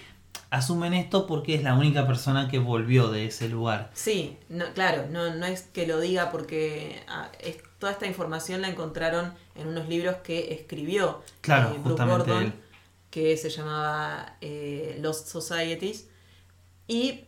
Asumen 0.53 0.93
esto 0.93 1.25
porque 1.25 1.55
es 1.55 1.63
la 1.63 1.73
única 1.75 2.05
persona 2.05 2.47
que 2.47 2.59
volvió 2.59 3.09
de 3.09 3.25
ese 3.25 3.49
lugar. 3.49 3.89
sí, 3.93 4.37
no, 4.49 4.65
claro, 4.73 5.07
no, 5.09 5.33
no 5.33 5.45
es 5.47 5.61
que 5.63 5.87
lo 5.87 5.99
diga 5.99 6.29
porque 6.31 7.01
ah, 7.07 7.31
es- 7.39 7.57
toda 7.79 7.91
esta 7.91 8.05
información 8.05 8.61
la 8.61 8.69
encontraron 8.69 9.33
en 9.55 9.67
unos 9.67 9.89
libros 9.89 10.17
que 10.23 10.53
escribió 10.53 11.21
Claro, 11.41 11.71
eh, 11.75 11.79
justamente 11.83 12.29
Gordon, 12.31 12.43
él. 12.43 12.53
que 13.09 13.35
se 13.37 13.49
llamaba 13.49 14.37
eh, 14.41 14.97
Lost 15.01 15.27
Societies. 15.27 16.07
Y 16.87 17.21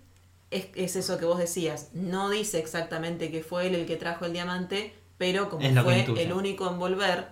es, 0.52 0.68
es 0.76 0.96
eso 0.96 1.18
que 1.18 1.26
vos 1.26 1.40
decías, 1.40 1.90
no 1.94 2.30
dice 2.30 2.60
exactamente 2.60 3.32
que 3.32 3.42
fue 3.44 3.68
él 3.68 3.76
el 3.76 3.86
que 3.88 3.96
trajo 3.96 4.26
el 4.26 4.34
diamante, 4.34 4.94
pero 5.18 5.50
como 5.50 5.68
fue 5.84 6.06
el 6.22 6.32
único 6.32 6.70
en 6.70 6.78
volver, 6.78 7.30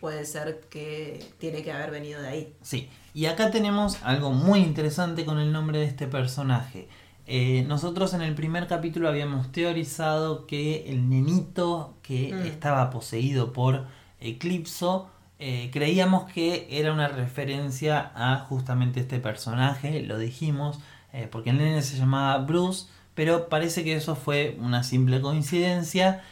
puede 0.00 0.24
ser 0.24 0.60
que 0.70 1.22
tiene 1.38 1.62
que 1.62 1.72
haber 1.72 1.90
venido 1.90 2.22
de 2.22 2.28
ahí. 2.28 2.56
Sí, 2.62 2.88
y 3.14 3.26
acá 3.26 3.50
tenemos 3.50 3.98
algo 4.02 4.32
muy 4.32 4.58
interesante 4.60 5.24
con 5.24 5.38
el 5.38 5.52
nombre 5.52 5.78
de 5.78 5.86
este 5.86 6.06
personaje. 6.08 6.88
Eh, 7.26 7.64
nosotros 7.68 8.12
en 8.12 8.20
el 8.20 8.34
primer 8.34 8.66
capítulo 8.66 9.08
habíamos 9.08 9.50
teorizado 9.50 10.46
que 10.46 10.90
el 10.90 11.08
nenito 11.08 11.94
que 12.02 12.34
Mm. 12.34 12.46
estaba 12.46 12.90
poseído 12.90 13.52
por 13.54 13.86
Eclipso, 14.20 15.08
eh, 15.38 15.70
creíamos 15.72 16.30
que 16.30 16.66
era 16.70 16.92
una 16.92 17.08
referencia 17.08 18.12
a 18.14 18.36
justamente 18.40 19.00
este 19.00 19.20
personaje, 19.20 20.02
lo 20.02 20.18
dijimos, 20.18 20.80
eh, 21.12 21.28
porque 21.30 21.50
el 21.50 21.58
nene 21.58 21.82
se 21.82 21.96
llamaba 21.96 22.38
Bruce, 22.44 22.86
pero 23.14 23.48
parece 23.48 23.84
que 23.84 23.94
eso 23.94 24.16
fue 24.16 24.56
una 24.60 24.82
simple 24.82 25.20
coincidencia, 25.20 26.22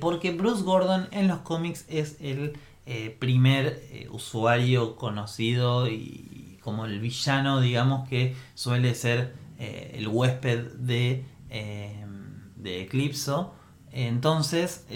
porque 0.00 0.32
Bruce 0.32 0.62
Gordon 0.64 1.08
en 1.12 1.28
los 1.28 1.38
cómics 1.40 1.84
es 1.88 2.16
el 2.20 2.54
eh, 2.84 3.16
primer 3.16 3.80
eh, 3.92 4.08
usuario 4.10 4.96
conocido 4.96 5.88
y 5.88 6.58
como 6.62 6.84
el 6.84 6.98
villano, 6.98 7.60
digamos, 7.60 8.08
que 8.08 8.34
suele 8.54 8.96
ser 8.96 9.34
eh, 9.58 9.92
el 9.94 10.08
huésped 10.08 10.72
de, 10.72 11.24
de 12.56 12.82
Eclipso. 12.82 13.54
Entonces, 13.92 14.86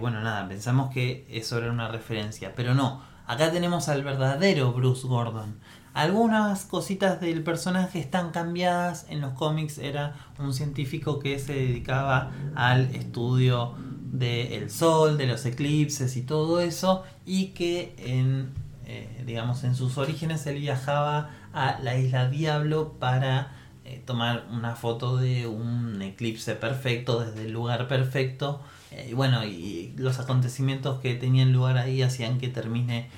bueno, 0.00 0.20
nada, 0.20 0.46
pensamos 0.48 0.92
que 0.92 1.26
eso 1.30 1.58
era 1.58 1.70
una 1.70 1.88
referencia, 1.88 2.54
pero 2.54 2.74
no, 2.74 3.02
acá 3.26 3.50
tenemos 3.50 3.88
al 3.88 4.04
verdadero 4.04 4.72
Bruce 4.72 5.06
Gordon. 5.06 5.58
Algunas 5.94 6.64
cositas 6.64 7.20
del 7.20 7.44
personaje 7.44 8.00
están 8.00 8.32
cambiadas. 8.32 9.06
En 9.08 9.20
los 9.20 9.32
cómics 9.34 9.78
era 9.78 10.16
un 10.40 10.52
científico 10.52 11.20
que 11.20 11.38
se 11.38 11.54
dedicaba 11.54 12.32
al 12.56 12.92
estudio 12.96 13.76
del 14.18 14.70
sol, 14.70 15.18
de 15.18 15.26
los 15.26 15.44
eclipses 15.44 16.16
y 16.16 16.22
todo 16.22 16.60
eso. 16.60 17.04
Y 17.26 17.48
que 17.48 17.94
en, 17.98 18.52
eh, 18.86 19.22
digamos, 19.26 19.64
en 19.64 19.74
sus 19.74 19.98
orígenes 19.98 20.46
él 20.46 20.60
viajaba 20.60 21.30
a 21.52 21.78
la 21.82 21.96
isla 21.96 22.30
Diablo 22.30 22.94
para 22.98 23.52
eh, 23.84 24.02
tomar 24.06 24.46
una 24.50 24.76
foto 24.76 25.16
de 25.16 25.46
un 25.46 26.00
eclipse 26.00 26.54
perfecto 26.54 27.20
desde 27.20 27.46
el 27.46 27.52
lugar 27.52 27.88
perfecto. 27.88 28.62
Eh, 28.92 29.08
y 29.10 29.14
bueno, 29.14 29.44
y 29.44 29.92
los 29.96 30.20
acontecimientos 30.20 31.00
que 31.00 31.14
tenían 31.14 31.52
lugar 31.52 31.76
ahí 31.76 32.02
hacían 32.02 32.38
que 32.38 32.48
termine 32.48 33.10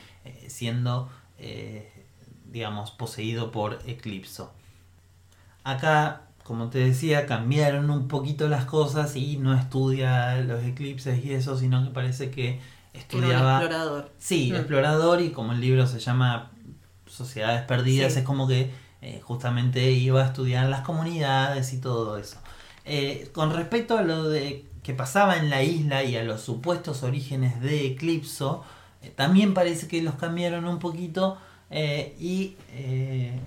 siendo, 0.49 1.09
digamos, 2.47 2.91
poseído 2.91 3.53
por 3.53 3.79
Eclipso. 3.87 4.53
Acá, 5.63 6.26
como 6.47 6.69
te 6.71 6.79
decía, 6.79 7.27
cambiaron 7.27 7.91
un 7.91 8.07
poquito 8.09 8.49
las 8.49 8.65
cosas 8.67 9.17
y 9.17 9.37
no 9.37 9.55
estudia 9.55 10.37
los 10.43 10.63
eclipses 10.65 11.25
y 11.25 11.33
eso, 11.33 11.59
sino 11.59 11.85
que 11.85 11.91
parece 11.91 12.31
que 12.31 12.61
Que 12.93 12.99
era 12.99 13.19
un 13.19 13.23
estudiaba... 13.25 13.59
explorador. 13.59 14.13
Sí, 14.19 14.51
Mm. 14.53 14.57
explorador 14.57 15.21
y 15.23 15.31
como 15.31 15.53
el 15.53 15.61
libro 15.61 15.87
se 15.87 15.99
llama 15.99 16.51
Sociedades 17.07 17.63
Perdidas, 17.63 18.13
Sí. 18.13 18.21
es 18.21 18.25
como 18.25 18.47
que 18.47 18.71
eh, 19.03 19.21
justamente 19.23 19.91
iba 19.93 20.23
a 20.23 20.27
estudiar 20.27 20.69
las 20.69 20.81
comunidades 20.81 21.73
y 21.73 21.81
todo 21.81 22.17
eso. 22.17 22.39
Eh, 22.85 23.29
con 23.33 23.53
respecto 23.53 23.99
a 23.99 24.03
lo 24.03 24.29
de 24.29 24.65
que 24.83 24.95
pasaba 24.95 25.37
en 25.37 25.51
la 25.51 25.63
isla 25.63 26.03
y 26.05 26.17
a 26.17 26.23
los 26.25 26.41
supuestos 26.41 27.03
orígenes 27.03 27.61
de 27.61 27.87
Eclipso, 27.89 28.65
eh, 29.03 29.13
también 29.15 29.53
parece 29.55 29.87
que 29.89 30.01
los 30.03 30.15
cambiaron 30.15 30.65
un 30.67 30.79
poquito 30.79 31.37
eh, 31.71 32.15
y 32.19 32.55
eh, 32.73 33.39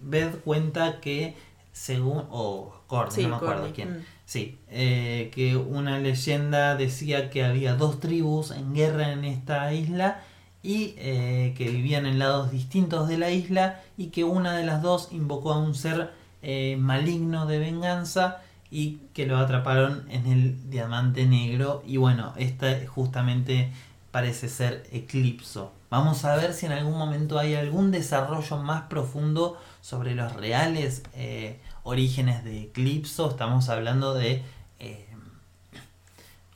Beth 0.00 0.42
cuenta 0.42 1.00
que 1.00 1.36
según... 1.78 2.24
o 2.30 2.74
Sí, 3.10 3.22
no 3.22 3.28
me 3.28 3.36
acuerdo 3.36 3.70
quién. 3.74 3.98
mm. 3.98 4.04
Sí, 4.24 4.58
eh, 4.68 5.30
que 5.34 5.56
una 5.56 5.98
leyenda 5.98 6.74
decía 6.74 7.30
que 7.30 7.44
había 7.44 7.74
dos 7.74 8.00
tribus 8.00 8.50
en 8.50 8.74
guerra 8.74 9.12
en 9.12 9.24
esta 9.24 9.72
isla 9.72 10.20
y 10.62 10.94
eh, 10.98 11.54
que 11.56 11.70
vivían 11.70 12.04
en 12.04 12.18
lados 12.18 12.50
distintos 12.50 13.08
de 13.08 13.16
la 13.16 13.30
isla 13.30 13.80
y 13.96 14.06
que 14.08 14.24
una 14.24 14.56
de 14.56 14.66
las 14.66 14.82
dos 14.82 15.08
invocó 15.12 15.52
a 15.52 15.58
un 15.58 15.74
ser 15.74 16.10
eh, 16.42 16.76
maligno 16.78 17.46
de 17.46 17.58
venganza 17.58 18.42
y 18.70 18.98
que 19.14 19.24
lo 19.24 19.38
atraparon 19.38 20.04
en 20.10 20.26
el 20.26 20.68
diamante 20.70 21.24
negro 21.24 21.82
y 21.86 21.96
bueno, 21.96 22.34
esta 22.36 22.76
justamente 22.86 23.70
parece 24.10 24.48
ser 24.48 24.86
Eclipso. 24.92 25.72
Vamos 25.90 26.24
a 26.26 26.36
ver 26.36 26.52
si 26.52 26.66
en 26.66 26.72
algún 26.72 26.98
momento 26.98 27.38
hay 27.38 27.54
algún 27.54 27.90
desarrollo 27.90 28.58
más 28.58 28.82
profundo 28.82 29.58
sobre 29.80 30.14
los 30.14 30.34
reales 30.34 31.02
eh, 31.14 31.60
orígenes 31.88 32.44
de 32.44 32.62
Eclipso. 32.64 33.30
Estamos 33.30 33.68
hablando 33.70 34.12
de 34.14 34.42
eh, 34.78 35.06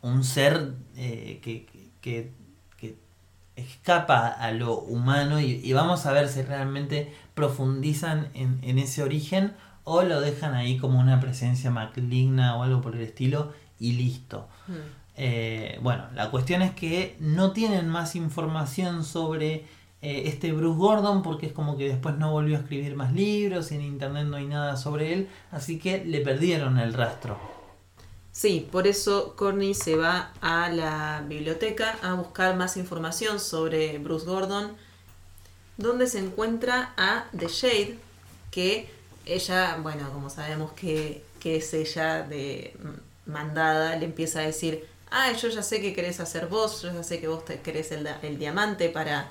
un 0.03 0.25
ser 0.25 0.75
eh, 0.97 1.41
que, 1.43 1.67
que- 2.01 2.31
que 2.77 2.97
escapa 3.57 4.27
a 4.29 4.51
lo 4.53 4.79
humano 4.79 5.41
y, 5.41 5.61
y 5.65 5.73
vamos 5.73 6.07
a 6.07 6.13
ver 6.13 6.29
si 6.29 6.43
realmente 6.43 7.15
profundizan 7.35 8.29
en, 8.35 8.59
en 8.63 8.79
ese 8.79 9.03
origen 9.03 9.55
o 9.85 10.03
lo 10.03 10.21
dejan 10.21 10.55
ahí 10.55 10.77
como 10.79 10.99
una 11.01 11.21
presencia 11.21 11.71
maligna 11.71 12.57
o 12.57 12.63
algo 12.63 12.81
por 12.81 12.95
el 12.97 13.03
estilo 13.03 13.53
y 13.81 13.93
listo. 13.93 14.49
Mm. 14.69 14.73
Eh, 15.17 15.79
bueno, 15.83 16.05
la 16.15 16.31
cuestión 16.31 16.63
es 16.63 16.73
que 16.73 17.17
no 17.21 17.53
tienen 17.53 17.89
más 17.89 18.17
información 18.17 19.05
sobre 19.05 19.67
eh, 20.03 20.25
este 20.27 20.53
Bruce 20.53 20.79
Gordon 20.79 21.23
porque 21.23 21.47
es 21.47 21.53
como 21.53 21.77
que 21.77 21.89
después 21.89 22.17
no 22.19 22.33
volvió 22.33 22.57
a 22.57 22.61
escribir 22.61 22.97
más 22.97 23.13
libros 23.13 23.71
y 23.71 23.77
en 23.77 23.83
internet 23.83 24.27
no 24.27 24.37
hay 24.37 24.47
nada 24.47 24.77
sobre 24.77 25.13
él, 25.13 25.29
así 25.53 25.79
que 25.79 26.05
le 26.05 26.21
perdieron 26.21 26.79
el 26.79 26.93
rastro. 26.93 27.39
Sí, 28.33 28.67
por 28.73 28.89
eso 28.89 29.37
Courtney 29.37 29.75
se 29.75 29.95
va 29.95 30.33
a 30.41 30.71
la 30.71 31.23
biblioteca 31.29 31.99
a 32.03 32.15
buscar 32.15 32.57
más 32.57 32.77
información 32.77 33.39
sobre 33.39 33.99
Bruce 33.99 34.27
Gordon, 34.27 34.73
donde 35.77 36.09
se 36.09 36.19
encuentra 36.19 36.95
a 36.97 37.27
The 37.39 37.47
Shade, 37.47 37.99
que 38.51 38.91
ella, 39.25 39.79
bueno, 39.83 40.11
como 40.13 40.31
sabemos 40.31 40.73
que, 40.73 41.23
que 41.39 41.57
es 41.57 41.73
ella 41.75 42.23
de 42.23 42.75
mm, 42.83 43.31
mandada, 43.31 43.95
le 43.97 44.07
empieza 44.07 44.41
a 44.41 44.43
decir, 44.43 44.85
ah, 45.13 45.31
yo 45.33 45.49
ya 45.49 45.63
sé 45.63 45.81
que 45.81 45.95
querés 45.95 46.19
hacer 46.19 46.47
vos, 46.47 46.83
yo 46.83 46.93
ya 46.93 47.05
sé 47.05 47.21
que 47.21 47.29
vos 47.29 47.45
te 47.45 47.61
querés 47.61 47.93
el, 47.93 48.09
el 48.23 48.39
diamante 48.39 48.89
para 48.89 49.31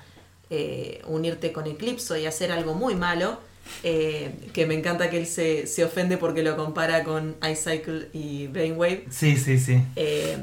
eh, 0.52 1.02
unirte 1.08 1.52
con 1.52 1.66
Eclipso 1.66 2.16
y 2.16 2.28
hacer 2.28 2.52
algo 2.52 2.76
muy 2.76 2.94
malo. 2.94 3.40
eh, 3.84 4.32
que 4.54 4.66
me 4.66 4.76
encanta 4.76 5.10
que 5.10 5.18
él 5.18 5.28
se, 5.28 5.68
se 5.68 5.84
ofende 5.84 6.18
porque 6.18 6.44
lo 6.44 6.56
compara 6.56 7.04
con 7.04 7.36
iCycle 7.50 8.10
y 8.14 8.48
Brainwave. 8.48 9.06
Sí, 9.10 9.38
sí, 9.38 9.60
sí. 9.60 9.82
Eh, 9.96 10.38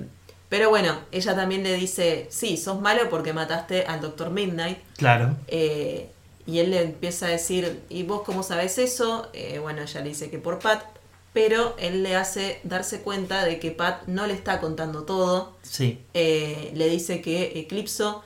pero 0.48 0.70
bueno, 0.70 0.98
ella 1.12 1.36
también 1.36 1.62
le 1.62 1.74
dice, 1.74 2.26
sí, 2.30 2.56
sos 2.56 2.80
malo 2.80 3.10
porque 3.10 3.32
mataste 3.32 3.84
al 3.84 4.00
Doctor 4.00 4.30
Midnight. 4.30 4.78
Claro. 4.96 5.36
Eh, 5.46 6.08
y 6.46 6.60
él 6.60 6.70
le 6.70 6.82
empieza 6.82 7.26
a 7.26 7.30
decir, 7.30 7.82
¿y 7.90 8.02
vos 8.04 8.22
cómo 8.24 8.42
sabes 8.42 8.78
eso? 8.78 9.30
Bueno, 9.60 9.82
ella 9.82 10.00
le 10.00 10.08
dice 10.08 10.30
que 10.30 10.38
por 10.38 10.60
Pat, 10.60 10.82
pero 11.34 11.76
él 11.78 12.02
le 12.02 12.16
hace 12.16 12.60
darse 12.64 13.02
cuenta 13.02 13.44
de 13.44 13.60
que 13.60 13.70
Pat 13.72 14.06
no 14.06 14.26
le 14.26 14.32
está 14.32 14.58
contando 14.58 15.02
todo. 15.02 15.58
Sí. 15.60 15.98
Le 16.14 16.88
dice 16.88 17.20
que 17.20 17.58
Eclipso 17.60 18.24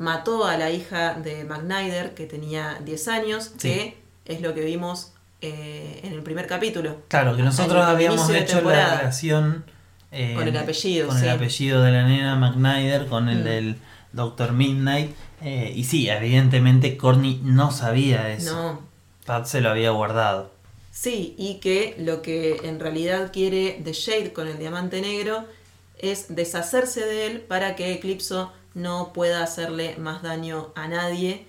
mató 0.00 0.44
a 0.46 0.56
la 0.56 0.70
hija 0.70 1.14
de 1.14 1.44
McNider, 1.44 2.14
que 2.14 2.26
tenía 2.26 2.80
10 2.84 3.06
años, 3.08 3.52
Sí. 3.58 3.68
que 3.68 3.96
es 4.24 4.40
lo 4.40 4.54
que 4.54 4.62
vimos 4.64 5.12
eh, 5.42 6.00
en 6.02 6.12
el 6.12 6.22
primer 6.22 6.46
capítulo. 6.46 6.98
Claro, 7.08 7.34
que 7.36 7.42
nosotros 7.42 7.82
habíamos 7.84 8.28
hecho 8.30 8.60
la 8.62 8.96
relación 8.98 9.64
eh, 10.12 10.34
Con 10.36 10.46
el 10.48 10.56
apellido, 10.56 11.06
con 11.08 11.16
sí. 11.18 11.24
el 11.24 11.30
apellido 11.30 11.82
de 11.82 11.92
la 11.92 12.06
nena 12.06 12.34
McNider 12.36 13.06
con 13.06 13.28
el 13.28 13.38
Mm. 13.40 13.44
del 13.44 13.76
Doctor 14.12 14.52
Midnight. 14.52 15.14
Eh, 15.42 15.72
y 15.74 15.84
sí, 15.84 16.08
evidentemente 16.10 16.96
Corny 16.96 17.40
no 17.44 17.70
sabía 17.70 18.30
eso. 18.32 18.54
No. 18.54 18.80
Pat 19.24 19.46
se 19.46 19.60
lo 19.60 19.70
había 19.70 19.90
guardado. 19.92 20.50
Sí, 20.90 21.34
y 21.38 21.54
que 21.60 21.94
lo 21.98 22.20
que 22.22 22.60
en 22.64 22.80
realidad 22.80 23.30
quiere 23.32 23.80
The 23.84 23.92
Shade 23.92 24.32
con 24.32 24.48
el 24.48 24.58
diamante 24.58 25.00
negro 25.00 25.44
es 25.98 26.34
deshacerse 26.34 27.00
de 27.06 27.26
él 27.28 27.40
para 27.40 27.76
que 27.76 27.92
Eclipso 27.92 28.52
no 28.74 29.12
pueda 29.12 29.42
hacerle 29.42 29.96
más 29.98 30.22
daño 30.22 30.68
a 30.74 30.88
nadie. 30.88 31.46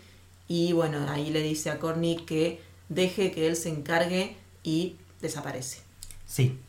Y 0.47 0.73
bueno, 0.73 1.05
ahí 1.09 1.29
le 1.29 1.41
dice 1.41 1.71
a 1.71 1.79
Corny 1.79 2.17
que 2.17 2.61
deje 2.89 3.31
que 3.31 3.47
él 3.47 3.55
se 3.55 3.69
encargue 3.69 4.35
y 4.63 4.95
desaparece. 5.21 5.81
Sí. 6.25 6.59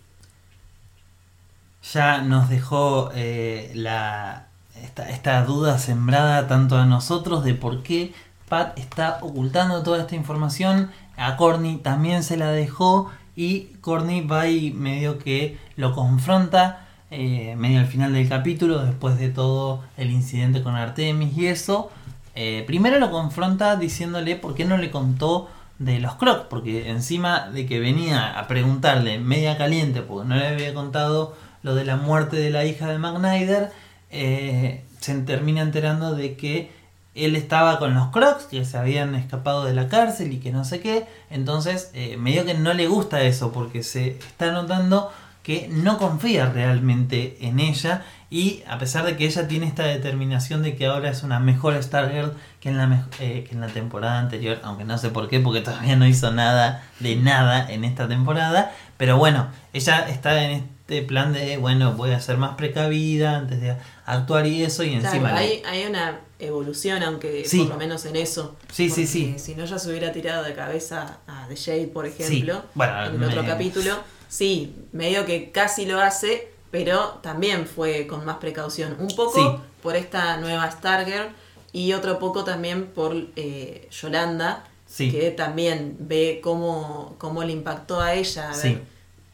Ya 1.93 2.23
nos 2.23 2.49
dejó 2.49 3.11
eh, 3.15 3.73
la, 3.75 4.47
esta, 4.81 5.11
esta 5.11 5.45
duda 5.45 5.79
sembrada 5.79 6.47
tanto 6.47 6.77
a 6.77 6.87
nosotros 6.87 7.45
de 7.45 7.55
por 7.55 7.83
qué 7.83 8.15
Pat 8.49 8.79
está 8.79 9.19
ocultando 9.23 9.83
toda 9.83 10.03
esta 10.03 10.15
información. 10.15 10.91
A 11.17 11.37
Corny 11.37 11.79
también 11.79 12.23
se 12.23 12.37
la 12.37 12.53
dejó 12.53 13.11
y 13.35 13.65
Corny 13.81 14.21
va 14.21 14.49
y 14.49 14.73
medio 14.73 15.19
que 15.19 15.59
lo 15.77 15.95
confronta 15.95 16.87
eh, 17.15 17.57
medio 17.59 17.79
al 17.79 17.87
final 17.87 18.15
del 18.15 18.27
capítulo 18.27 18.83
después 18.83 19.19
de 19.19 19.29
todo 19.29 19.83
el 19.99 20.11
incidente 20.11 20.63
con 20.63 20.77
Artemis 20.77 21.37
y 21.37 21.47
eso. 21.47 21.91
Eh, 22.35 22.65
primero 22.67 22.99
lo 22.99 23.11
confronta 23.11 23.77
diciéndole 23.77 24.35
por 24.35 24.55
qué 24.55 24.65
no 24.65 24.79
le 24.79 24.91
contó 24.91 25.51
de 25.79 26.01
los 26.01 26.15
Crocs, 26.15 26.47
porque 26.49 26.89
encima 26.89 27.51
de 27.51 27.67
que 27.67 27.81
venía 27.81 28.39
a 28.39 28.49
preguntarle 28.49 29.19
media 29.19 29.59
caliente, 29.59 30.01
porque 30.01 30.27
no 30.27 30.37
le 30.37 30.49
había 30.49 30.73
contado 30.73 31.37
lo 31.63 31.75
de 31.75 31.85
la 31.85 31.97
muerte 31.97 32.37
de 32.37 32.49
la 32.49 32.65
hija 32.65 32.89
de 32.89 32.97
McNider, 32.97 33.73
eh, 34.11 34.83
se 35.01 35.15
termina 35.21 35.61
enterando 35.61 36.15
de 36.15 36.35
que 36.39 36.73
él 37.15 37.37
estaba 37.37 37.79
con 37.79 37.93
los 37.93 38.07
Crocs, 38.07 38.45
que 38.45 38.65
se 38.65 38.79
habían 38.79 39.15
escapado 39.17 39.67
de 39.67 39.75
la 39.75 39.89
cárcel 39.89 40.33
y 40.33 40.39
que 40.39 40.51
no 40.51 40.65
sé 40.65 40.81
qué, 40.81 41.05
entonces 41.29 41.93
medio 42.17 42.47
que 42.47 42.55
no 42.55 42.73
le 42.73 42.87
gusta 42.87 43.21
eso, 43.21 43.53
porque 43.53 43.83
se 43.83 44.17
está 44.17 44.51
notando 44.51 45.13
que 45.43 45.68
no 45.70 45.99
confía 45.99 46.47
realmente 46.51 47.36
en 47.40 47.59
ella 47.61 48.05
y 48.30 48.62
a 48.66 48.78
pesar 48.78 49.05
de 49.05 49.16
que 49.16 49.26
ella 49.26 49.47
tiene 49.49 49.66
esta 49.66 49.82
determinación 49.84 50.62
de 50.62 50.74
que 50.76 50.86
ahora 50.86 51.11
es 51.11 51.22
una 51.22 51.38
mejor 51.40 51.80
Stargirl 51.82 52.32
que 52.61 52.68
en 52.70 52.78
la, 52.78 53.07
eh, 53.20 53.45
que 53.47 53.55
en 53.55 53.61
la 53.61 53.66
temporada 53.66 54.18
anterior, 54.20 54.59
aunque 54.62 54.84
no 54.84 54.97
sé 54.99 55.11
por 55.11 55.28
qué, 55.28 55.40
porque 55.40 55.61
todavía 55.61 55.97
no 55.97 56.07
hizo 56.07 56.30
nada 56.32 56.82
de 57.01 57.16
nada 57.16 57.70
en 57.70 57.84
esta 57.84 58.09
temporada, 58.09 58.72
pero 58.97 59.18
bueno, 59.18 59.49
ella 59.72 60.09
está 60.09 60.45
en 60.45 60.53
este 60.80 61.03
plan 61.03 61.32
de, 61.32 61.57
bueno, 61.59 61.93
voy 61.95 62.12
a 62.12 62.20
ser 62.20 62.38
más 62.38 62.55
precavida 62.57 63.36
antes 63.36 63.61
de 63.61 63.76
actuar 64.07 64.47
y 64.47 64.62
eso, 64.62 64.82
y 64.84 64.95
encima... 64.95 65.30
Claro, 65.30 65.36
hay, 65.38 65.62
hay 65.66 65.84
una 65.86 66.20
evolución, 66.38 67.03
aunque 67.03 67.45
Sí. 67.47 67.59
por 67.61 67.68
lo 67.70 67.76
menos 67.78 68.05
en 68.07 68.16
eso. 68.16 68.57
Sí, 68.72 68.90
sí, 68.90 69.07
sí. 69.07 69.34
Si 69.38 69.55
no, 69.55 69.64
ya 69.64 69.78
se 69.78 69.88
hubiera 69.90 70.12
tirado 70.12 70.43
de 70.43 70.55
cabeza 70.55 71.18
a 71.26 71.47
The 71.49 71.57
Shade, 71.57 71.88
por 71.88 72.09
Sí. 72.09 72.14
ejemplo, 72.22 72.64
Bueno, 72.74 73.05
en 73.07 73.14
el 73.16 73.24
otro 73.24 73.45
capítulo. 73.45 73.99
Sí, 74.33 74.74
medio 74.93 75.26
que 75.26 75.51
casi 75.51 75.85
lo 75.85 76.01
hace, 76.01 76.49
pero 76.70 77.18
también 77.22 77.66
fue 77.66 78.07
con 78.07 78.24
más 78.24 78.39
precaución. 78.39 78.97
Un 78.99 79.09
poco 79.14 79.35
Sí. 79.35 79.62
por 79.83 79.95
esta 79.95 80.39
nueva 80.39 80.70
Stargirl 80.70 81.28
y 81.74 81.93
otro 81.93 82.18
poco 82.18 82.43
también 82.43 82.87
por 82.87 83.14
eh, 83.37 83.89
Yolanda, 83.91 84.64
Sí. 84.87 85.11
que 85.11 85.30
también 85.33 85.97
ve 86.01 86.41
cómo, 86.43 87.14
cómo 87.18 87.45
le 87.45 87.53
impactó 87.53 88.01
a 88.01 88.14
ella 88.14 88.49
haber 88.53 88.57
Sí. 88.62 88.78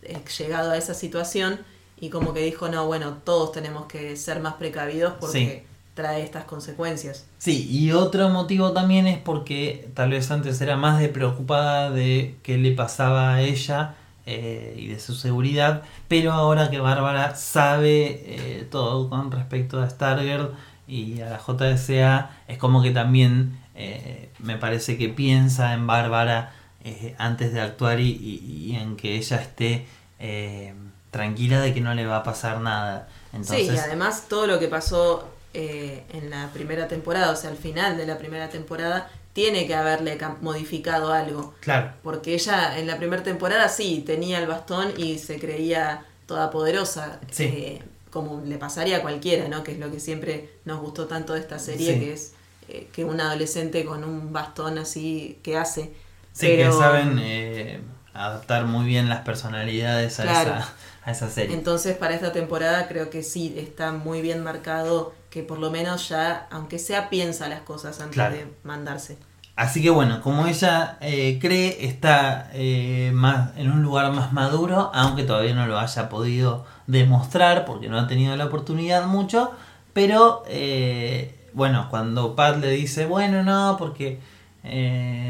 eh, 0.03 0.19
llegado 0.37 0.73
a 0.73 0.77
esa 0.77 0.95
situación 0.95 1.61
y 2.01 2.09
como 2.11 2.35
que 2.35 2.41
dijo, 2.43 2.69
no, 2.69 2.87
bueno, 2.89 3.19
todos 3.25 3.53
tenemos 3.53 3.87
que 3.87 4.17
ser 4.17 4.41
más 4.41 4.55
precavidos 4.55 5.13
porque 5.21 5.65
trae 5.95 6.25
estas 6.25 6.43
consecuencias. 6.45 7.25
Sí, 7.39 7.69
y 7.71 7.93
otro 7.93 8.29
motivo 8.31 8.73
también 8.73 9.07
es 9.07 9.19
porque 9.19 9.89
tal 9.95 10.11
vez 10.11 10.29
antes 10.33 10.61
era 10.61 10.77
más 10.77 10.99
de 10.99 11.09
preocupada 11.09 11.91
de 11.93 12.35
qué 12.43 12.59
le 12.59 12.73
pasaba 12.73 13.35
a 13.35 13.43
ella 13.43 13.95
eh, 14.31 14.75
y 14.77 14.89
de 14.89 15.01
su 15.01 15.15
seguridad, 15.15 15.83
pero 16.09 16.33
ahora 16.33 16.69
que 16.71 16.81
Bárbara 16.81 17.35
sabe 17.37 18.23
eh, 18.27 18.69
todo 18.71 19.09
con 19.09 19.31
respecto 19.33 19.81
a 19.81 19.89
Stargirl 19.89 20.53
y 20.87 21.21
a 21.21 21.31
la 21.31 21.39
JSA, 21.39 22.31
es 22.47 22.59
como 22.59 22.83
que 22.83 22.91
también 22.91 23.59
eh, 23.75 24.31
me 24.39 24.57
parece 24.57 24.97
que 24.99 25.09
piensa 25.09 25.73
en 25.75 25.87
Bárbara 25.87 26.53
eh, 26.85 27.15
antes 27.19 27.53
de 27.53 27.61
actuar 27.61 28.01
y, 28.01 28.11
y- 28.11 28.73
y 28.73 28.77
en 28.77 28.97
que 28.97 29.17
ella 29.17 29.37
esté 29.41 29.87
eh, 30.19 30.75
tranquila 31.11 31.61
de 31.61 31.73
que 31.75 31.81
no 31.81 31.95
le 31.95 32.07
va 32.07 32.19
a 32.19 32.23
pasar 32.23 32.61
nada. 32.61 33.09
Entonces, 33.33 33.67
Sí, 33.67 33.73
y 33.75 33.77
además 33.79 34.25
todo 34.29 34.47
lo 34.47 34.59
que 34.59 34.69
pasó 34.69 35.29
eh, 35.55 36.05
en 36.13 36.31
la 36.31 36.49
primera 36.53 36.87
temporada, 36.89 37.31
o 37.33 37.37
sea, 37.37 37.51
al 37.51 37.57
final 37.57 37.97
de 37.97 38.07
la 38.07 38.19
primera 38.19 38.49
temporada, 38.49 39.09
tiene 39.33 39.67
que 39.67 39.75
haberle 39.75 40.19
modificado 40.41 41.13
algo. 41.13 41.55
claro, 41.61 41.93
Porque 42.03 42.35
ella 42.35 42.79
en 42.79 42.87
la 42.87 42.97
primera 42.97 43.23
temporada 43.23 43.69
sí 43.69 44.03
tenía 44.07 44.39
el 44.39 44.47
bastón 44.47 44.93
y 44.97 45.19
se 45.19 45.39
creía 45.39 46.05
toda 46.27 46.51
poderosa, 46.51 47.21
Sí. 47.31 47.45
eh, 47.45 47.83
como 48.11 48.41
le 48.45 48.59
pasaría 48.59 48.97
a 48.99 49.03
cualquiera, 49.03 49.49
¿no? 49.49 49.63
Que 49.63 49.73
es 49.73 49.79
lo 49.79 49.91
que 49.91 50.01
siempre 50.01 50.51
nos 50.65 50.81
gustó 50.81 51.07
tanto 51.07 51.35
de 51.35 51.41
esta 51.41 51.59
serie, 51.59 51.95
Sí. 51.95 52.01
que 52.01 52.13
es 52.13 52.33
eh, 52.71 52.89
que 52.93 53.05
un 53.05 53.19
adolescente 53.21 53.85
con 53.85 54.05
un 54.05 54.33
bastón 54.33 54.77
así 54.79 55.39
que 55.43 55.57
hace. 55.57 55.93
Sí, 56.33 56.47
Pero, 56.49 56.71
que 56.71 56.77
saben 56.77 57.19
eh, 57.19 57.81
adaptar 58.13 58.65
muy 58.67 58.85
bien 58.87 59.09
las 59.09 59.21
personalidades 59.21 60.21
a, 60.21 60.25
Claro. 60.25 60.51
esa, 60.51 60.75
a 61.05 61.11
esa 61.13 61.31
serie. 61.31 61.55
Entonces 61.55 61.97
para 61.97 62.15
esta 62.15 62.33
temporada 62.33 62.87
creo 62.89 63.09
que 63.09 63.23
sí 63.23 63.55
está 63.57 63.93
muy 63.93 64.21
bien 64.21 64.43
marcado 64.45 65.15
que 65.31 65.43
por 65.43 65.59
lo 65.59 65.71
menos 65.71 66.09
ya, 66.09 66.47
aunque 66.51 66.79
sea, 66.79 67.11
piensa 67.11 67.49
las 67.49 67.61
cosas 67.61 68.01
antes 68.01 68.15
Claro. 68.15 68.35
de 68.37 68.47
mandarse. 68.65 69.19
Así 69.57 69.83
que 69.83 69.91
bueno, 69.91 70.21
como 70.21 70.47
ella 70.47 70.99
eh, 71.01 71.39
cree, 71.41 71.85
está 71.87 72.49
eh, 72.55 73.11
más 73.13 73.57
en 73.57 73.73
un 73.73 73.83
lugar 73.83 74.13
más 74.13 74.33
maduro, 74.33 74.93
aunque 74.95 75.25
todavía 75.25 75.53
no 75.53 75.67
lo 75.67 75.79
haya 75.81 76.09
podido 76.09 76.65
demostrar 76.87 77.65
porque 77.65 77.89
no 77.89 77.99
ha 77.99 78.07
tenido 78.07 78.37
la 78.37 78.45
oportunidad 78.45 79.07
mucho. 79.07 79.51
Pero 79.93 80.45
eh, 80.47 81.35
bueno, 81.55 81.89
cuando 81.91 82.37
Pat 82.37 82.59
le 82.59 82.71
dice, 82.71 83.07
bueno, 83.07 83.43
no, 83.43 83.75
porque 83.79 84.21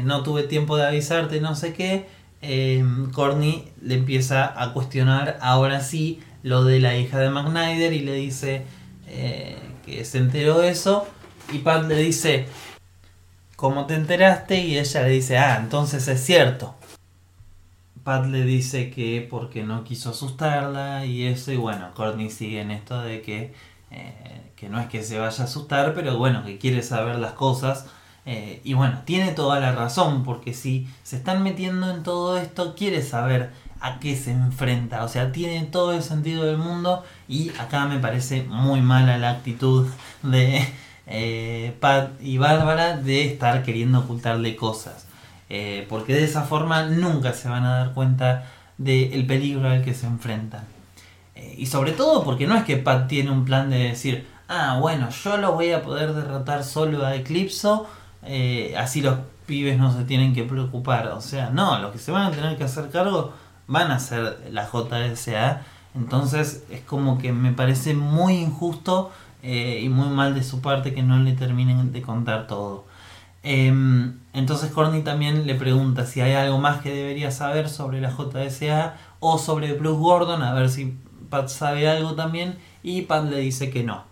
no 0.03 0.21
tuve 0.21 0.43
tiempo 0.43 0.77
de 0.77 0.85
avisarte, 0.85 1.41
no 1.41 1.55
sé 1.55 1.73
qué, 1.73 2.07
Corny 3.13 3.67
le 3.81 3.95
empieza 3.95 4.61
a 4.61 4.73
cuestionar 4.73 5.39
ahora 5.41 5.79
sí 5.81 6.21
lo 6.43 6.63
de 6.65 6.79
la 6.79 6.95
hija 6.97 7.17
de 7.17 7.29
McNider 7.31 7.93
y 7.93 8.01
le 8.01 8.13
dice 8.13 8.63
que 9.89 10.05
se 10.05 10.19
enteró 10.19 10.59
de 10.59 10.69
eso. 10.69 11.07
Y 11.51 11.59
Pat 11.59 11.85
le 11.85 11.95
dice, 11.95 12.47
¿Cómo 13.59 13.87
te 13.87 13.93
enteraste? 13.95 14.61
Y 14.61 14.77
ella 14.77 15.03
le 15.03 15.09
dice, 15.09 15.37
ah, 15.37 15.57
entonces 15.61 16.07
es 16.07 16.23
cierto. 16.23 16.75
Pat 18.05 18.25
le 18.27 18.45
dice 18.45 18.89
que 18.89 19.27
porque 19.29 19.63
no 19.63 19.83
quiso 19.83 20.11
asustarla 20.11 21.05
y 21.05 21.25
eso, 21.25 21.51
y 21.51 21.57
bueno, 21.57 21.91
Courtney 21.93 22.29
sigue 22.29 22.61
en 22.61 22.71
esto 22.71 23.01
de 23.01 23.21
que, 23.21 23.53
eh, 23.91 24.51
que 24.55 24.69
no 24.69 24.79
es 24.79 24.87
que 24.87 25.03
se 25.03 25.19
vaya 25.19 25.43
a 25.43 25.45
asustar, 25.45 25.93
pero 25.93 26.17
bueno, 26.17 26.45
que 26.45 26.57
quiere 26.57 26.81
saber 26.83 27.17
las 27.19 27.33
cosas. 27.33 27.87
Eh, 28.31 28.61
y 28.63 28.75
bueno, 28.75 29.01
tiene 29.05 29.31
toda 29.31 29.59
la 29.59 29.71
razón, 29.71 30.23
porque 30.23 30.53
si 30.53 30.87
se 31.01 31.15
están 31.15 31.41
metiendo 31.41 31.89
en 31.89 32.03
todo 32.03 32.37
esto, 32.37 32.75
quiere 32.75 33.01
saber 33.01 33.49
a 33.81 33.99
qué 33.99 34.15
se 34.15 34.29
enfrenta. 34.29 35.03
O 35.03 35.07
sea, 35.07 35.31
tiene 35.31 35.65
todo 35.65 35.93
el 35.93 36.03
sentido 36.03 36.45
del 36.45 36.59
mundo 36.59 37.03
y 37.27 37.49
acá 37.57 37.87
me 37.87 37.97
parece 37.97 38.43
muy 38.43 38.81
mala 38.81 39.17
la 39.17 39.31
actitud 39.31 39.87
de 40.21 40.63
eh, 41.07 41.75
Pat 41.79 42.21
y 42.21 42.37
Bárbara 42.37 42.97
de 42.97 43.25
estar 43.25 43.63
queriendo 43.63 44.01
ocultarle 44.01 44.55
cosas. 44.55 45.07
Eh, 45.49 45.87
porque 45.89 46.13
de 46.13 46.25
esa 46.25 46.43
forma 46.43 46.83
nunca 46.83 47.33
se 47.33 47.49
van 47.49 47.65
a 47.65 47.77
dar 47.77 47.93
cuenta 47.95 48.45
del 48.77 49.25
peligro 49.25 49.67
al 49.69 49.83
que 49.83 49.95
se 49.95 50.05
enfrentan. 50.05 50.65
Y 51.57 51.65
sobre 51.65 51.93
todo 51.93 52.23
porque 52.23 52.45
no 52.45 52.55
es 52.55 52.63
que 52.63 52.77
Pat 52.77 53.07
tiene 53.07 53.31
un 53.31 53.43
plan 53.43 53.71
de 53.71 53.85
decir, 53.85 54.27
ah, 54.49 54.77
bueno, 54.79 55.09
yo 55.09 55.37
lo 55.37 55.53
voy 55.53 55.71
a 55.71 55.81
poder 55.81 56.13
derrotar 56.13 56.63
solo 56.63 57.03
a 57.05 57.15
Eclipso, 57.15 57.87
eh, 58.23 58.75
así 58.77 59.01
los 59.01 59.19
pibes 59.45 59.77
no 59.77 59.91
se 59.91 60.03
tienen 60.05 60.33
que 60.33 60.43
preocupar. 60.43 61.07
O 61.09 61.21
sea, 61.21 61.49
no, 61.49 61.79
los 61.79 61.91
que 61.91 61.99
se 61.99 62.11
van 62.11 62.27
a 62.27 62.31
tener 62.31 62.57
que 62.57 62.63
hacer 62.63 62.89
cargo 62.89 63.33
van 63.67 63.91
a 63.91 63.99
ser 63.99 64.49
la 64.51 64.67
JSA. 64.67 65.61
Entonces 65.95 66.65
es 66.69 66.81
como 66.81 67.17
que 67.17 67.31
me 67.33 67.51
parece 67.51 67.93
muy 67.93 68.35
injusto 68.35 69.11
eh, 69.41 69.81
y 69.83 69.89
muy 69.89 70.09
mal 70.09 70.35
de 70.35 70.43
su 70.43 70.61
parte 70.61 70.93
que 70.93 71.03
no 71.03 71.19
le 71.19 71.33
terminen 71.33 71.91
de 71.91 72.01
contar 72.01 72.47
todo. 72.47 72.85
Em, 73.41 74.19
entonces 74.33 74.69
Corny 74.71 75.01
también 75.01 75.47
le 75.47 75.55
pregunta 75.55 76.05
si 76.05 76.19
hay 76.19 76.33
algo 76.33 76.59
más 76.59 76.81
que 76.81 76.93
debería 76.93 77.31
saber 77.31 77.69
sobre 77.69 78.01
la 78.01 78.11
JSA 78.11 78.97
o 79.21 79.37
sobre 79.37 79.73
Bruce 79.73 79.99
Gordon, 79.99 80.43
a 80.43 80.53
ver 80.53 80.69
si 80.69 80.97
Pat 81.29 81.47
sabe 81.47 81.87
algo 81.89 82.15
también, 82.15 82.57
y 82.83 83.03
Pat 83.03 83.25
le 83.29 83.37
dice 83.39 83.69
que 83.69 83.83
no. 83.83 84.08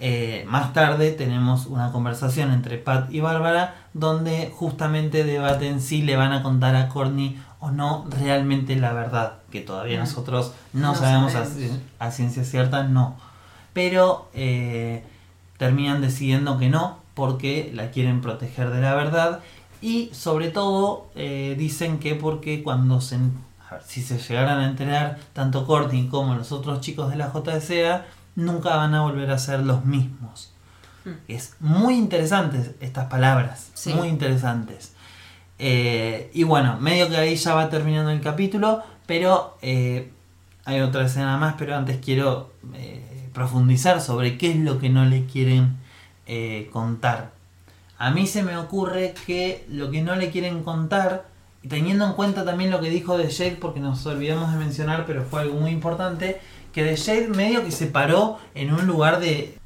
Eh, 0.00 0.44
más 0.48 0.72
tarde 0.72 1.10
tenemos 1.10 1.66
una 1.66 1.90
conversación 1.90 2.52
entre 2.52 2.78
Pat 2.78 3.12
y 3.12 3.18
Bárbara 3.18 3.74
donde 3.94 4.52
justamente 4.54 5.24
debaten 5.24 5.80
si 5.80 6.02
le 6.02 6.14
van 6.14 6.32
a 6.32 6.44
contar 6.44 6.76
a 6.76 6.88
Corny 6.88 7.36
o 7.58 7.72
no 7.72 8.06
realmente 8.08 8.76
la 8.76 8.92
verdad, 8.92 9.38
que 9.50 9.60
todavía 9.60 9.98
nosotros 9.98 10.52
no, 10.72 10.92
No 10.92 10.94
sabemos, 10.94 11.34
a, 11.98 12.10
ciencia 12.12 12.44
cierta, 12.44 12.84
no. 12.84 13.16
Pero 13.72 14.28
eh, 14.34 15.04
terminan 15.56 16.00
decidiendo 16.00 16.58
que 16.58 16.68
no, 16.68 16.98
porque 17.14 17.72
la 17.74 17.90
quieren 17.90 18.20
proteger 18.20 18.70
de 18.70 18.80
la 18.80 18.94
verdad. 18.94 19.40
Y 19.80 20.10
sobre 20.12 20.50
todo 20.50 21.08
eh, 21.16 21.56
dicen 21.58 21.98
que 21.98 22.14
porque 22.14 22.62
cuando 22.62 23.00
se, 23.00 23.16
a 23.16 23.74
ver, 23.74 23.82
si 23.84 24.02
se 24.02 24.18
llegaran 24.18 24.60
a 24.60 24.68
enterar 24.68 25.18
tanto 25.32 25.66
Courtney 25.66 26.06
como 26.06 26.34
los 26.36 26.52
otros 26.52 26.80
chicos 26.80 27.10
de 27.10 27.16
la 27.16 27.32
JSA, 27.32 28.06
nunca 28.38 28.76
van 28.76 28.94
a 28.94 29.02
volver 29.02 29.30
a 29.32 29.38
ser 29.38 29.60
los 29.60 29.84
mismos. 29.84 30.52
Mm. 31.04 31.10
Es 31.26 31.56
muy 31.58 31.94
interesantes 31.94 32.70
estas 32.80 33.06
palabras, 33.06 33.70
Sí. 33.74 33.92
muy 33.92 34.08
interesantes. 34.08 34.92
Eh, 35.58 36.30
y 36.32 36.44
bueno, 36.44 36.78
medio 36.80 37.08
que 37.08 37.16
ahí 37.16 37.34
ya 37.34 37.54
va 37.54 37.68
terminando 37.68 38.10
el 38.12 38.20
capítulo, 38.20 38.82
pero 39.06 39.58
eh, 39.60 40.12
hay 40.64 40.80
otra 40.80 41.06
escena 41.06 41.36
más, 41.36 41.56
pero 41.58 41.74
antes 41.76 41.98
quiero 41.98 42.52
eh, 42.74 43.28
profundizar 43.34 44.00
sobre 44.00 44.38
qué 44.38 44.52
es 44.52 44.56
lo 44.58 44.78
que 44.78 44.88
no 44.88 45.04
le 45.04 45.26
quieren 45.26 45.76
contar. 46.72 47.30
A 47.96 48.10
mí 48.10 48.26
se 48.26 48.42
me 48.42 48.58
ocurre 48.58 49.14
que 49.26 49.64
lo 49.70 49.90
que 49.90 50.02
no 50.02 50.14
le 50.14 50.30
quieren 50.30 50.62
contar, 50.62 51.26
teniendo 51.66 52.04
en 52.04 52.12
cuenta 52.12 52.44
también 52.44 52.70
lo 52.70 52.80
que 52.82 52.90
dijo 52.90 53.16
de 53.16 53.30
Jade, 53.32 53.56
porque 53.58 53.80
nos 53.80 54.04
olvidamos 54.04 54.52
de 54.52 54.58
mencionar, 54.58 55.06
pero 55.06 55.24
fue 55.24 55.40
algo 55.40 55.58
muy 55.58 55.70
importante, 55.70 56.38
que 56.72 56.84
de 56.84 56.96
Jade 56.96 57.28
medio 57.28 57.64
que 57.64 57.70
se 57.72 57.86
paró 57.86 58.38
en 58.54 58.72
un 58.72 58.86
lugar 58.86 59.20
de 59.20 59.58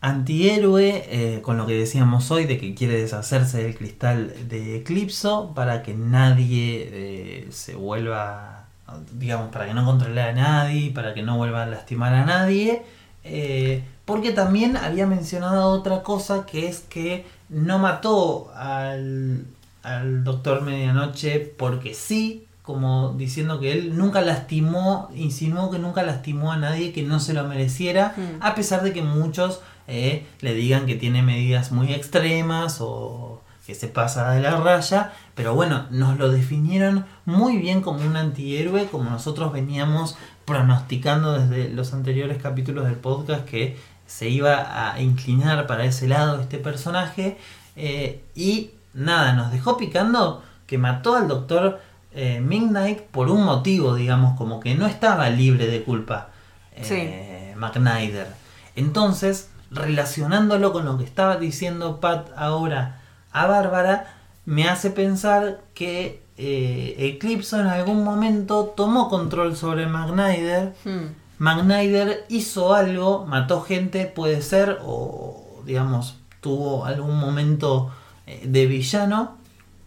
antihéroe, 0.00 1.04
eh, 1.08 1.40
con 1.42 1.56
lo 1.56 1.66
que 1.66 1.74
decíamos 1.74 2.30
hoy, 2.30 2.44
de 2.46 2.58
que 2.58 2.74
quiere 2.74 3.00
deshacerse 3.00 3.62
del 3.62 3.76
cristal 3.76 4.34
de 4.48 4.76
Eclipso 4.76 5.52
para 5.54 5.82
que 5.82 5.94
nadie 5.94 6.88
eh, 6.92 7.48
se 7.52 7.76
vuelva, 7.76 8.66
digamos, 9.12 9.50
para 9.52 9.66
que 9.66 9.74
no 9.74 9.84
controle 9.84 10.20
a 10.22 10.32
nadie, 10.32 10.90
para 10.92 11.14
que 11.14 11.22
no 11.22 11.36
vuelva 11.36 11.62
a 11.62 11.66
lastimar 11.66 12.14
a 12.14 12.24
nadie. 12.24 12.82
eh, 13.24 13.84
porque 14.04 14.32
también 14.32 14.76
había 14.76 15.06
mencionado 15.06 15.68
otra 15.70 16.02
cosa 16.02 16.44
que 16.46 16.66
es 16.68 16.80
que 16.80 17.24
no 17.48 17.78
mató 17.78 18.50
al, 18.56 19.46
al 19.82 20.24
Doctor 20.24 20.62
Medianoche 20.62 21.38
porque 21.40 21.94
sí, 21.94 22.46
como 22.62 23.14
diciendo 23.14 23.58
que 23.58 23.72
él 23.72 23.96
nunca 23.96 24.20
lastimó, 24.20 25.10
insinuó 25.14 25.70
que 25.70 25.78
nunca 25.80 26.02
lastimó 26.04 26.52
a 26.52 26.56
nadie 26.56 26.92
que 26.92 27.02
no 27.02 27.18
se 27.20 27.34
lo 27.34 27.44
mereciera, 27.44 28.14
Mm. 28.16 28.22
a 28.40 28.54
pesar 28.54 28.82
de 28.82 28.92
que 28.92 29.02
muchos 29.02 29.60
eh, 29.88 30.24
le 30.40 30.54
digan 30.54 30.86
que 30.86 30.94
tiene 30.94 31.22
medidas 31.22 31.72
muy 31.72 31.92
extremas 31.92 32.78
o 32.80 33.42
que 33.66 33.74
se 33.74 33.88
pasa 33.88 34.30
de 34.30 34.40
la 34.40 34.56
raya, 34.56 35.12
pero 35.34 35.54
bueno, 35.54 35.86
nos 35.90 36.18
lo 36.18 36.30
definieron 36.30 37.04
muy 37.24 37.56
bien 37.58 37.80
como 37.82 38.04
un 38.06 38.16
antihéroe, 38.16 38.86
como 38.86 39.10
nosotros 39.10 39.52
veníamos 39.52 40.16
pronosticando 40.44 41.32
desde 41.38 41.68
los 41.72 41.92
anteriores 41.94 42.40
capítulos 42.40 42.84
del 42.84 42.94
podcast 42.96 43.44
que 43.44 43.76
se 44.06 44.28
iba 44.28 44.92
a 44.92 45.00
inclinar 45.00 45.66
para 45.66 45.84
ese 45.84 46.06
lado 46.06 46.40
este 46.40 46.58
personaje 46.58 47.38
eh, 47.76 48.22
y 48.34 48.70
nada, 48.94 49.32
nos 49.32 49.50
dejó 49.50 49.76
picando 49.76 50.42
que 50.66 50.78
mató 50.78 51.16
al 51.16 51.26
doctor 51.28 51.80
eh, 52.14 52.40
Midnight 52.40 53.00
por 53.00 53.30
un 53.30 53.44
motivo, 53.44 53.94
digamos, 53.94 54.36
como 54.36 54.60
que 54.60 54.74
no 54.74 54.86
estaba 54.86 55.30
libre 55.30 55.66
de 55.66 55.82
culpa 55.82 56.28
eh, 56.74 57.54
McNider. 57.56 58.28
Entonces, 58.76 59.50
relacionándolo 59.70 60.72
con 60.72 60.84
lo 60.84 60.98
que 60.98 61.04
estaba 61.04 61.36
diciendo 61.36 62.00
Pat 62.00 62.28
ahora 62.36 63.00
a 63.32 63.46
Bárbara, 63.46 64.14
me 64.44 64.68
hace 64.68 64.90
pensar 64.90 65.60
que 65.74 66.22
eh, 66.36 66.96
Eclipso 66.98 67.60
en 67.60 67.66
algún 67.66 68.04
momento 68.04 68.72
tomó 68.76 69.08
control 69.08 69.56
sobre 69.56 69.86
McNider. 69.86 70.74
Hmm. 70.84 71.14
McNider 71.38 72.24
hizo 72.28 72.74
algo, 72.74 73.26
mató 73.26 73.62
gente, 73.62 74.06
puede 74.06 74.42
ser, 74.42 74.78
o 74.84 75.62
digamos, 75.64 76.16
tuvo 76.40 76.84
algún 76.84 77.18
momento 77.18 77.90
eh, 78.26 78.42
de 78.44 78.66
villano. 78.66 79.38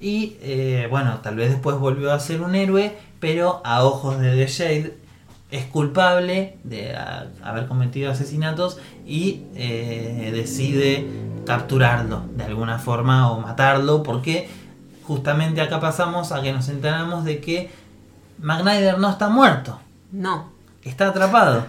Y 0.06 0.38
eh, 0.42 0.86
bueno, 0.88 1.18
tal 1.24 1.36
vez 1.36 1.50
después 1.50 1.78
volvió 1.78 2.14
a 2.14 2.20
ser 2.20 2.42
un 2.42 2.54
héroe, 2.54 2.96
pero 3.20 3.60
a 3.66 3.84
ojos 3.84 4.20
de 4.20 4.36
The 4.36 4.46
Shade 4.46 4.98
es 5.50 5.66
culpable 5.66 6.60
de 6.64 6.96
haber 7.44 7.66
cometido 7.66 8.12
asesinatos 8.12 8.78
y 9.08 9.46
eh, 9.56 10.30
decide 10.32 11.08
capturarlo 11.48 12.22
de 12.36 12.44
alguna 12.44 12.78
forma 12.78 13.32
o 13.32 13.40
matarlo 13.40 14.04
porque 14.04 14.48
justamente 15.02 15.60
acá 15.62 15.80
pasamos 15.80 16.32
a 16.32 16.44
que 16.44 16.54
nos 16.54 16.70
enteramos 16.70 17.26
de 17.26 17.40
que 17.42 17.72
McNider 18.38 19.00
no 19.00 19.10
está 19.10 19.30
muerto, 19.30 19.80
No. 20.12 20.52
está 20.84 21.08
atrapado. 21.08 21.66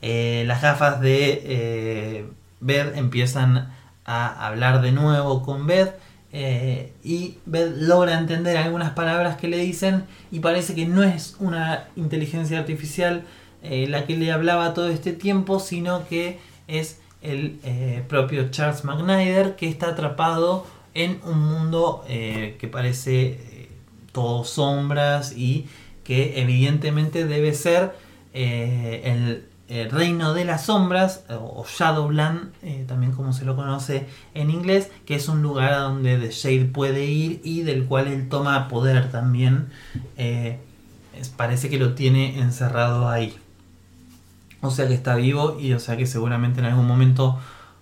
Eh, 0.00 0.44
las 0.46 0.62
gafas 0.62 1.00
de 1.00 1.42
eh, 1.44 2.26
Beth 2.60 2.96
empiezan 2.96 3.72
a 4.04 4.46
hablar 4.46 4.80
de 4.80 4.92
nuevo 4.92 5.42
con 5.42 5.66
Beth 5.66 5.92
eh, 6.34 6.94
y 7.04 7.36
logra 7.44 8.18
entender 8.18 8.56
algunas 8.56 8.92
palabras 8.92 9.36
que 9.36 9.48
le 9.48 9.58
dicen 9.58 10.04
y 10.30 10.40
parece 10.40 10.74
que 10.74 10.86
no 10.86 11.02
es 11.02 11.36
una 11.40 11.88
inteligencia 11.94 12.58
artificial 12.58 13.24
eh, 13.62 13.86
la 13.86 14.06
que 14.06 14.16
le 14.16 14.32
hablaba 14.32 14.72
todo 14.72 14.88
este 14.88 15.12
tiempo, 15.12 15.60
sino 15.60 16.08
que 16.08 16.38
es 16.68 17.00
el 17.20 17.60
eh, 17.64 18.02
propio 18.08 18.50
Charles 18.50 18.82
McNider 18.82 19.56
que 19.56 19.68
está 19.68 19.88
atrapado 19.88 20.66
en 20.94 21.20
un 21.24 21.38
mundo 21.38 22.04
que 22.06 22.68
parece 22.70 23.68
todo 24.12 24.44
sombras 24.44 25.34
y 25.36 25.66
que 26.04 26.40
evidentemente 26.40 27.24
debe 27.26 27.54
ser 27.54 27.92
el, 28.34 29.44
el 29.68 29.90
reino 29.90 30.34
de 30.34 30.44
las 30.44 30.66
sombras 30.66 31.24
o 31.30 31.64
Shadowland, 31.66 32.52
eh, 32.62 32.84
también 32.86 33.12
como 33.12 33.32
se 33.32 33.44
lo 33.44 33.56
conoce 33.56 34.06
en 34.34 34.50
inglés, 34.50 34.90
que 35.06 35.14
es 35.14 35.28
un 35.28 35.42
lugar 35.42 35.72
a 35.72 35.78
donde 35.78 36.18
The 36.18 36.30
Shade 36.30 36.66
puede 36.66 37.06
ir 37.06 37.40
y 37.44 37.62
del 37.62 37.86
cual 37.86 38.08
él 38.08 38.28
toma 38.28 38.68
poder 38.68 39.10
también. 39.10 39.70
Eh, 40.16 40.60
parece 41.36 41.70
que 41.70 41.78
lo 41.78 41.94
tiene 41.94 42.38
encerrado 42.40 43.08
ahí. 43.08 43.36
O 44.60 44.70
sea 44.70 44.86
que 44.86 44.94
está 44.94 45.16
vivo 45.16 45.58
y 45.58 45.72
o 45.72 45.80
sea 45.80 45.96
que 45.96 46.06
seguramente 46.06 46.60
en 46.60 46.66
algún 46.66 46.86
momento 46.86 47.38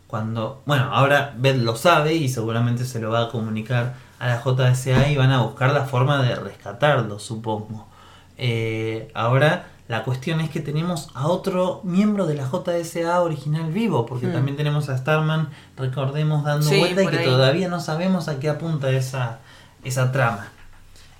cuando... 0.07 0.63
Bueno, 0.67 0.91
ahora 0.93 1.35
Beth 1.37 1.57
lo 1.57 1.77
sabe 1.77 2.15
y 2.15 2.29
seguramente 2.29 2.85
se 2.85 3.01
lo 3.01 3.11
va 3.11 3.25
a 3.25 3.29
comunicar 3.29 3.95
a 4.19 4.29
la 4.29 4.43
JSA 4.43 5.11
y 5.11 5.17
van 5.17 5.31
a 5.31 5.43
buscar 5.43 5.73
la 5.73 5.85
forma 5.87 6.23
de 6.23 6.35
rescatarlo, 6.35 7.19
supongo. 7.19 7.89
Eh, 8.37 9.11
ahora 9.15 9.70
la 9.91 10.05
cuestión 10.05 10.41
es 10.41 10.49
que 10.51 10.61
tenemos 10.61 11.11
a 11.15 11.27
otro 11.27 11.81
miembro 11.83 12.27
de 12.27 12.35
la 12.37 12.47
JSA 12.49 13.21
original 13.23 13.73
vivo, 13.73 14.07
porque 14.07 14.29
Hmm. 14.29 14.33
también 14.33 14.57
tenemos 14.57 14.89
a 14.89 14.97
Starman, 14.97 15.51
recordemos, 15.77 16.45
dando 16.45 16.67
Sí, 16.69 16.79
vuelta 16.79 17.03
y 17.03 17.09
que 17.09 17.19
ahí. 17.19 17.25
todavía 17.25 17.69
no 17.69 17.81
sabemos 17.81 18.29
a 18.29 18.39
qué 18.39 18.49
apunta 18.49 18.89
esa, 18.91 19.41
esa 19.85 20.13
trama. 20.13 20.49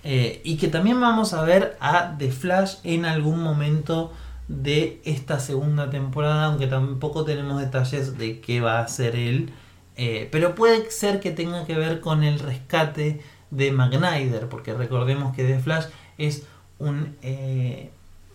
Eh, 0.05 0.41
y 0.45 0.57
que 0.57 0.69
también 0.69 1.01
vamos 1.01 1.35
a 1.35 1.43
ver 1.43 1.77
a 1.81 2.15
The 2.17 2.31
Flash 2.31 2.77
en 2.85 3.05
algún 3.05 3.43
momento 3.43 4.13
de 4.49 5.01
esta 5.05 5.41
segunda 5.41 5.91
temporada, 5.91 6.47
aunque 6.47 6.67
tampoco 6.67 7.25
tenemos 7.25 7.61
detalles 7.61 8.17
de 8.19 8.41
qué 8.41 8.61
va 8.61 8.79
a 8.79 8.83
hacer 8.85 9.17
él. 9.17 9.53
Eh, 9.97 10.29
pero 10.33 10.55
puede 10.55 10.91
ser 10.91 11.21
que 11.21 11.33
tenga 11.33 11.67
que 11.67 11.75
ver 11.75 12.01
con 12.01 12.23
el 12.23 12.39
rescate 12.39 13.21
de 13.51 13.73
McNider, 13.73 14.49
porque 14.49 14.73
recordemos 14.75 15.35
que 15.35 15.45
The 15.45 15.59
Flash 15.59 15.87
es 16.19 16.45
un, 16.79 17.17
eh, 17.23 17.91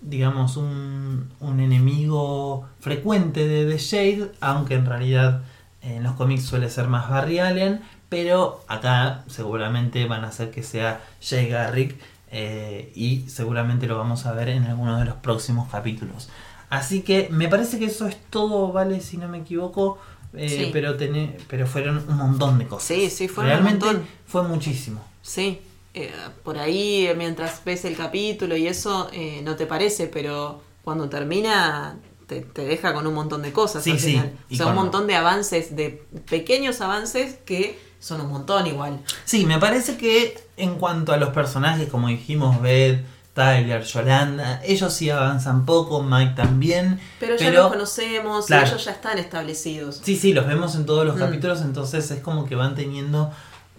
digamos, 0.08 0.58
un, 0.58 1.30
un 1.39 1.60
enemigo 1.60 2.68
frecuente 2.80 3.47
de 3.47 3.66
The 3.72 3.78
Shade, 3.78 4.32
aunque 4.41 4.76
en 4.76 4.86
realidad 4.86 5.41
en 5.82 6.03
los 6.03 6.14
cómics 6.14 6.43
suele 6.45 6.70
ser 6.70 6.88
más 6.88 7.10
Barry 7.10 7.39
Allen, 7.39 7.82
pero 8.10 8.64
acá 8.68 9.24
seguramente 9.28 10.06
van 10.08 10.24
a 10.24 10.28
hacer 10.30 10.51
que 10.51 10.64
sea 10.64 11.01
Jay 11.22 11.47
Garrick 11.49 11.95
eh, 12.32 12.91
y 12.95 13.22
seguramente 13.30 13.88
lo 13.88 13.97
vamos 13.97 14.26
a 14.26 14.32
ver 14.34 14.49
en 14.49 14.64
alguno 14.66 14.97
de 14.99 15.06
los 15.06 15.16
próximos 15.16 15.70
capítulos. 15.70 16.30
Así 16.70 17.01
que 17.01 17.28
me 17.32 17.47
parece 17.47 17.78
que 17.80 17.86
eso 17.86 18.08
es 18.08 18.18
todo, 18.30 18.72
¿vale? 18.72 18.99
Si 19.01 19.18
no 19.18 19.28
me 19.28 19.39
equivoco. 19.39 19.97
eh, 20.34 20.49
Sí. 20.49 20.70
pero, 20.74 20.97
tené- 20.97 21.38
pero 21.47 21.66
fueron 21.66 22.03
un 22.10 22.18
montón 22.18 22.58
de 22.60 22.68
cosas. 22.68 22.88
Sí, 22.88 23.10
sí, 23.10 23.28
fueron 23.30 23.53
un 23.53 23.58
Realmente 23.60 23.86
montón. 23.86 24.08
fue 24.28 24.43
muchísimo. 24.43 25.01
Sí, 25.22 25.62
eh, 25.96 26.12
por 26.43 26.58
ahí 26.60 27.10
mientras 27.18 27.64
ves 27.66 27.86
el 27.86 27.96
capítulo 27.98 28.56
y 28.58 28.68
eso 28.68 29.10
eh, 29.14 29.41
no 29.43 29.56
te 29.56 29.66
parece, 29.66 30.08
pero 30.08 30.62
cuando 30.84 31.10
termina 31.10 31.98
te, 32.28 32.41
te 32.41 32.66
deja 32.66 32.93
con 32.93 33.08
un 33.08 33.14
montón 33.14 33.41
de 33.41 33.52
cosas 33.52 33.84
Sí, 33.84 33.91
al 33.91 34.00
sí, 34.00 34.12
final. 34.12 34.34
O 34.52 34.56
sea, 34.56 34.68
un 34.68 34.76
montón 34.76 35.08
de 35.08 35.16
avances, 35.16 35.76
de 35.76 36.04
pequeños 36.30 36.82
avances 36.82 37.36
que 37.46 37.80
son 38.00 38.22
un 38.22 38.30
montón 38.30 38.68
igual. 38.68 39.00
Sí, 39.26 39.46
me 39.46 39.58
parece 39.60 39.98
que 39.98 40.38
en 40.58 40.76
cuanto 40.76 41.14
a 41.14 41.18
los 41.18 41.30
personajes, 41.30 41.88
como 41.89 42.08
dijimos, 42.08 42.62
Beth, 42.62 43.04
Tyler, 43.34 43.84
Yolanda, 43.84 44.62
ellos 44.64 44.93
sí 44.93 45.10
avanzan 45.10 45.66
poco, 45.66 46.02
Mike 46.02 46.34
también. 46.36 47.00
Pero 47.20 47.36
ya 47.36 47.52
los 47.52 47.68
conocemos 47.72 48.46
claro. 48.46 48.68
ellos 48.68 48.86
ya 48.86 48.91
están 48.91 49.18
establecidos. 49.18 50.02
Sí, 50.04 50.16
sí, 50.16 50.34
los 50.34 50.48
vemos 50.48 50.76
en 50.76 50.86
todos 50.86 51.06
los 51.06 51.16
Mm. 51.16 51.20
capítulos, 51.20 51.62
entonces 51.62 52.10
es 52.12 52.22
como 52.22 52.46
que 52.46 52.56
van 52.56 52.76
teniendo 52.76 53.32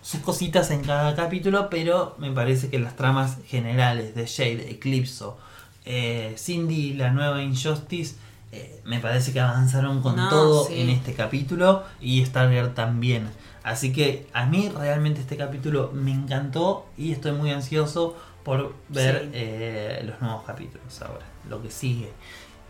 sus 0.07 0.21
cositas 0.21 0.71
en 0.71 0.85
cada 0.85 1.17
capítulo, 1.17 1.69
pero 1.69 2.15
me 2.19 2.31
parece 2.31 2.69
que 2.71 2.79
las 2.79 2.95
tramas 2.95 3.39
generales 3.47 4.15
de 4.15 4.27
Shade, 4.27 4.71
Eclipso, 4.71 5.37
eh, 5.85 6.35
Cindy, 6.39 6.95
la 6.95 7.11
nueva 7.11 7.43
Injustice 7.43 8.15
eh, 8.53 8.81
me 8.85 9.01
parece 9.01 9.33
que 9.33 9.41
avanzaron 9.41 10.01
con 10.03 10.15
No, 10.15 10.29
todo 10.29 10.67
sí. 10.69 10.81
en 10.81 10.91
este 10.91 11.13
capítulo 11.15 11.83
y 12.01 12.25
Stargirl 12.25 12.73
también. 12.75 13.29
Así 13.65 13.93
que 13.93 14.29
a 14.33 14.47
mí 14.47 14.69
realmente 14.69 15.21
este 15.21 15.37
capítulo 15.37 15.91
me 15.93 16.13
encantó 16.13 16.87
y 16.97 17.11
estoy 17.11 17.33
muy 17.33 17.51
ansioso 17.51 18.17
por 18.45 18.75
ver 18.89 19.23
Sí. 19.25 19.31
eh, 19.35 20.05
los 20.07 20.21
nuevos 20.23 20.45
capítulos 20.45 21.03
ahora, 21.03 21.27
lo 21.51 21.61
que 21.61 21.71
sigue. 21.73 22.13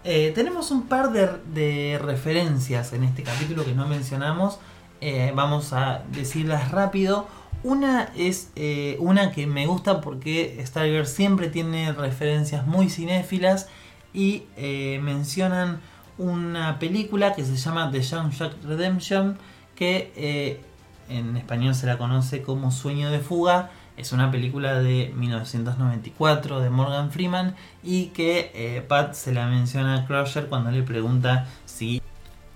Eh, 0.05 0.32
tenemos 0.34 0.70
un 0.70 0.87
par 0.89 1.12
de, 1.12 1.28
de 1.53 1.99
referencias 2.03 2.95
en 2.95 3.05
este 3.05 3.22
capítulo 3.22 3.62
que 3.62 3.74
no 3.74 3.87
mencionamos. 3.87 4.59
Eh, 5.01 5.33
vamos 5.35 5.73
a 5.73 6.03
decirlas 6.11 6.71
rápido. 6.71 7.27
Una 7.63 8.11
es 8.17 8.51
eh, 8.57 8.97
una 9.01 9.33
que 9.33 9.47
me 9.47 9.67
gusta 9.67 10.01
porque 10.01 10.63
Stargirl 10.65 11.07
siempre 11.07 11.49
tiene 11.49 11.93
referencias 11.93 12.67
muy 12.67 12.89
cinéfilas 12.89 13.69
y 14.15 14.45
eh, 14.57 15.01
mencionan 15.03 15.81
una 16.17 16.79
película 16.79 17.35
que 17.35 17.45
se 17.45 17.57
llama 17.57 17.91
The 17.91 18.01
Young 18.01 18.31
Jack 18.31 18.53
Redemption 18.65 19.37
que 19.75 20.63
en 21.11 21.37
español 21.37 21.75
se 21.75 21.87
la 21.87 21.99
conoce 21.99 22.41
como 22.41 22.71
Sueño 22.71 23.11
de 23.11 23.21
Fuga. 23.21 23.71
Es 23.99 24.13
una 24.13 24.31
película 24.31 24.81
de 24.81 25.13
1994 25.15 26.61
de 26.61 26.71
Morgan 26.71 27.11
Freeman 27.11 27.55
y 27.83 28.07
que 28.07 28.83
Pat 28.89 29.13
se 29.13 29.35
la 29.35 29.47
menciona 29.49 29.97
a 29.97 30.07
Crusher 30.07 30.47
cuando 30.47 30.71
le 30.71 30.83
pregunta 30.83 31.47
si 31.67 32.01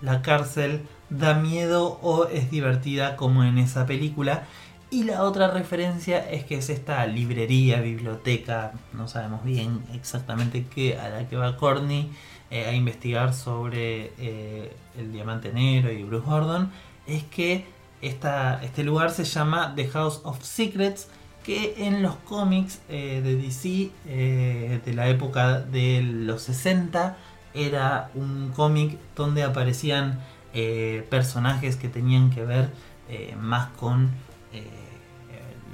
la 0.01 0.23
cárcel 0.23 0.87
da 1.11 1.35
miedo 1.35 1.99
o 2.03 2.27
es 2.27 2.51
divertida 2.51 3.17
como 3.17 3.45
en 3.45 3.59
esa 3.59 3.87
película. 3.87 4.45
Y 4.93 5.05
la 5.05 5.23
otra 5.23 5.51
referencia 5.51 6.19
es 6.19 6.45
que 6.45 6.57
es 6.57 6.69
esta 6.69 7.07
librería, 7.07 7.81
biblioteca, 7.81 8.73
no 8.93 9.07
sabemos 9.07 9.45
bien 9.45 9.85
exactamente 9.95 10.67
qué, 10.75 10.99
a 10.99 11.09
la 11.11 11.29
que 11.29 11.37
va 11.37 11.57
Courtney 11.57 12.11
eh, 12.51 12.65
a 12.65 12.73
investigar 12.73 13.33
sobre 13.33 14.13
eh, 14.19 14.73
el 14.99 15.13
diamante 15.13 15.53
negro 15.53 15.93
y 15.93 16.03
Bruce 16.03 16.27
Gordon. 16.27 16.73
Es 17.07 17.23
que 17.23 17.65
esta, 18.03 18.61
este 18.65 18.83
lugar 18.83 19.13
se 19.13 19.23
llama 19.23 19.75
The 19.77 19.89
House 19.91 20.23
of 20.25 20.43
Secrets, 20.43 21.09
que 21.45 21.87
en 21.87 22.03
los 22.03 22.17
cómics 22.17 22.81
eh, 22.89 23.21
de 23.23 23.37
DC 23.37 23.91
de 24.05 24.93
la 24.93 25.09
época 25.09 25.61
de 25.61 26.03
los 26.03 26.43
60 26.43 27.17
era 27.55 28.11
un 28.15 28.53
cómic 28.55 28.99
donde 29.17 29.45
aparecían 29.45 30.21
eh, 30.53 31.07
personajes 31.11 31.77
que 31.77 31.89
tenían 31.89 32.31
que 32.31 32.45
ver 32.45 32.71
eh, 33.09 33.37
más 33.39 33.69
con 33.79 34.11
eh, 34.53 34.69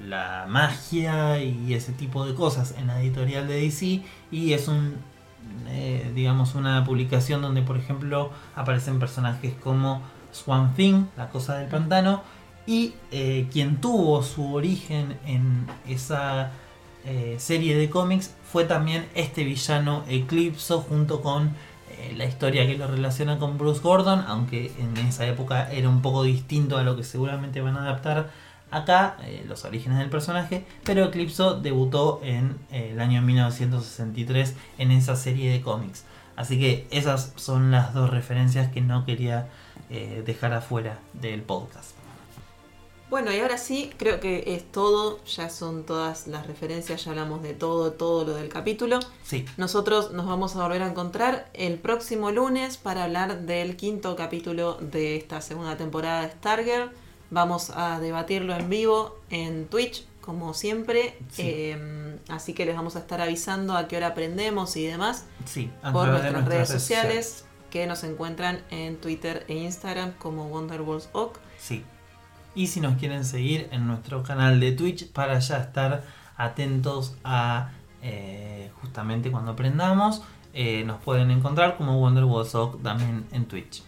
la 0.06 0.44
magia 0.48 1.42
y 1.42 1.72
ese 1.72 1.92
tipo 1.92 2.26
de 2.26 2.34
cosas 2.34 2.74
en 2.78 2.88
la 2.88 3.00
editorial 3.00 3.48
de 3.48 3.60
DC 3.60 4.02
y 4.30 4.52
es 4.52 4.68
un 4.68 4.94
digamos 6.14 6.56
una 6.56 6.84
publicación 6.84 7.40
donde 7.40 7.62
por 7.62 7.76
ejemplo 7.76 8.32
aparecen 8.56 8.98
personajes 8.98 9.54
como 9.62 10.02
Swan 10.32 10.74
Thing, 10.74 11.04
la 11.16 11.28
cosa 11.30 11.56
del 11.56 11.68
pantano 11.68 12.22
y 12.66 12.94
quien 13.52 13.80
tuvo 13.80 14.24
su 14.24 14.54
origen 14.54 15.16
en 15.24 15.66
esa 15.86 16.50
serie 17.38 17.76
de 17.76 17.88
cómics 17.88 18.34
fue 18.50 18.64
también 18.64 19.06
este 19.14 19.44
villano 19.44 20.02
Eclipso 20.08 20.80
junto 20.80 21.22
con 21.22 21.52
la 22.16 22.24
historia 22.24 22.66
que 22.66 22.76
lo 22.76 22.86
relaciona 22.86 23.38
con 23.38 23.58
Bruce 23.58 23.80
Gordon, 23.80 24.24
aunque 24.26 24.72
en 24.78 24.96
esa 25.06 25.26
época 25.26 25.70
era 25.72 25.88
un 25.88 26.02
poco 26.02 26.22
distinto 26.22 26.78
a 26.78 26.82
lo 26.82 26.96
que 26.96 27.04
seguramente 27.04 27.60
van 27.60 27.76
a 27.76 27.82
adaptar 27.82 28.30
acá, 28.70 29.16
eh, 29.22 29.44
los 29.46 29.64
orígenes 29.64 29.98
del 29.98 30.10
personaje, 30.10 30.64
pero 30.84 31.04
Eclipso 31.04 31.60
debutó 31.60 32.20
en 32.22 32.56
eh, 32.70 32.90
el 32.92 33.00
año 33.00 33.22
1963 33.22 34.54
en 34.78 34.90
esa 34.90 35.16
serie 35.16 35.50
de 35.52 35.60
cómics. 35.60 36.04
Así 36.36 36.58
que 36.58 36.86
esas 36.90 37.32
son 37.36 37.70
las 37.70 37.94
dos 37.94 38.10
referencias 38.10 38.70
que 38.70 38.80
no 38.80 39.06
quería 39.06 39.48
eh, 39.88 40.22
dejar 40.26 40.52
afuera 40.52 40.98
del 41.14 41.42
podcast. 41.42 41.95
Bueno, 43.08 43.32
y 43.32 43.38
ahora 43.38 43.56
sí, 43.56 43.90
creo 43.96 44.18
que 44.18 44.54
es 44.54 44.70
todo. 44.72 45.24
Ya 45.24 45.48
son 45.48 45.84
todas 45.84 46.26
las 46.26 46.46
referencias, 46.46 47.04
ya 47.04 47.12
hablamos 47.12 47.42
de 47.42 47.54
todo, 47.54 47.92
todo 47.92 48.24
lo 48.24 48.34
del 48.34 48.48
capítulo. 48.48 48.98
Sí, 49.22 49.44
Nosotros 49.56 50.12
nos 50.12 50.26
vamos 50.26 50.56
a 50.56 50.62
volver 50.62 50.82
a 50.82 50.88
encontrar 50.88 51.48
el 51.54 51.78
próximo 51.78 52.32
lunes 52.32 52.76
para 52.76 53.04
hablar 53.04 53.42
del 53.42 53.76
quinto 53.76 54.16
capítulo 54.16 54.74
de 54.80 55.16
esta 55.16 55.40
segunda 55.40 55.76
temporada 55.76 56.22
de 56.22 56.32
Stargirl. 56.32 56.90
Vamos 57.30 57.70
a 57.70 58.00
debatirlo 58.00 58.54
en 58.54 58.68
vivo 58.68 59.18
en 59.30 59.66
Twitch, 59.66 60.04
como 60.20 60.52
siempre. 60.52 61.16
Sí. 61.30 61.42
Eh, 61.44 62.18
así 62.28 62.54
que 62.54 62.66
les 62.66 62.74
vamos 62.74 62.96
a 62.96 63.00
estar 63.00 63.20
avisando 63.20 63.76
a 63.76 63.86
qué 63.86 63.96
hora 63.96 64.08
aprendemos 64.08 64.76
y 64.76 64.86
demás 64.86 65.26
sí, 65.44 65.70
por 65.92 66.08
nuestras 66.08 66.44
redes 66.44 66.68
sociales 66.68 67.44
que 67.70 67.86
nos 67.86 68.04
encuentran 68.04 68.62
en 68.70 68.96
Twitter 68.96 69.44
e 69.48 69.54
Instagram 69.54 70.12
como 70.18 70.46
Wonderwalls 70.48 71.08
Oak. 71.12 71.38
Sí. 71.58 71.84
Y 72.56 72.68
si 72.68 72.80
nos 72.80 72.96
quieren 72.96 73.24
seguir 73.24 73.68
en 73.70 73.86
nuestro 73.86 74.22
canal 74.22 74.58
de 74.58 74.72
Twitch 74.72 75.12
para 75.12 75.38
ya 75.38 75.58
estar 75.58 76.02
atentos 76.36 77.14
a 77.22 77.70
eh, 78.02 78.70
justamente 78.80 79.30
cuando 79.30 79.52
aprendamos, 79.52 80.22
eh, 80.54 80.82
nos 80.84 81.00
pueden 81.02 81.30
encontrar 81.30 81.76
como 81.76 82.44
Sock 82.46 82.82
también 82.82 83.26
en 83.30 83.44
Twitch. 83.44 83.82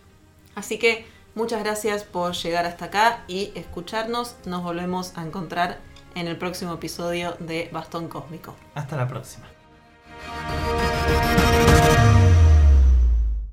Así 0.54 0.78
que 0.78 1.06
muchas 1.34 1.64
gracias 1.64 2.04
por 2.04 2.34
llegar 2.34 2.66
hasta 2.66 2.84
acá 2.84 3.24
y 3.26 3.52
escucharnos. 3.54 4.36
Nos 4.44 4.62
volvemos 4.62 5.16
a 5.16 5.24
encontrar 5.24 5.78
en 6.14 6.28
el 6.28 6.36
próximo 6.36 6.74
episodio 6.74 7.36
de 7.40 7.70
Bastón 7.72 8.08
Cósmico. 8.08 8.54
Hasta 8.74 8.98
la 8.98 9.08
próxima. 9.08 9.46